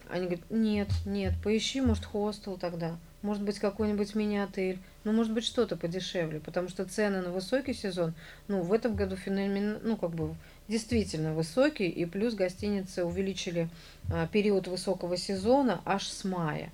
они 0.10 0.26
говорят, 0.26 0.50
нет, 0.50 0.90
нет, 1.06 1.34
поищи, 1.42 1.80
может, 1.80 2.04
хостел 2.04 2.58
тогда 2.58 2.98
может 3.26 3.44
быть, 3.44 3.60
какой-нибудь 3.60 4.16
мини-отель, 4.16 4.80
ну, 5.04 5.12
может 5.12 5.34
быть, 5.34 5.44
что-то 5.44 5.76
подешевле, 5.76 6.40
потому 6.40 6.70
что 6.70 6.86
цены 6.86 7.22
на 7.22 7.32
высокий 7.32 7.74
сезон, 7.74 8.14
ну, 8.48 8.62
в 8.62 8.72
этом 8.72 8.96
году 8.96 9.16
феномен, 9.16 9.80
ну, 9.84 9.98
как 9.98 10.12
бы, 10.12 10.36
действительно 10.68 11.34
высокий, 11.34 11.90
и 11.90 12.06
плюс 12.06 12.36
гостиницы 12.36 13.04
увеличили 13.04 13.68
а, 14.12 14.28
период 14.28 14.68
высокого 14.68 15.18
сезона 15.18 15.82
аж 15.86 16.08
с 16.08 16.24
мая. 16.24 16.72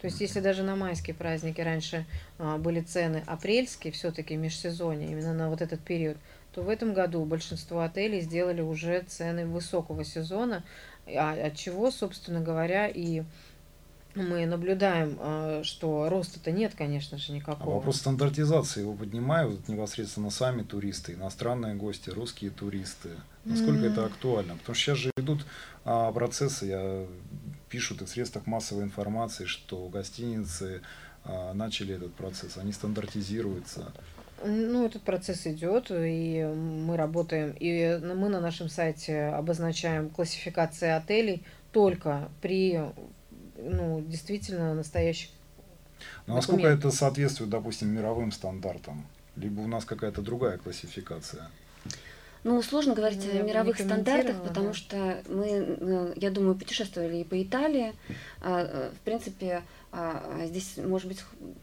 То 0.00 0.06
есть, 0.06 0.20
если 0.20 0.40
даже 0.40 0.62
на 0.62 0.76
майские 0.76 1.14
праздники 1.14 1.62
раньше 1.62 2.04
а, 2.38 2.58
были 2.58 2.80
цены 2.80 3.22
апрельские, 3.26 3.92
все-таки 3.92 4.36
межсезонье, 4.36 5.10
именно 5.10 5.32
на 5.32 5.48
вот 5.48 5.62
этот 5.62 5.80
период, 5.80 6.18
то 6.54 6.62
в 6.62 6.68
этом 6.68 6.92
году 6.92 7.24
большинство 7.24 7.80
отелей 7.80 8.20
сделали 8.20 8.60
уже 8.60 9.00
цены 9.08 9.46
высокого 9.46 10.04
сезона, 10.04 10.62
а, 11.06 11.32
от 11.32 11.56
чего, 11.56 11.90
собственно 11.90 12.40
говоря, 12.40 12.86
и 12.86 13.22
мы 14.14 14.46
наблюдаем, 14.46 15.18
а, 15.20 15.62
что 15.64 16.08
роста-то 16.08 16.50
нет, 16.52 16.74
конечно 16.76 17.18
же, 17.18 17.32
никакого. 17.32 17.72
А 17.72 17.74
вопрос 17.76 17.96
стандартизации 17.96 18.80
его 18.80 18.94
поднимают 18.94 19.68
непосредственно 19.68 20.30
сами 20.30 20.62
туристы, 20.62 21.14
иностранные 21.14 21.74
гости, 21.74 22.10
русские 22.10 22.50
туристы. 22.50 23.10
Насколько 23.44 23.86
mm-hmm. 23.86 23.92
это 23.92 24.06
актуально? 24.06 24.56
Потому 24.56 24.74
что 24.74 24.84
сейчас 24.84 24.98
же 24.98 25.10
идут 25.16 25.44
а, 25.84 26.12
процессы, 26.12 26.66
я 26.66 27.06
пишут 27.68 28.02
и 28.02 28.04
в 28.04 28.08
средствах 28.08 28.46
массовой 28.46 28.84
информации, 28.84 29.46
что 29.46 29.88
гостиницы 29.88 30.82
а, 31.24 31.52
начали 31.52 31.94
этот 31.94 32.14
процесс, 32.14 32.56
они 32.56 32.72
стандартизируются. 32.72 33.92
Ну, 34.44 34.84
этот 34.84 35.02
процесс 35.02 35.46
идет, 35.46 35.90
и 35.90 36.44
мы 36.44 36.96
работаем, 36.96 37.54
и 37.58 37.98
мы 38.02 38.28
на 38.28 38.40
нашем 38.40 38.68
сайте 38.68 39.26
обозначаем 39.26 40.10
классификации 40.10 40.90
отелей 40.90 41.44
только 41.72 42.28
при 42.42 42.80
ну, 43.64 44.00
действительно 44.00 44.74
настоящих 44.74 45.30
Ну, 46.26 46.34
насколько 46.34 46.66
это 46.66 46.90
соответствует, 46.90 47.50
допустим, 47.50 47.88
мировым 47.88 48.32
стандартам? 48.32 49.06
Либо 49.36 49.60
у 49.60 49.66
нас 49.66 49.84
какая-то 49.84 50.22
другая 50.22 50.58
классификация? 50.58 51.50
Ну, 52.44 52.60
сложно 52.60 52.94
говорить 52.94 53.24
ну, 53.24 53.40
о 53.40 53.42
мировых 53.42 53.78
стандартах, 53.80 54.42
потому 54.42 54.68
да. 54.68 54.74
что 54.74 55.22
мы, 55.28 55.46
э, 55.48 56.12
я 56.16 56.30
думаю, 56.30 56.54
путешествовали 56.54 57.16
и 57.16 57.24
по 57.24 57.42
Италии. 57.42 57.94
А, 58.42 58.60
э, 58.62 58.90
в 58.90 59.00
принципе, 59.00 59.54
а, 59.54 59.62
а 59.83 59.83
здесь 60.46 60.76
может 60.78 61.08
быть 61.08 61.20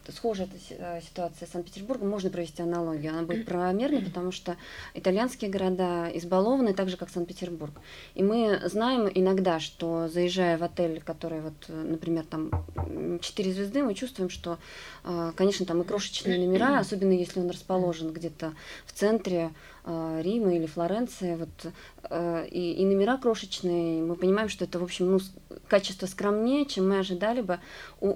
схожая 0.09 0.47
эта 0.47 0.55
э, 0.69 1.01
ситуация 1.01 1.47
с 1.47 1.51
Санкт-Петербургом, 1.51 2.09
можно 2.09 2.29
провести 2.29 2.61
аналогию, 2.61 3.11
она 3.11 3.23
будет 3.23 3.45
правомерной, 3.45 4.01
потому 4.01 4.31
что 4.31 4.55
итальянские 4.93 5.51
города 5.51 6.09
избалованы 6.13 6.73
так 6.73 6.89
же, 6.89 6.97
как 6.97 7.09
Санкт-Петербург. 7.09 7.73
И 8.15 8.23
мы 8.23 8.61
знаем 8.65 9.09
иногда, 9.13 9.59
что 9.59 10.07
заезжая 10.07 10.57
в 10.57 10.63
отель, 10.63 11.01
который, 11.01 11.41
вот, 11.41 11.53
например, 11.67 12.25
там 12.25 12.51
4 13.21 13.53
звезды, 13.53 13.83
мы 13.83 13.93
чувствуем, 13.93 14.29
что, 14.29 14.57
а, 15.03 15.31
конечно, 15.33 15.65
там 15.65 15.81
и 15.81 15.85
крошечные 15.85 16.39
номера, 16.39 16.79
особенно 16.79 17.13
если 17.13 17.39
он 17.39 17.49
расположен 17.49 18.11
где-то 18.13 18.53
в 18.85 18.93
центре 18.93 19.51
Рима 19.83 20.53
или 20.53 20.67
Флоренции, 20.67 21.35
вот, 21.35 21.73
и, 22.51 22.73
и 22.73 22.85
номера 22.85 23.17
крошечные, 23.17 24.03
мы 24.03 24.15
понимаем, 24.15 24.47
что 24.47 24.65
это, 24.65 24.77
в 24.77 24.83
общем, 24.83 25.13
ну, 25.13 25.19
качество 25.67 26.05
скромнее, 26.05 26.67
чем 26.67 26.87
мы 26.87 26.99
ожидали 26.99 27.41
бы 27.41 27.59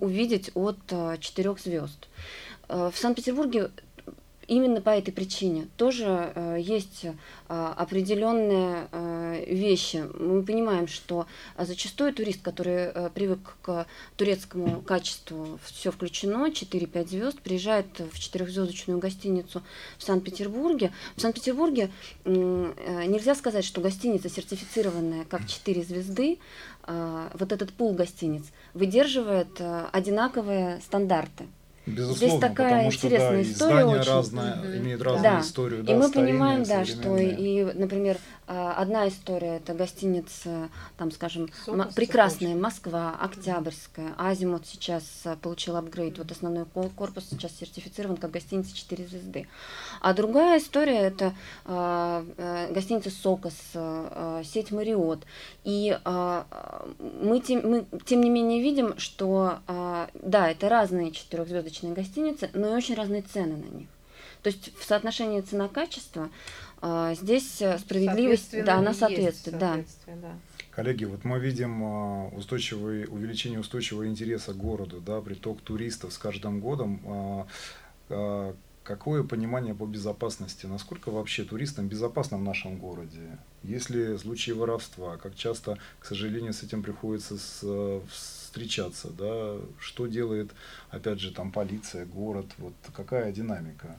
увидеть 0.05 0.51
от 0.53 0.77
э, 0.89 1.17
четырех 1.19 1.59
звезд. 1.59 2.07
Э, 2.69 2.91
в 2.93 2.97
Санкт-Петербурге 2.97 3.71
именно 4.47 4.79
по 4.79 4.91
этой 4.91 5.11
причине 5.11 5.67
тоже 5.75 6.31
э, 6.35 6.57
есть 6.61 7.07
определенные 7.47 8.87
вещи. 9.45 10.03
Мы 10.19 10.41
понимаем, 10.41 10.87
что 10.87 11.27
зачастую 11.59 12.11
турист, 12.11 12.41
который 12.41 13.11
привык 13.11 13.57
к 13.61 13.85
турецкому 14.17 14.81
качеству, 14.81 15.59
все 15.63 15.91
включено, 15.91 16.49
4-5 16.49 17.07
звезд, 17.07 17.39
приезжает 17.41 17.85
в 17.99 18.17
четырехзвездочную 18.17 18.97
гостиницу 18.97 19.61
в 19.99 20.03
Санкт-Петербурге. 20.03 20.91
В 21.15 21.21
Санкт-Петербурге 21.21 21.91
нельзя 22.25 23.35
сказать, 23.35 23.63
что 23.63 23.79
гостиница 23.79 24.27
сертифицированная 24.27 25.25
как 25.25 25.45
4 25.45 25.83
звезды, 25.83 26.39
вот 27.33 27.51
этот 27.51 27.73
пул 27.73 27.93
гостиниц 27.93 28.43
выдерживает 28.73 29.59
э, 29.59 29.85
одинаковые 29.91 30.79
стандарты. 30.81 31.45
Безусловно, 31.85 32.15
Здесь 32.15 32.39
такая 32.39 32.69
потому 32.69 32.91
что 32.91 33.07
интересная 33.07 33.43
да, 33.43 33.51
история 33.51 33.85
очень. 33.85 34.11
разная, 34.11 34.59
угу. 34.59 34.67
имеет 34.67 35.01
разную 35.01 35.23
да. 35.23 35.39
историю. 35.41 35.83
Да, 35.83 35.93
и 35.93 35.95
мы 35.95 36.11
понимаем, 36.11 36.63
да, 36.63 36.83
что 36.83 37.17
и, 37.17 37.63
например, 37.73 38.17
а, 38.44 38.44
одна 38.47 39.07
история 39.07 39.57
это 39.57 39.73
гостиница, 39.73 40.69
там, 40.97 41.11
скажем, 41.11 41.49
Сокол, 41.65 41.85
прекрасная. 41.95 42.55
Москва, 42.55 43.15
Октябрьская, 43.19 44.13
Азимут 44.17 44.65
сейчас 44.65 45.03
а, 45.25 45.35
получил 45.35 45.75
апгрейд, 45.75 46.17
вот 46.17 46.31
основной 46.31 46.65
корпус 46.65 47.25
сейчас 47.29 47.51
сертифицирован 47.59 48.17
как 48.17 48.31
гостиница 48.31 48.75
4 48.75 49.07
звезды. 49.07 49.47
А 50.01 50.13
другая 50.13 50.59
история 50.59 50.99
это 50.99 51.33
э, 51.65 52.71
гостиница 52.71 53.09
Сокос, 53.09 53.55
э, 53.73 54.43
сеть 54.45 54.71
Мариот. 54.71 55.23
И 55.63 55.97
э, 56.03 56.43
мы, 56.99 57.39
тем, 57.39 57.69
мы 57.69 57.85
тем 58.05 58.21
не 58.21 58.29
менее 58.29 58.61
видим, 58.61 58.97
что 58.97 59.59
э, 59.67 60.07
да, 60.13 60.49
это 60.49 60.69
разные 60.69 61.11
четырехзвездочные 61.11 61.93
гостиницы, 61.93 62.49
но 62.53 62.69
и 62.69 62.73
очень 62.73 62.95
разные 62.95 63.21
цены 63.21 63.57
на 63.57 63.75
них. 63.75 63.87
То 64.45 64.49
есть 64.49 64.77
в 64.77 64.83
соотношении 64.83 65.41
цена-качество 65.41 66.29
здесь 67.15 67.61
э, 67.61 67.77
справедливость, 67.79 68.63
да, 68.63 68.77
она 68.77 68.93
соответствует, 68.93 69.57
да. 69.57 69.83
да. 70.07 70.35
Коллеги, 70.71 71.05
вот 71.05 71.23
мы 71.23 71.39
видим 71.39 71.83
а, 71.83 72.27
устойчивый, 72.29 73.05
увеличение 73.05 73.59
устойчивого 73.59 74.07
интереса 74.07 74.53
к 74.53 74.57
городу, 74.57 74.99
да, 74.99 75.21
приток 75.21 75.61
туристов 75.61 76.11
с 76.11 76.17
каждым 76.17 76.59
годом. 76.59 76.99
А, 78.09 78.55
какое 78.85 79.23
понимание 79.23 79.73
по 79.73 79.85
безопасности? 79.85 80.65
Насколько 80.65 81.11
вообще 81.11 81.43
туристам 81.43 81.87
безопасно 81.87 82.37
в 82.37 82.43
нашем 82.43 82.77
городе? 82.77 83.37
Есть 83.63 83.89
ли 83.89 84.17
случаи 84.17 84.51
воровства? 84.51 85.17
Как 85.17 85.35
часто, 85.35 85.77
к 85.99 86.05
сожалению, 86.05 86.53
с 86.53 86.61
этим 86.61 86.83
приходится 86.83 87.37
с, 87.37 88.01
встречаться? 88.09 89.09
Да? 89.09 89.57
Что 89.79 90.07
делает, 90.07 90.51
опять 90.91 91.19
же, 91.19 91.31
там 91.31 91.51
полиция, 91.51 92.05
город? 92.05 92.45
Вот 92.57 92.73
какая 92.93 93.31
динамика? 93.31 93.97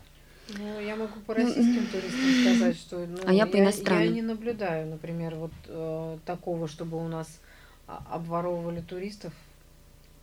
Ну, 0.48 0.80
я 0.80 0.94
могу 0.96 1.18
по 1.20 1.34
российским 1.34 1.82
ну, 1.82 2.00
туристам 2.00 2.56
сказать, 2.56 2.76
что 2.76 2.98
ну, 3.06 3.18
а 3.24 3.32
я, 3.32 3.46
по 3.46 3.58
иностранным. 3.58 4.04
я 4.04 4.10
не 4.10 4.22
наблюдаю, 4.22 4.86
например, 4.86 5.34
вот 5.34 5.50
э, 5.66 6.18
такого, 6.24 6.68
чтобы 6.68 7.04
у 7.04 7.08
нас 7.08 7.40
обворовывали 7.86 8.80
туристов. 8.80 9.32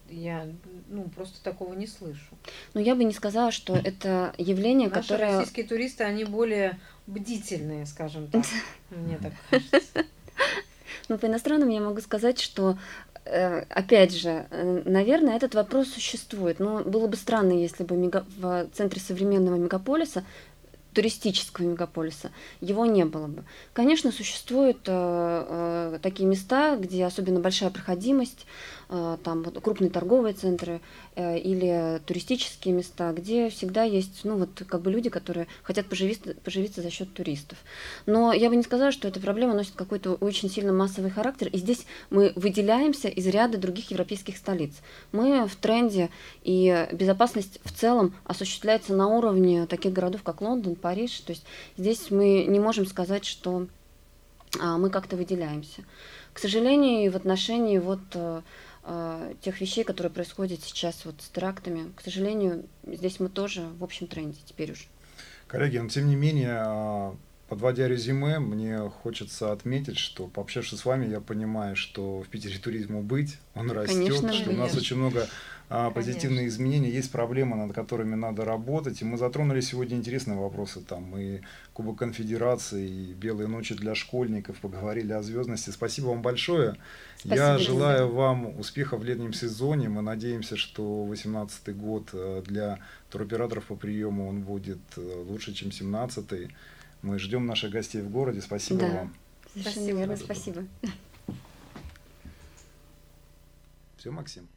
Я 0.10 0.48
ну, 0.90 1.04
просто 1.16 1.42
такого 1.44 1.74
не 1.74 1.88
слышу. 1.88 2.38
Но 2.74 2.82
я 2.82 2.96
бы 2.96 3.04
не 3.04 3.14
сказала, 3.14 3.52
что 3.52 3.76
это 3.76 4.34
явление, 4.38 4.90
Наши 4.90 5.02
которое... 5.02 5.38
российские 5.38 5.66
туристы, 5.66 6.04
они 6.04 6.26
более 6.26 6.80
бдительные, 7.08 7.86
скажем 7.86 8.28
так. 8.28 8.44
Мне 8.90 9.18
так 9.18 9.34
кажется. 9.50 10.06
Ну, 11.10 11.18
по 11.18 11.26
иностранным 11.26 11.70
я 11.70 11.82
могу 11.82 12.00
сказать, 12.02 12.40
что 12.40 12.78
опять 13.70 14.14
же, 14.14 14.46
э, 14.50 14.82
наверное, 14.86 15.36
этот 15.36 15.56
вопрос 15.56 15.90
существует. 15.90 16.60
Но 16.60 16.84
было 16.84 17.08
бы 17.08 17.16
странно, 17.16 17.54
если 17.54 17.84
бы 17.84 17.96
в 18.38 18.68
центре 18.74 19.00
современного 19.00 19.56
мегаполиса 19.56 20.24
туристического 20.94 21.66
мегаполиса, 21.66 22.32
его 22.62 22.86
не 22.86 23.06
было 23.06 23.28
бы. 23.28 23.44
Конечно, 23.74 24.12
существуют 24.12 24.80
э, 24.88 24.92
э, 25.96 26.00
такие 26.02 26.28
места, 26.28 26.76
где 26.78 27.06
особенно 27.06 27.40
большая 27.40 27.70
проходимость, 27.70 28.46
э, 28.90 29.18
там 29.24 29.44
вот, 29.44 29.60
крупные 29.62 29.90
торговые 29.90 30.34
центры 30.34 30.82
э, 31.16 31.40
или 31.40 32.02
туристические 32.06 32.74
места, 32.74 33.12
где 33.14 33.50
всегда 33.50 33.84
есть, 33.84 34.22
ну 34.24 34.38
вот 34.38 34.64
как 34.68 34.82
бы 34.82 34.92
люди, 34.92 35.10
которые 35.10 35.48
хотят 35.64 35.88
поживиться, 35.88 36.36
поживиться 36.44 36.82
за 36.82 36.90
счет 36.90 37.14
туристов. 37.14 37.58
Но 38.06 38.34
я 38.34 38.50
бы 38.50 38.56
не 38.56 38.64
сказала, 38.64 38.92
что 38.92 39.08
эта 39.08 39.20
проблема 39.20 39.54
носит 39.54 39.74
какой-то 39.76 40.14
очень 40.14 40.50
сильно 40.50 40.74
массовый 40.74 41.12
характер, 41.12 41.48
и 41.48 41.58
здесь 41.58 41.86
мы 42.10 42.34
выделяемся 42.36 43.08
из 43.08 43.28
ряда 43.28 43.58
других 43.58 43.92
европейских 43.92 44.38
столиц. 44.38 44.74
Мы 45.12 45.48
в 45.48 45.56
тренде, 45.56 46.10
и 46.44 46.88
безопасность 46.92 47.60
в 47.64 47.72
целом 47.72 48.14
осуществляется 48.26 48.94
на 48.94 49.08
уровне 49.08 49.66
таких 49.66 49.94
городов, 49.94 50.24
как 50.24 50.42
Лондон, 50.42 50.76
Париж. 50.84 51.20
То 51.22 51.32
есть 51.32 51.46
здесь 51.78 52.12
мы 52.12 52.44
не 52.44 52.60
можем 52.60 52.86
сказать, 52.86 53.26
что 53.26 53.68
а, 54.60 54.78
мы 54.78 54.90
как-то 54.90 55.16
выделяемся. 55.16 55.84
К 56.34 56.40
сожалению, 56.40 57.12
в 57.12 57.16
отношении 57.16 57.80
вот 57.80 58.02
а, 58.86 59.34
тех 59.42 59.62
вещей, 59.62 59.86
которые 59.86 60.12
происходят 60.12 60.62
сейчас 60.62 61.06
вот 61.06 61.16
с 61.20 61.30
терактами, 61.30 61.92
к 61.96 62.02
сожалению, 62.02 62.66
здесь 62.86 63.20
мы 63.20 63.30
тоже 63.30 63.66
в 63.80 63.84
общем 63.84 64.08
тренде 64.08 64.40
теперь 64.46 64.74
уже. 64.74 64.84
Коллеги, 65.48 65.78
но 65.78 65.88
тем 65.88 66.08
не 66.08 66.18
менее, 66.18 67.16
подводя 67.48 67.88
резюме, 67.88 68.40
мне 68.40 68.78
хочется 69.04 69.54
отметить, 69.54 69.98
что 69.98 70.28
пообщавшись 70.28 70.80
с 70.80 70.86
вами, 70.86 71.10
я 71.10 71.22
понимаю, 71.22 71.78
что 71.78 72.22
в 72.22 72.28
Питере 72.28 72.58
туризму 72.58 73.02
быть, 73.02 73.38
он 73.56 73.72
растет, 73.72 73.96
Конечно, 73.96 74.34
что 74.34 74.50
у 74.50 74.56
нас 74.56 74.76
очень 74.76 74.98
много 74.98 75.28
а, 75.76 75.90
позитивные 75.90 76.50
изменения, 76.50 76.92
есть 76.92 77.12
проблемы, 77.12 77.56
над 77.56 77.74
которыми 77.74 78.14
надо 78.14 78.46
работать. 78.46 79.02
И 79.02 79.06
мы 79.06 79.18
затронули 79.18 79.60
сегодня 79.60 79.98
интересные 79.98 80.38
вопросы, 80.38 80.82
там 80.82 81.18
и 81.18 81.42
Кубок 81.74 81.98
Конфедерации, 81.98 82.88
и 82.88 83.14
Белые 83.16 83.48
ночи 83.48 83.74
для 83.74 83.96
школьников, 83.96 84.60
поговорили 84.60 85.14
о 85.14 85.24
звездности. 85.24 85.72
Спасибо 85.72 86.10
вам 86.10 86.22
большое. 86.22 86.76
Спасибо, 87.18 87.36
Я 87.36 87.54
Лиза. 87.58 87.66
желаю 87.66 88.12
вам 88.14 88.60
успехов 88.60 89.00
в 89.02 89.04
летнем 89.04 89.34
сезоне. 89.34 89.90
Мы 89.90 90.04
надеемся, 90.04 90.58
что 90.58 91.06
2018 91.08 91.76
год 91.76 92.10
э, 92.14 92.44
для 92.46 92.78
туроператоров 93.10 93.66
по 93.66 93.76
приему 93.76 94.30
он 94.30 94.44
будет 94.44 94.78
э, 94.96 95.24
лучше, 95.28 95.54
чем 95.54 95.70
2017. 95.70 96.52
Мы 97.02 97.18
ждем 97.18 97.48
наших 97.48 97.72
гостей 97.72 98.02
в 98.04 98.12
городе. 98.12 98.42
Спасибо 98.42 98.82
Да. 98.82 98.88
вам. 98.90 99.16
Совершенно 99.54 99.74
Спасибо. 99.74 99.98
верно, 99.98 100.18
спасибо. 100.18 100.64
Все, 103.98 104.12
Максим. 104.12 104.48